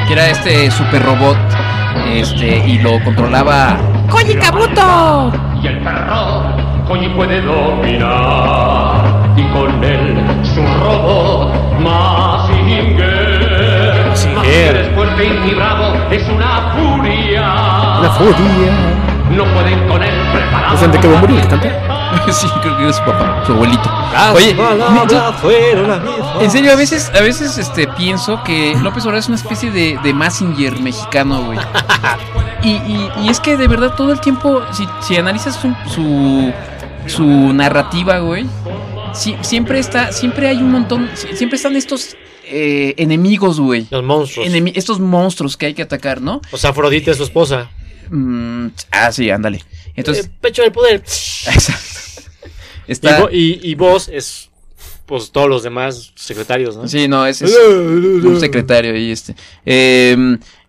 [0.08, 1.36] que era este super robot
[2.06, 3.76] este y lo controlaba
[4.10, 5.32] ¡Koji Kabuto!
[5.62, 6.42] Y el perro
[6.86, 9.02] Koji puede dominar
[9.36, 12.98] y con él su robot Mazinger.
[14.08, 17.98] Mazinger es fuerte y bravo, es una furia.
[18.00, 18.72] Una furia.
[19.30, 20.74] No pueden con él preparado.
[20.74, 21.97] ¿Es Enrique Bumburi el que canta?
[22.32, 23.90] sí creo que era su papá su abuelito
[24.34, 24.56] oye
[26.40, 29.98] en serio a veces a veces este pienso que López Obrador es una especie de,
[30.02, 31.58] de Mazinger mexicano güey
[32.62, 36.52] y, y, y es que de verdad todo el tiempo si, si analizas su, su
[37.06, 38.46] su narrativa güey
[39.14, 42.16] si- siempre está siempre hay un montón si- siempre están estos
[42.50, 44.48] eh, enemigos güey Los monstruos.
[44.48, 46.40] Enemi- estos monstruos que hay que atacar, ¿no?
[46.50, 47.68] O sea, Afrodita es su esposa.
[48.10, 49.62] Mm, ah, sí, ándale.
[49.94, 50.96] Entonces, Eh, pecho del poder.
[51.46, 51.82] exacto.
[52.86, 53.28] Y, Está.
[53.30, 54.50] y, y vos es.
[55.06, 56.86] Pues todos los demás secretarios, ¿no?
[56.86, 59.34] Sí, no, es, es un secretario ahí, este.
[59.64, 60.14] Eh,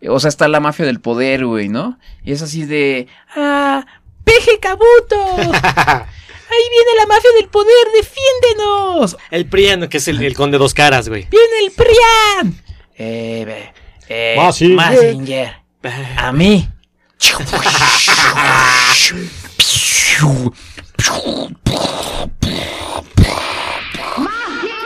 [0.08, 2.00] o sea, está la mafia del poder, güey, ¿no?
[2.24, 3.08] Y es así de.
[3.36, 3.86] ¡Ah!
[4.24, 5.16] ¡Peje Cabuto!
[5.52, 7.88] ¡Ahí viene la mafia del poder!
[7.96, 9.18] ¡Defiéndenos!
[9.30, 11.28] El Prian, que es el, el conde dos caras, güey.
[11.30, 12.64] ¡Viene el Prian!
[12.96, 13.74] Eh, ve-
[14.08, 14.76] eh, Mazinger.
[14.76, 15.54] Mazinger.
[16.18, 16.70] A mí.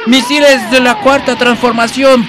[0.08, 2.28] Misiles de la cuarta transformación.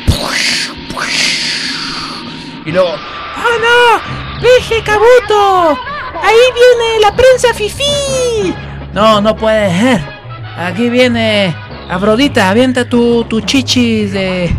[2.65, 2.95] Y luego.
[2.97, 4.41] ¡Ah, no!
[4.41, 5.79] ¡Peje Kabuto!
[6.23, 8.55] ¡Ahí viene la prensa Fifi!
[8.93, 10.01] No, no puede ser.
[10.57, 11.55] Aquí viene.
[11.91, 14.55] Afrodita, avienta tu, tu chichis de.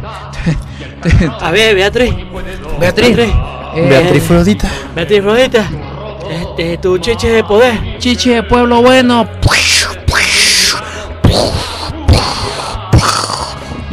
[1.39, 2.13] A ver, Beatriz.
[2.79, 3.17] Beatriz.
[3.17, 4.69] Eh, Beatriz Frodita.
[4.95, 5.65] Beatriz Rodita.
[6.29, 7.99] Este, tu chiche de poder.
[7.99, 9.27] Chichi de Pueblo Bueno.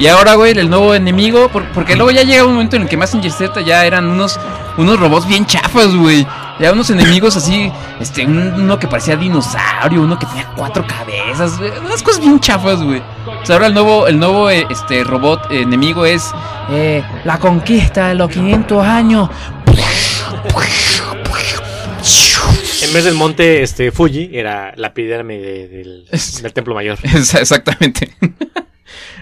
[0.02, 1.48] Y ahora, güey, el nuevo enemigo.
[1.48, 4.36] por- porque luego ya llega un momento en el que Mazinger Z ya eran unos,
[4.76, 6.26] unos robots bien chafas, güey.
[6.58, 7.70] Ya unos enemigos así.
[8.00, 11.56] Este, un- uno que parecía dinosaurio, uno que tenía cuatro cabezas.
[11.56, 13.00] güey, Unas cosas bien chafas, güey.
[13.42, 16.32] O sea, ahora el nuevo, el nuevo eh, este, robot eh, enemigo es.
[16.70, 19.28] eh, la conquista de los 500 años.
[22.82, 26.04] En vez del monte este, Fuji, era la pirámide de- del,
[26.42, 26.98] del templo mayor.
[27.04, 28.10] Exactamente.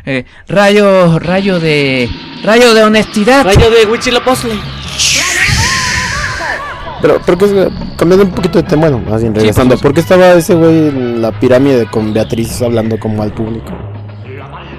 [0.07, 2.09] Eh, rayo, rayo de.
[2.45, 3.45] Rayo de honestidad.
[3.45, 4.59] Rayo de Huitzilopochtli.
[7.03, 10.01] Pero, ¿por qué, cambiando un poquito de tema, bueno, más bien regresando, pues, ¿por qué
[10.01, 13.73] estaba ese güey en la pirámide con Beatriz hablando como al público?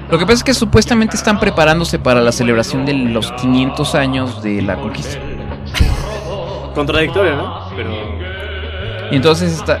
[0.08, 4.42] Lo que pasa es que supuestamente están preparándose para la celebración de los 500 años
[4.42, 5.18] de la conquista.
[6.74, 7.60] Contradictorio, ¿no?
[7.74, 7.90] Pero.
[9.10, 9.80] Y entonces está.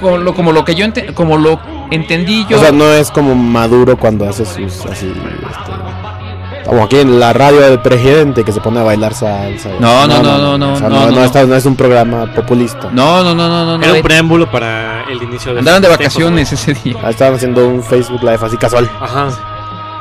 [0.00, 1.58] Como lo, como lo que yo ente- como lo
[1.90, 2.56] entendí yo.
[2.56, 7.32] O sea, no es como Maduro cuando hace sus así, este, como aquí en la
[7.32, 9.70] radio del presidente que se pone a bailar salsa.
[9.80, 11.24] No, no, no, no, no, no, no, no, no, no.
[11.24, 12.88] está- no es un programa populista.
[12.92, 13.82] No, no, no, no, no.
[13.84, 16.96] Era un preámbulo para el inicio de Andaban de vacaciones ese día.
[17.02, 18.88] Ah, estaban haciendo un Facebook Live así casual.
[19.00, 19.28] Ajá.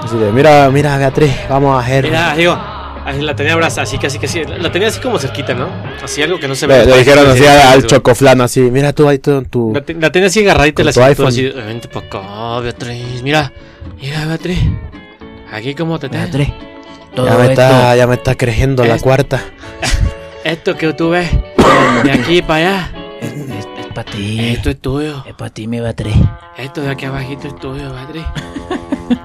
[0.03, 2.03] Así de, mira, mira, Beatriz, vamos a hacer.
[2.05, 2.57] Mira, digo,
[3.05, 4.43] así la tenía abrazada, así casi casi.
[4.45, 5.67] La tenía así como cerquita, ¿no?
[6.03, 6.85] Así algo que no se ve.
[6.85, 7.87] Le, dijeron así al güey.
[7.87, 9.71] chocoflán, así, mira tú ahí tú, tu...
[9.73, 11.27] La, te- la tenía así agarradita la tu cintura, iPhone.
[11.27, 11.49] así.
[11.49, 13.21] Vente para acá, Beatriz.
[13.23, 13.51] Mira,
[14.01, 14.59] mira, Beatriz.
[15.51, 16.49] Aquí como te Beatriz,
[17.15, 19.41] todo Ya me, esto, está, ya me está creyendo la cuarta.
[20.43, 21.29] Esto que tú ves,
[22.03, 24.49] de aquí para allá, es, es, para ti.
[24.51, 25.23] esto es tuyo.
[25.27, 26.15] Es para ti, mi Beatriz.
[26.57, 28.23] Esto de aquí abajito es tuyo, Beatriz.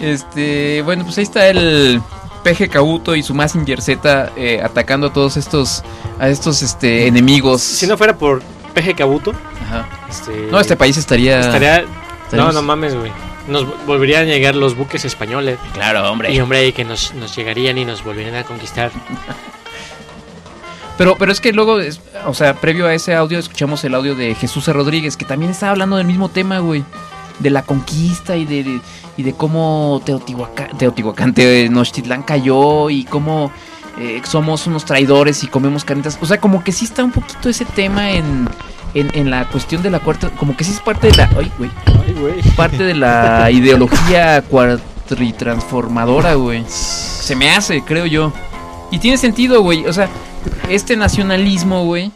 [0.00, 2.00] Este, bueno, pues ahí está el
[2.42, 5.82] PG Kabuto y su Massinger Z eh, atacando a todos estos
[6.18, 7.60] a estos este enemigos.
[7.62, 8.42] Si no fuera por
[8.74, 9.32] PG Kabuto,
[9.66, 9.88] Ajá.
[10.08, 10.48] este.
[10.50, 11.84] No, este país estaría Estaría.
[12.32, 13.10] No, no mames, güey.
[13.48, 15.58] Nos volverían a llegar los buques españoles.
[15.72, 16.30] Claro, hombre.
[16.32, 18.90] Y hombre, y que nos, nos llegarían y nos volverían a conquistar.
[20.98, 24.14] Pero, pero es que luego, es- o sea, previo a ese audio, escuchamos el audio
[24.14, 24.66] de Jesús.
[24.66, 26.84] Rodríguez, que también estaba hablando del mismo tema, güey.
[27.38, 28.80] De la conquista y de,
[29.16, 33.50] y de cómo Teotihuacán, Teotihuacán, Tenochtitlán cayó y cómo
[34.00, 36.18] eh, somos unos traidores y comemos carnitas.
[36.20, 38.48] O sea, como que sí está un poquito ese tema en,
[38.94, 41.50] en, en la cuestión de la cuarta, como que sí es parte de la, ay,
[41.58, 42.42] güey, Ay, güey.
[42.56, 46.64] parte de la ideología cuatritransformadora, güey.
[46.68, 48.32] Se me hace, creo yo.
[48.90, 49.86] Y tiene sentido, güey.
[49.86, 50.08] O sea,
[50.68, 52.10] este nacionalismo, güey.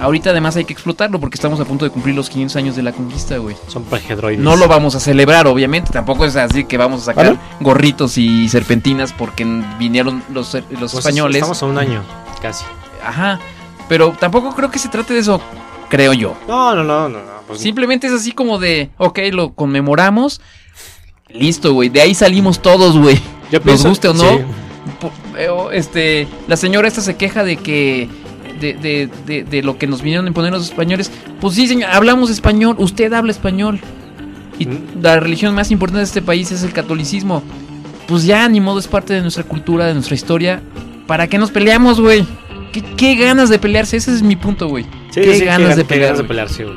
[0.00, 2.82] Ahorita además hay que explotarlo porque estamos a punto de cumplir los 500 años de
[2.82, 3.56] la conquista, güey.
[3.68, 4.40] Son pegedroides.
[4.42, 5.92] No lo vamos a celebrar, obviamente.
[5.92, 9.44] Tampoco es así que vamos a sacar gorritos y serpentinas porque
[9.78, 11.36] vinieron los, los Pues españoles.
[11.36, 12.02] Estamos a un año,
[12.40, 12.64] casi.
[13.04, 13.40] Ajá.
[13.88, 15.40] Pero tampoco creo que se trate de eso,
[15.88, 16.36] creo yo.
[16.46, 17.18] No, no, no, no.
[17.18, 20.40] no pues, Simplemente es así como de, ok, lo conmemoramos.
[21.28, 21.88] Listo, güey.
[21.88, 23.20] De ahí salimos todos, güey.
[23.64, 24.22] Nos guste o no.
[24.30, 24.44] sí.
[25.36, 28.08] Eh, Este, la señora esta se queja de que
[28.60, 31.10] de, de, de, de lo que nos vinieron a imponer los españoles.
[31.40, 33.80] Pues sí, señor, hablamos español, usted habla español.
[34.58, 34.78] Y Mm.
[35.02, 37.42] la religión más importante de este país es el catolicismo.
[38.06, 40.60] Pues ya, ni modo, es parte de nuestra cultura, de nuestra historia.
[41.06, 42.26] ¿Para qué nos peleamos, güey?
[42.72, 43.96] ¿Qué, qué ganas de pelearse?
[43.96, 44.84] Ese es mi punto, güey.
[45.10, 46.76] Sí, qué sí, ganas de qué pelear, ganas de pelearse, güey.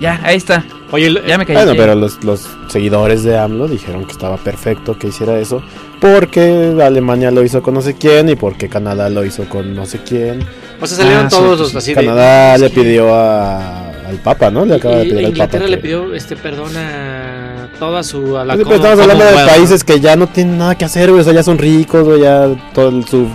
[0.00, 0.64] Ya, ahí está.
[0.90, 1.58] Oye, el- Ya me callé.
[1.64, 5.62] Bueno, pero los, los seguidores de AMLO dijeron que estaba perfecto que hiciera eso
[6.00, 9.86] porque Alemania lo hizo con no sé quién y porque Canadá lo hizo con no
[9.86, 10.40] sé quién.
[10.80, 11.78] O sea, salieron Ah, todos los sí.
[11.78, 14.64] así Canadá le pidió a- al Papa, ¿no?
[14.64, 15.30] Le acaba de pedir al Papa.
[15.30, 19.82] Inglaterra le que- pidió este perdón a toda su a la estamos hablando de países
[19.84, 21.20] que ya no tienen nada que hacer, güey.
[21.20, 22.20] O sea, ya son ricos, güey.
[22.22, 23.26] Ya toda su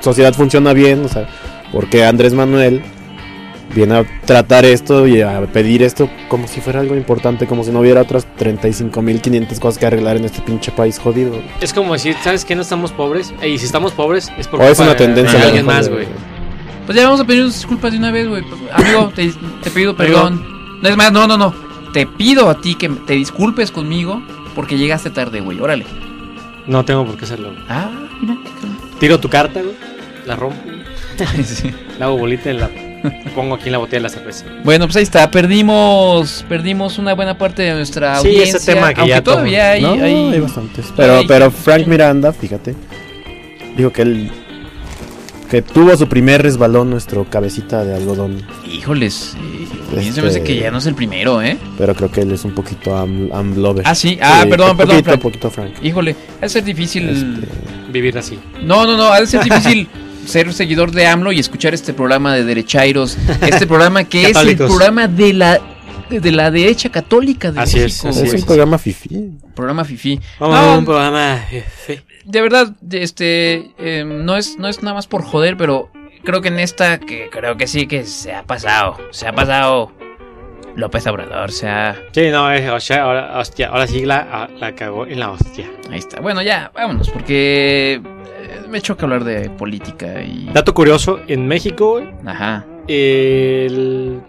[0.00, 1.04] sociedad funciona bien.
[1.04, 1.28] O sea,
[1.72, 2.82] porque Andrés Manuel
[3.74, 7.70] viene a tratar esto y a pedir esto como si fuera algo importante, como si
[7.70, 11.32] no hubiera otras 35.500 cosas que arreglar en este pinche país jodido.
[11.60, 12.54] Es como decir, ¿sabes qué?
[12.56, 13.32] No estamos pobres.
[13.44, 15.66] Y si estamos pobres es por O es una de- tendencia de a lo alguien
[15.66, 16.06] más, güey.
[16.86, 18.42] Pues ya vamos a pedir disculpas de una vez, güey.
[18.42, 19.32] Pues, Amigo, te,
[19.62, 20.78] te pido perdón.
[20.80, 21.52] No es más, no, no, no.
[21.92, 24.22] Te pido a ti que te disculpes conmigo
[24.54, 25.58] porque llegaste tarde, güey.
[25.60, 25.84] Órale.
[26.66, 27.50] No tengo por qué hacerlo.
[27.50, 27.62] güey.
[27.68, 27.90] Ah,
[28.20, 28.36] mira.
[29.00, 29.74] Tiro tu carta, güey.
[30.26, 30.58] La rompo.
[31.44, 31.72] Sí.
[31.98, 32.68] La hago bolita y la
[33.34, 34.44] pongo aquí en la botella de la cerveza.
[34.64, 35.30] Bueno, pues ahí está.
[35.30, 38.56] Perdimos, perdimos una buena parte de nuestra Sí, audiencia.
[38.58, 40.92] ese tema que aunque ya todavía hay, No, hay- hay bastantes.
[40.94, 42.74] Pero, hay- pero Frank Miranda, fíjate,
[43.76, 44.30] dijo que él
[45.50, 48.42] que tuvo su primer resbalón nuestro cabecita de algodón.
[48.70, 51.56] Híjoles, eh, mí se me hace Este- que ya no es el primero, ¿eh?
[51.78, 53.84] Pero creo que él es un poquito am, amlover.
[53.86, 54.18] Ah, sí.
[54.20, 55.22] Ah, perdón, un perdón, Poquito, Frank.
[55.22, 55.72] poquito Frank.
[55.82, 57.08] Híjole, ha de ser difícil.
[57.08, 58.38] Este, Vivir así.
[58.62, 59.88] No, no, no, ha de ser difícil
[60.26, 63.16] ser seguidor de AMLO y escuchar este programa de derechairos.
[63.42, 65.60] Este programa que es el programa de la
[66.10, 68.08] de la derecha católica de Así es, México.
[68.10, 69.08] así es un programa fifi.
[69.56, 70.20] Programa fifi.
[70.38, 71.40] Vamos No, a un programa.
[71.50, 72.00] eh, fe.
[72.26, 75.90] De verdad, este, eh, no es, no es nada más por joder, pero
[76.24, 79.92] creo que en esta, que creo que sí que se ha pasado, se ha pasado
[80.74, 84.74] López Obrador, o sea, Sí, no, es, o sea, ahora, hostia, ahora sí la, la
[84.74, 85.70] cagó en la hostia.
[85.90, 86.20] ahí está.
[86.20, 90.50] Bueno, ya, vámonos, porque eh, me choca hablar de política y...
[90.52, 92.66] Dato curioso, en México, Ajá.
[92.88, 94.20] el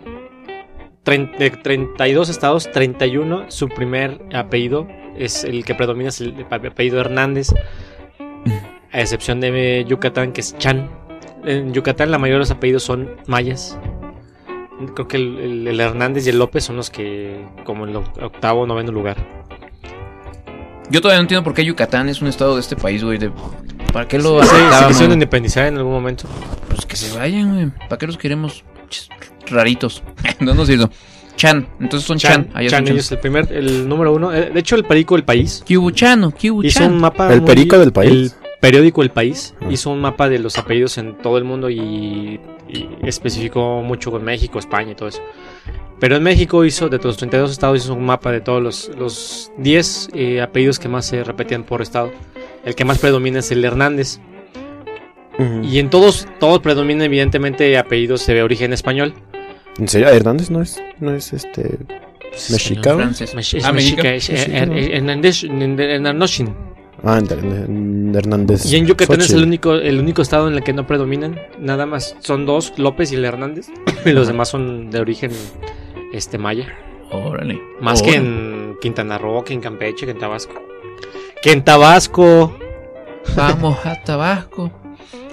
[1.07, 4.87] de 32 estados, 31, su primer apellido
[5.17, 7.49] es el que predomina, es el apellido Hernández,
[8.97, 10.89] a excepción de Yucatán, que es Chan.
[11.45, 13.77] En Yucatán la mayoría de los apellidos son mayas.
[14.93, 17.95] Creo que el, el- el Hernández y el López son los que, como en el
[17.97, 19.17] octavo o noveno lugar.
[20.89, 23.17] Yo todavía no entiendo por qué Yucatán es un estado de este país, güey.
[23.17, 23.31] de-
[23.91, 24.49] ¿Para qué lo Sí,
[24.79, 26.27] se quisieron independizar en algún momento.
[26.69, 27.87] Pues que se vayan, güey.
[27.89, 28.63] ¿Para qué los queremos
[29.49, 30.03] raritos?
[30.39, 30.89] no, no es cierto.
[31.35, 32.49] Chan, entonces son Chan.
[32.53, 34.33] Allá Chan, son ellos el primer, el número uno.
[34.33, 36.31] Eh, De hecho, el perico del país ¿Qué hubo Chano?
[36.31, 36.91] ¿Qué hubo hizo Chan?
[36.93, 37.31] un mapa.
[37.31, 38.11] ¿El muy- perico del país?
[38.11, 42.39] El periódico El País hizo un mapa de los apellidos en todo el mundo y,
[42.67, 45.21] y especificó mucho con México, España y todo eso.
[45.99, 49.51] Pero en México hizo, de los 32 estados, hizo un mapa de todos los, los
[49.57, 52.11] 10 eh, apellidos que más se repetían por estado.
[52.63, 54.19] El que más predomina es el Hernández.
[55.61, 59.13] Y en todos, todos predominan evidentemente apellidos de origen español.
[59.77, 60.09] ¿En serio?
[60.09, 61.77] ¿Hernández no es, no es este.
[62.49, 63.01] mexicano?
[63.01, 63.35] Hernández.
[67.03, 68.65] Ah, en- Hernández.
[68.71, 71.39] Y en Yucatán es el único, el único estado en el que no predominan.
[71.59, 73.67] Nada más son dos, López y el Hernández.
[74.05, 75.31] Y los demás son de origen
[76.13, 76.67] este maya.
[77.11, 77.61] Órale.
[77.81, 80.53] Más que en Quintana Roo, que en Campeche, que en Tabasco.
[81.41, 82.57] Que en Tabasco.
[83.35, 84.71] Vamos a Tabasco.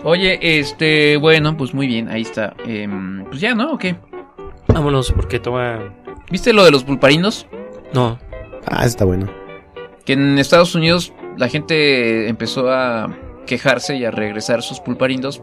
[0.02, 2.54] Oye, este, bueno, pues muy bien, ahí está.
[2.66, 3.72] Em, pues ya, ¿no?
[3.72, 3.96] ¿O qué?
[4.68, 5.78] Vámonos, porque toma.
[6.30, 7.46] ¿Viste lo de los pulparinos?
[7.92, 8.18] No.
[8.66, 9.30] Ah, está bueno.
[10.04, 13.14] Que en Estados Unidos la gente empezó a
[13.46, 15.42] quejarse y a regresar sus pulparindos.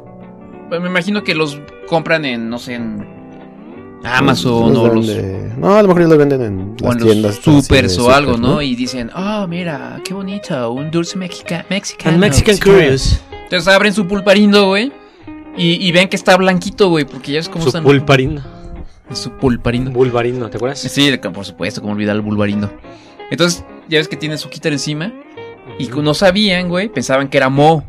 [0.69, 3.05] Pues me imagino que los compran en, no sé, en
[4.03, 5.07] Amazon Los o los,
[5.57, 7.35] No, a lo mejor los venden en o las en los tiendas.
[7.35, 8.61] supers o algo, ¿no?
[8.61, 12.11] Y dicen, oh, mira, qué bonito, un dulce mexica mexicano.
[12.11, 13.21] And Mexican Curious.
[13.43, 14.91] Entonces abren su pulparindo, güey.
[15.57, 17.83] Y, y ven que está blanquito, güey, porque ya es como Su están...
[17.83, 18.41] pulparino.
[19.13, 19.91] Su pulparindo.
[19.91, 20.79] Bulbarino, ¿te acuerdas?
[20.79, 22.71] Sí, por supuesto, como olvidar el bulbarindo.
[23.29, 25.11] Entonces, ya ves que tiene su quitar encima.
[25.79, 27.85] Y no sabían, güey, pensaban que era mo.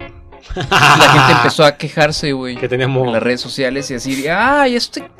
[0.57, 2.57] La gente empezó a quejarse, güey.
[2.57, 5.11] Que tenía En las redes sociales y así, ay, este,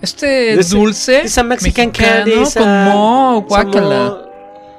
[0.00, 4.04] este Ese- dulce Esa Mexican mexicano candy, esa- con mo, guácala.
[4.04, 4.18] mo-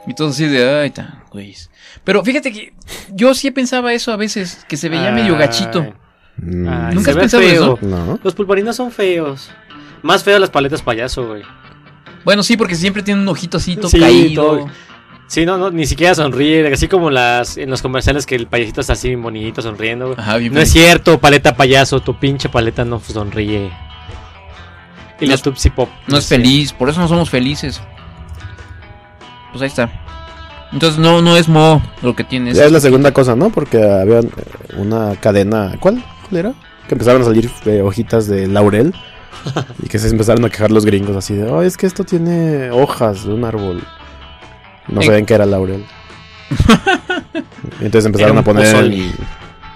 [0.07, 1.55] Y todo así de, ay, tan, güey.
[2.03, 2.73] Pero fíjate que
[3.09, 5.79] yo sí pensaba eso a veces, que se veía medio gachito.
[5.81, 5.93] Ay,
[6.37, 7.75] Mm, ¿Nunca has pensado feo.
[7.75, 7.79] eso?
[7.85, 8.19] No.
[8.23, 9.51] Los pulparinos son feos.
[10.01, 11.43] Más feos las paletas payaso, güey.
[12.23, 14.43] Bueno, sí, porque siempre tiene un ojito así todo Sí, caído.
[14.43, 14.69] todo-
[15.31, 18.81] Sí, no, no, ni siquiera sonríe, así como las en los comerciales que el payasito
[18.81, 20.07] está así bien bonito, sonriendo.
[20.07, 20.19] güey.
[20.19, 23.71] Ajá, bien No es cierto, paleta payaso, tu pinche paleta no sonríe.
[25.21, 25.87] Y No la Tupsi Pop.
[26.07, 26.35] No es sé.
[26.35, 27.79] feliz, por eso no somos felices.
[29.53, 29.89] Pues ahí está.
[30.73, 32.57] Entonces no, no es mo lo que tienes.
[32.57, 33.51] Ya es la segunda cosa, ¿no?
[33.51, 34.25] Porque había eh,
[34.75, 35.77] una cadena.
[35.79, 36.03] ¿Cuál?
[36.27, 36.53] ¿Cuál era?
[36.89, 38.93] Que empezaron a salir eh, hojitas de laurel.
[39.81, 42.69] y que se empezaron a quejar los gringos así de, oh, es que esto tiene
[42.71, 43.81] hojas de un árbol.
[44.91, 45.85] No En- sabían que era laurel.
[47.81, 48.75] entonces empezaron Era a poner.
[48.75, 49.11] el-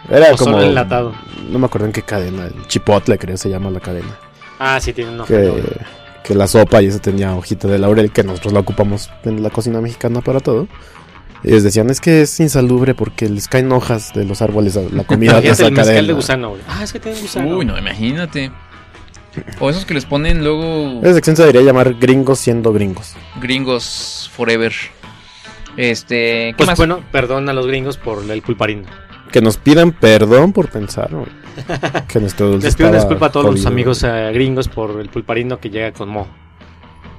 [0.10, 0.64] Era Pozole como.
[0.64, 1.14] enlatado.
[1.50, 2.46] No me acuerdo en qué cadena.
[2.46, 4.18] El Chipotle, creo, se llama la cadena.
[4.60, 5.28] Ah, sí, tiene un ojo.
[5.28, 5.54] que,
[6.24, 9.50] que la sopa y eso tenía hojita de laurel, que nosotros la ocupamos en la
[9.50, 10.68] cocina mexicana para todo.
[11.44, 14.82] Y ellos decían, es que es insalubre porque les caen hojas de los árboles a
[14.92, 16.62] la comida esa el mezcal de gusano, güey.
[16.68, 17.58] Ah, es que tiene gusano.
[17.58, 18.52] Uy, no, imagínate.
[19.60, 23.14] O esos que les ponen luego Esa sección se debería llamar gringos siendo gringos.
[23.42, 24.74] gringos forever.
[25.78, 26.78] Este, ¿qué Pues más?
[26.78, 28.84] bueno, perdón a los gringos por el pulparino.
[29.32, 31.28] Que nos pidan perdón por pensar güey,
[32.08, 35.10] que nuestro dulce Les pido una disculpa a todos los amigos eh, gringos por el
[35.10, 36.28] pulparino que llega con mo.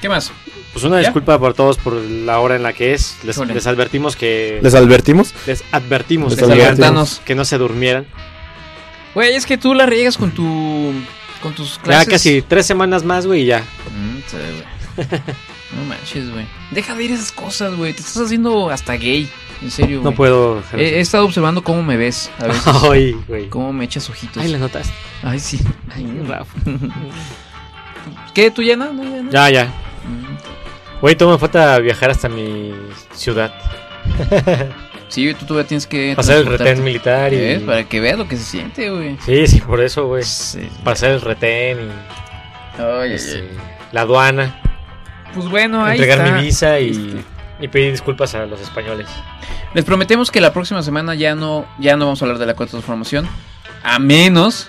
[0.00, 0.30] ¿Qué más?
[0.72, 1.08] Pues una ¿Ya?
[1.08, 3.16] disculpa por todos por la hora en la que es.
[3.24, 4.60] Les, les advertimos que.
[4.62, 5.34] ¿Les advertimos?
[5.46, 7.20] les advertimos Les que, advertimos.
[7.24, 8.06] que no se durmieran.
[9.14, 10.92] Güey, es que tú la riegas con tu
[11.42, 12.08] con tus Ya clases.
[12.08, 13.60] casi tres semanas más, güey, y ya.
[13.60, 15.08] Mm, sí, güey.
[15.76, 16.46] No manches, güey.
[16.70, 17.92] Deja de ir esas cosas, güey.
[17.92, 19.28] Te estás haciendo hasta gay.
[19.60, 20.16] En serio, No güey.
[20.16, 20.62] puedo.
[20.72, 22.72] He, he estado observando cómo me ves a veces.
[22.90, 23.48] Ay, güey.
[23.48, 24.42] cómo me echas ojitos.
[24.42, 24.90] Ay, las notas.
[25.22, 25.60] Ay, sí.
[25.94, 26.52] Ay, Rafa.
[28.34, 28.50] ¿Qué?
[28.50, 28.92] ¿Tú ya no?
[28.92, 29.30] ¿No, ya no?
[29.30, 29.64] Ya, ya.
[29.66, 31.00] Mm.
[31.00, 32.72] Güey, todo me falta viajar hasta mi
[33.14, 33.52] ciudad.
[35.10, 37.36] Sí, tú todavía tienes que Pasar el retén militar y.
[37.38, 37.62] ¿Ves?
[37.62, 39.16] Para que veas lo que se siente, güey.
[39.24, 40.22] Sí, sí, por eso, güey.
[40.22, 40.68] Sí.
[40.84, 42.78] Pasar el retén y.
[42.78, 43.48] Ay, ay, este, ay.
[43.92, 44.60] la aduana.
[45.34, 46.36] Pues bueno, ahí entregar está.
[46.38, 47.24] mi visa y, Este,
[47.60, 49.08] y pedir disculpas a los españoles.
[49.74, 52.54] Les prometemos que la próxima semana ya no, ya no vamos a hablar de la
[52.54, 53.28] cuarta transformación.
[53.84, 54.68] A menos,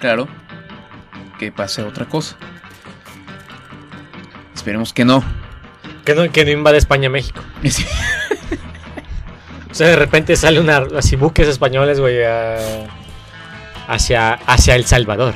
[0.00, 0.28] claro,
[1.38, 2.36] que pase otra cosa.
[4.54, 5.22] Esperemos que no.
[6.04, 7.40] Que no, que no invade España México.
[9.70, 12.56] O sea, de repente sale una así buques españoles, güey, a-
[13.86, 15.34] hacia, hacia El Salvador.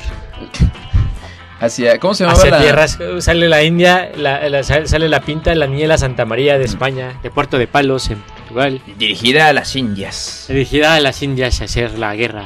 [1.63, 5.55] Hacia, ¿Cómo se llamaba Hacia la- tierras, sale la India, la, la- sale la pinta,
[5.55, 8.81] la Niela Santa María de España, de Puerto de Palos, en Portugal.
[8.97, 10.45] Dirigida a las Indias.
[10.49, 12.45] Dirigida a las Indias a hacer la guerra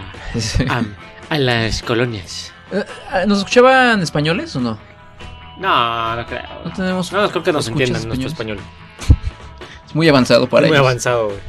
[0.69, 0.83] a,
[1.33, 2.53] a las colonias.
[2.71, 2.83] Eh,
[3.25, 4.77] ¿Nos escuchaban españoles o no?
[5.57, 6.43] No, no creo.
[6.65, 7.11] No tenemos.
[7.11, 8.59] No, creo que nos ¿escuchas entiendan nuestro español.
[9.87, 10.85] Es muy avanzado para Muy ellos.
[10.85, 11.39] avanzado, güey.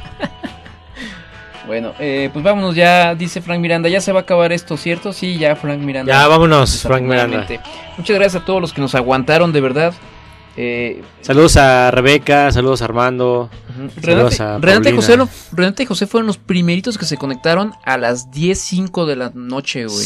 [1.69, 3.89] Bueno, eh, pues vámonos ya, dice Frank Miranda.
[3.89, 5.13] Ya se va a acabar esto, ¿cierto?
[5.13, 6.11] Sí, ya, Frank Miranda.
[6.11, 7.45] Ya, vámonos, Frank Miranda.
[7.95, 9.93] Muchas gracias a todos los que nos aguantaron, de verdad.
[10.57, 13.51] Eh, Saludos a Rebeca, saludos a Armando.
[14.01, 14.91] Saludos Renate, a Renate.
[14.93, 19.15] José, lo- Renate y José fueron los primeritos que se conectaron a las 10.05 de
[19.15, 19.99] la noche, güey.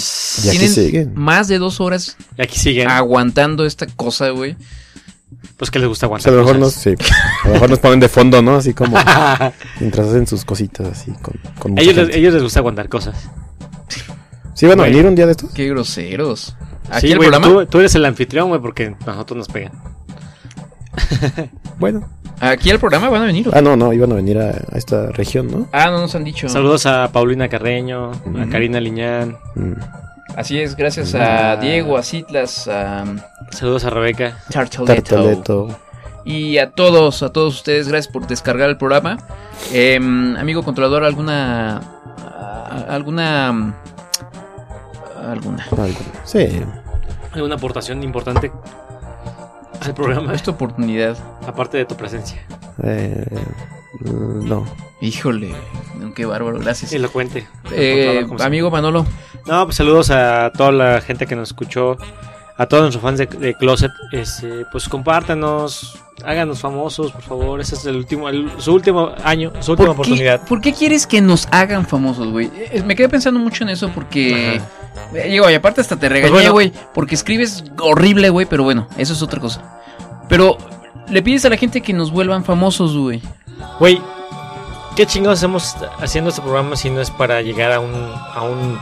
[0.43, 1.11] Y aquí Tienen siguen.
[1.15, 2.89] más de dos horas Y aquí siguen.
[2.89, 4.57] aguantando esta cosa, güey.
[5.57, 6.31] Pues que les gusta aguantar.
[6.31, 6.83] sea, a lo mejor nos, cosas.
[6.83, 8.55] sí, a lo mejor nos ponen de fondo, ¿no?
[8.55, 8.97] Así como
[9.79, 13.15] mientras hacen sus cositas así con, con mucha ellos, les, ellos les gusta aguantar cosas.
[14.53, 15.51] ¿Sí van a venir un día de estos?
[15.53, 16.55] Qué groseros.
[16.89, 17.47] Aquí Sí, el programa.
[17.47, 19.71] tú, tú eres el anfitrión, güey, porque nosotros nos pegan.
[21.79, 22.07] Bueno.
[22.39, 23.49] Aquí al programa van a venir.
[23.53, 25.67] Ah, no, no, iban a venir a, a esta región, ¿no?
[25.71, 26.49] Ah, no nos han dicho.
[26.49, 28.49] Saludos a Paulina Carreño, a.
[28.51, 29.37] Karina Liñán.
[29.55, 29.73] Mm.
[30.35, 33.05] Así es, gracias a Diego, a Citlas, a
[33.51, 34.37] Saludos a Rebeca.
[34.51, 35.15] Tartoleto.
[35.15, 35.79] Tartoleto.
[36.25, 39.17] Y a todos, a todos ustedes, gracias por descargar el programa.
[39.71, 41.81] Em, amigo controlador, ¿alguna.
[42.87, 43.49] alguna.
[45.27, 45.67] alguna.
[46.23, 46.61] Sí.
[47.33, 48.51] ¿Alguna aportación importante
[49.81, 50.33] al programa?
[50.33, 51.17] Esta oportunidad.
[51.45, 52.41] Aparte de tu presencia.
[52.83, 53.25] Eh,
[53.99, 54.65] mm, no.
[55.01, 55.53] Híjole,
[56.15, 56.93] qué bárbaro, gracias.
[56.93, 57.45] Elocuente.
[57.71, 59.05] Eh, amigo Manolo,
[59.47, 61.97] No, pues saludos a toda la gente que nos escuchó,
[62.57, 63.91] a todos nuestros fans de, de Closet.
[64.13, 67.59] Este, pues compártanos, háganos famosos, por favor.
[67.59, 70.47] Ese es el último, el- su último año, su última ¿por qué, oportunidad.
[70.47, 72.49] ¿por qué quieres que nos hagan famosos, güey?
[72.55, 74.55] Eh, Me quedé pensando mucho en eso porque.
[74.55, 76.53] Eh, Digo, y aparte hasta te regañé, Pues bueno.
[76.53, 79.81] güey, porque escribes horrible, güey, pero bueno, eso es otra cosa.
[80.29, 80.57] Pero
[81.09, 83.21] le pides a la gente que nos vuelvan famosos, güey.
[83.79, 84.01] Güey,
[84.95, 87.93] ¿qué chingados hacemos haciendo este programa si no es para llegar a un,
[88.35, 88.79] a un,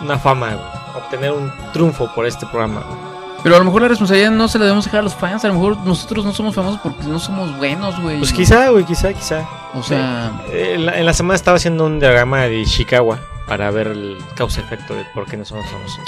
[0.00, 1.04] una fama, güey?
[1.04, 2.80] Obtener un triunfo por este programa.
[2.80, 3.16] güey?
[3.42, 5.44] Pero a lo mejor la responsabilidad no se la debemos dejar a los fans.
[5.44, 8.18] A lo mejor nosotros no somos famosos porque no somos buenos, güey.
[8.18, 9.46] Pues quizá, güey, quizá, quizá.
[9.74, 13.70] O sea, Eh, En la, en la semana estaba haciendo un diagrama de Ishikawa para
[13.70, 16.00] ver el causa-efecto de por qué no somos famosos.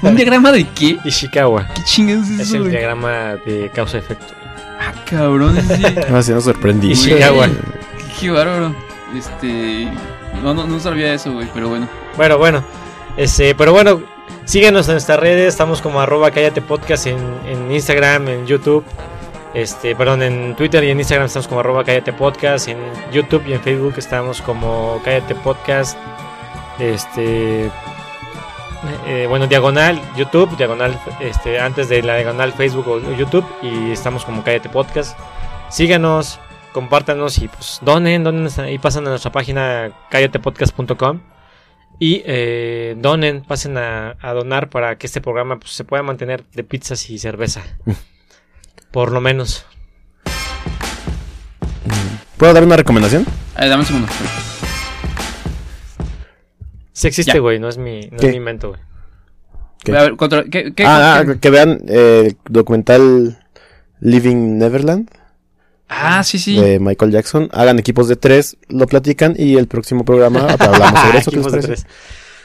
[0.02, 0.98] ¿un diagrama de qué?
[1.04, 1.66] Ishikawa.
[1.68, 2.72] ¿Qué chingados es Es eso, el güey?
[2.72, 4.34] diagrama de causa-efecto.
[4.88, 5.82] Ah, cabrón, ese sí.
[6.12, 6.92] Ah, sí, nos sorprendí.
[6.92, 7.46] Ishikawa.
[7.46, 7.54] Qué,
[8.20, 8.74] qué bárbaro.
[9.16, 9.88] Este.
[10.42, 11.88] No, no, no sabía eso, güey, pero bueno.
[12.16, 12.64] Bueno, bueno.
[13.16, 14.00] Este, pero bueno,
[14.44, 15.48] síguenos en nuestras redes.
[15.48, 18.84] Estamos como arroba cállate podcast en, en Instagram, en YouTube.
[19.54, 22.68] Este, perdón, en Twitter y en Instagram estamos como arroba cállate podcast.
[22.68, 22.78] En
[23.12, 25.98] YouTube y en Facebook estamos como cállate podcast.
[26.78, 27.70] Este.
[29.06, 34.24] Eh, bueno, diagonal YouTube, diagonal este, antes de la diagonal Facebook o YouTube y estamos
[34.24, 35.18] como Cállate Podcast.
[35.68, 36.38] Síganos,
[36.72, 41.20] compártanos y pues donen, donen y pasan a nuestra página cállatepodcast.com
[41.98, 46.44] y eh, donen, pasen a, a donar para que este programa pues, se pueda mantener
[46.54, 47.62] de pizzas y cerveza.
[48.92, 49.66] Por lo menos.
[52.36, 53.26] ¿Puedo dar una recomendación?
[53.58, 54.08] Ver, dame un segundo.
[57.00, 58.28] Si existe, güey, no es mi, no es ¿Qué?
[58.30, 58.80] mi invento, güey.
[59.84, 59.96] ¿Qué?
[59.96, 63.38] A ver, contra- ¿qué, qué- Ah, ah, que vean eh, el documental
[64.00, 65.08] Living Neverland
[65.88, 66.56] Ah, sí, sí.
[66.60, 67.48] de Michael Jackson.
[67.52, 71.30] Hagan equipos de tres, lo platican y el próximo programa hablamos sobre eso.
[71.30, 71.66] ¿qué les Equipos de parece?
[71.84, 71.86] tres.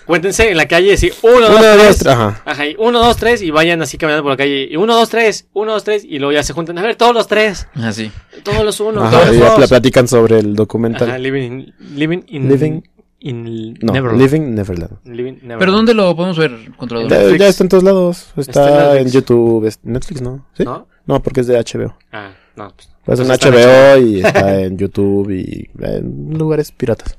[0.06, 1.98] Cuéntense en la calle y decir uno, Uno, dos, dos, tres.
[2.00, 2.42] tres, ajá.
[2.46, 4.68] Ajá, y uno, dos, tres, y vayan así caminando por la calle.
[4.70, 6.78] Y uno, dos, tres, uno, dos, tres, y luego ya se juntan.
[6.78, 8.12] A ver, todos los tres, Ah, sí.
[8.44, 9.56] todos los uno, Ajá, todos y los ya dos.
[9.56, 11.10] pla- platican sobre el documental.
[11.10, 12.84] Ajá, living, in- living in, Living-
[13.24, 14.22] in no, Neverland.
[14.22, 14.98] Living Neverland.
[15.06, 15.60] Living Neverland.
[15.60, 17.10] ¿Pero dónde lo podemos ver, controlador?
[17.12, 17.40] Ya, Netflix.
[17.40, 18.28] ya está en todos lados.
[18.38, 19.10] Está Está, en.
[19.10, 19.66] YouTube.
[19.66, 20.45] es- Netflix, ¿no?
[20.58, 20.64] ¿Sí?
[20.64, 20.88] ¿No?
[21.06, 21.95] No, porque es de HBO.
[22.12, 22.74] Ah, no.
[23.06, 27.18] Pues, en HBO en y está en YouTube y en lugares piratas.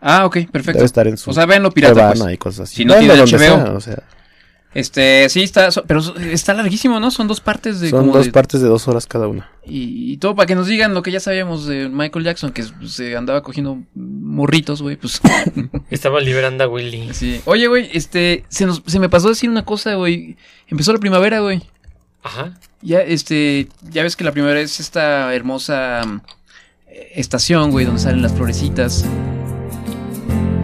[0.00, 0.78] Ah, ok, perfecto.
[0.78, 2.34] Debe estar en su O sea, véanlo pirata, pues.
[2.34, 2.76] y cosas así.
[2.76, 3.38] Si no Véanlo tiene HBO.
[3.38, 4.02] sea, o sea,
[4.78, 6.00] Este, sí, está, so- pero
[6.30, 7.10] está larguísimo, ¿no?
[7.10, 9.48] Son dos partes de son como dos de- partes de dos horas cada una.
[9.64, 12.62] Y, y todo para que nos digan lo que ya sabíamos de Michael Jackson, que
[12.86, 15.20] se andaba cogiendo morritos, güey, pues.
[15.90, 17.08] Estaba liberando a Willy.
[17.14, 17.40] sí.
[17.46, 20.36] Oye, güey, este, se, nos, se me pasó a decir una cosa, güey.
[20.68, 21.62] Empezó la primavera, güey.
[22.22, 22.58] Ajá.
[22.82, 26.20] Ya, este, ya ves que la primavera es esta hermosa mm,
[27.14, 29.04] estación, güey, donde salen las florecitas.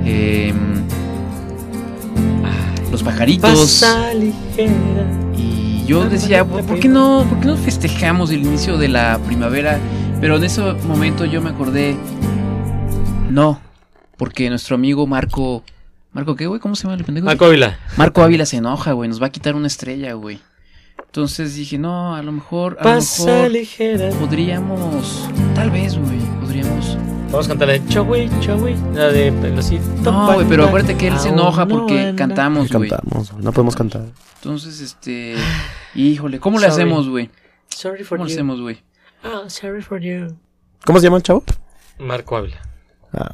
[0.05, 0.82] Em,
[2.93, 3.51] los pajaritos.
[3.51, 4.70] Pasa ligera.
[5.36, 9.81] Y yo decía, ¿por qué no, por qué no festejamos el inicio de la primavera?
[10.20, 11.97] Pero en ese momento yo me acordé,
[13.28, 13.60] no,
[14.16, 15.64] porque nuestro amigo Marco,
[16.12, 17.24] Marco qué, güey, ¿cómo se llama el pendejo?
[17.24, 17.78] Marco Ávila.
[17.97, 20.39] Marco Ávila se enoja, güey, nos va a quitar una estrella, güey.
[21.05, 24.10] Entonces dije, no, a lo mejor, a lo Pasa mejor ligera.
[24.10, 26.97] podríamos, tal vez, güey, podríamos.
[27.32, 28.76] Vamos a cantar la de Chowey, Chowey.
[28.94, 29.82] La de Pelocito.
[30.12, 32.90] No, güey, pero acuérdate que él se enoja no porque cantamos, güey.
[32.90, 34.02] Cantamos, no podemos cantar.
[34.36, 35.34] Entonces, este,
[35.94, 36.82] híjole, ¿cómo le Sorry.
[36.82, 37.30] hacemos, güey?
[37.68, 38.36] Sorry for ¿Cómo le you.
[38.36, 38.82] hacemos, güey?
[39.24, 40.36] Oh, sorry for you.
[40.84, 41.42] ¿Cómo se llama el chavo?
[41.98, 42.60] Marco Ávila.
[43.14, 43.30] Ah,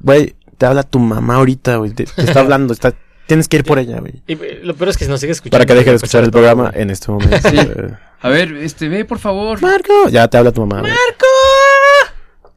[0.00, 1.90] Güey, te habla tu mamá ahorita, güey.
[1.90, 2.92] Te, te está hablando, está,
[3.26, 4.22] tienes que ir por ella, güey.
[4.28, 5.54] Y eh, lo peor es que si nos sigue escuchando.
[5.58, 7.36] Para que deje de escuchar el programa en este momento.
[7.48, 7.56] Sí.
[7.58, 9.60] Eh, A ver, este, ve, por favor.
[9.60, 10.08] Marco.
[10.08, 10.80] Ya te habla tu mamá.
[10.80, 10.92] güey.
[10.92, 11.26] ¡Marco!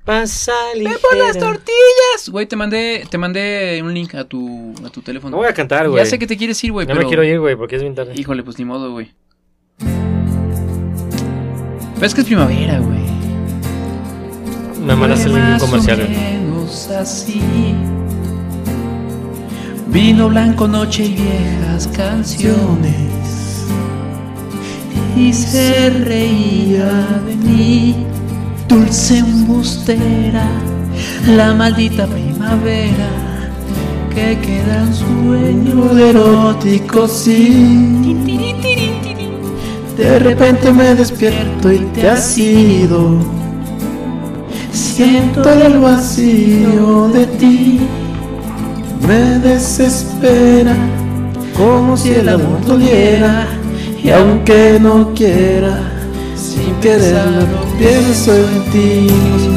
[0.07, 2.29] Pasa ¡Ve por las tortillas!
[2.31, 5.31] Güey, te mandé, te mandé un link a tu, a tu teléfono.
[5.31, 6.01] No voy a cantar, güey.
[6.01, 7.03] Ya sé que te quieres ir, güey, No pero...
[7.05, 8.13] me quiero ir, güey, porque es bien tarde.
[8.15, 9.11] Híjole, pues ni modo, güey.
[11.95, 13.05] Pero es que es primavera, güey.
[14.81, 16.07] Me mandas el link Más o comercial.
[16.07, 16.95] güey.
[16.97, 17.41] así.
[19.88, 22.95] Vino blanco, noche y viejas canciones.
[25.17, 28.05] Y se reía de mí,
[28.68, 30.48] dulce embustera,
[31.27, 33.27] la maldita primavera
[34.14, 38.15] que queda en sueño erótico, sí.
[39.95, 43.19] De repente me despierto y te has ido.
[44.72, 47.80] Siento el vacío de ti.
[49.07, 50.76] Me desespera
[51.56, 53.48] como si el amor doliera.
[54.03, 55.80] Y aunque no quiera,
[56.35, 59.56] sin quererlo, pienso en ti.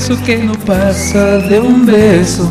[0.00, 2.48] Beso que no pasa de un beso.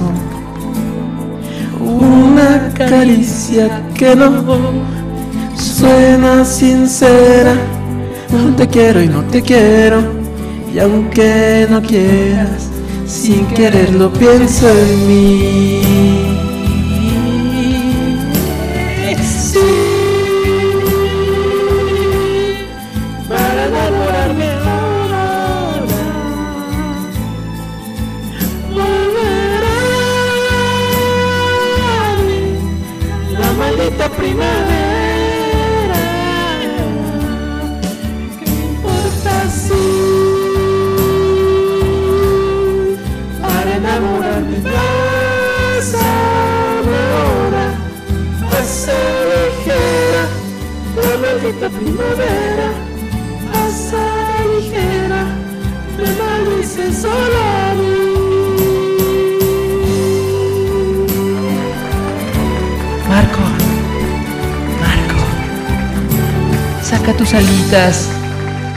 [1.79, 4.45] Una caricia que no
[5.57, 7.55] suena sincera.
[8.31, 10.03] No te quiero y no te quiero.
[10.71, 12.69] Y aunque no quieras,
[13.07, 16.28] sin quererlo pienso en mí.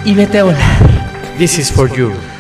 [0.05, 1.39] Y vete a volar.
[1.39, 2.31] This is for you.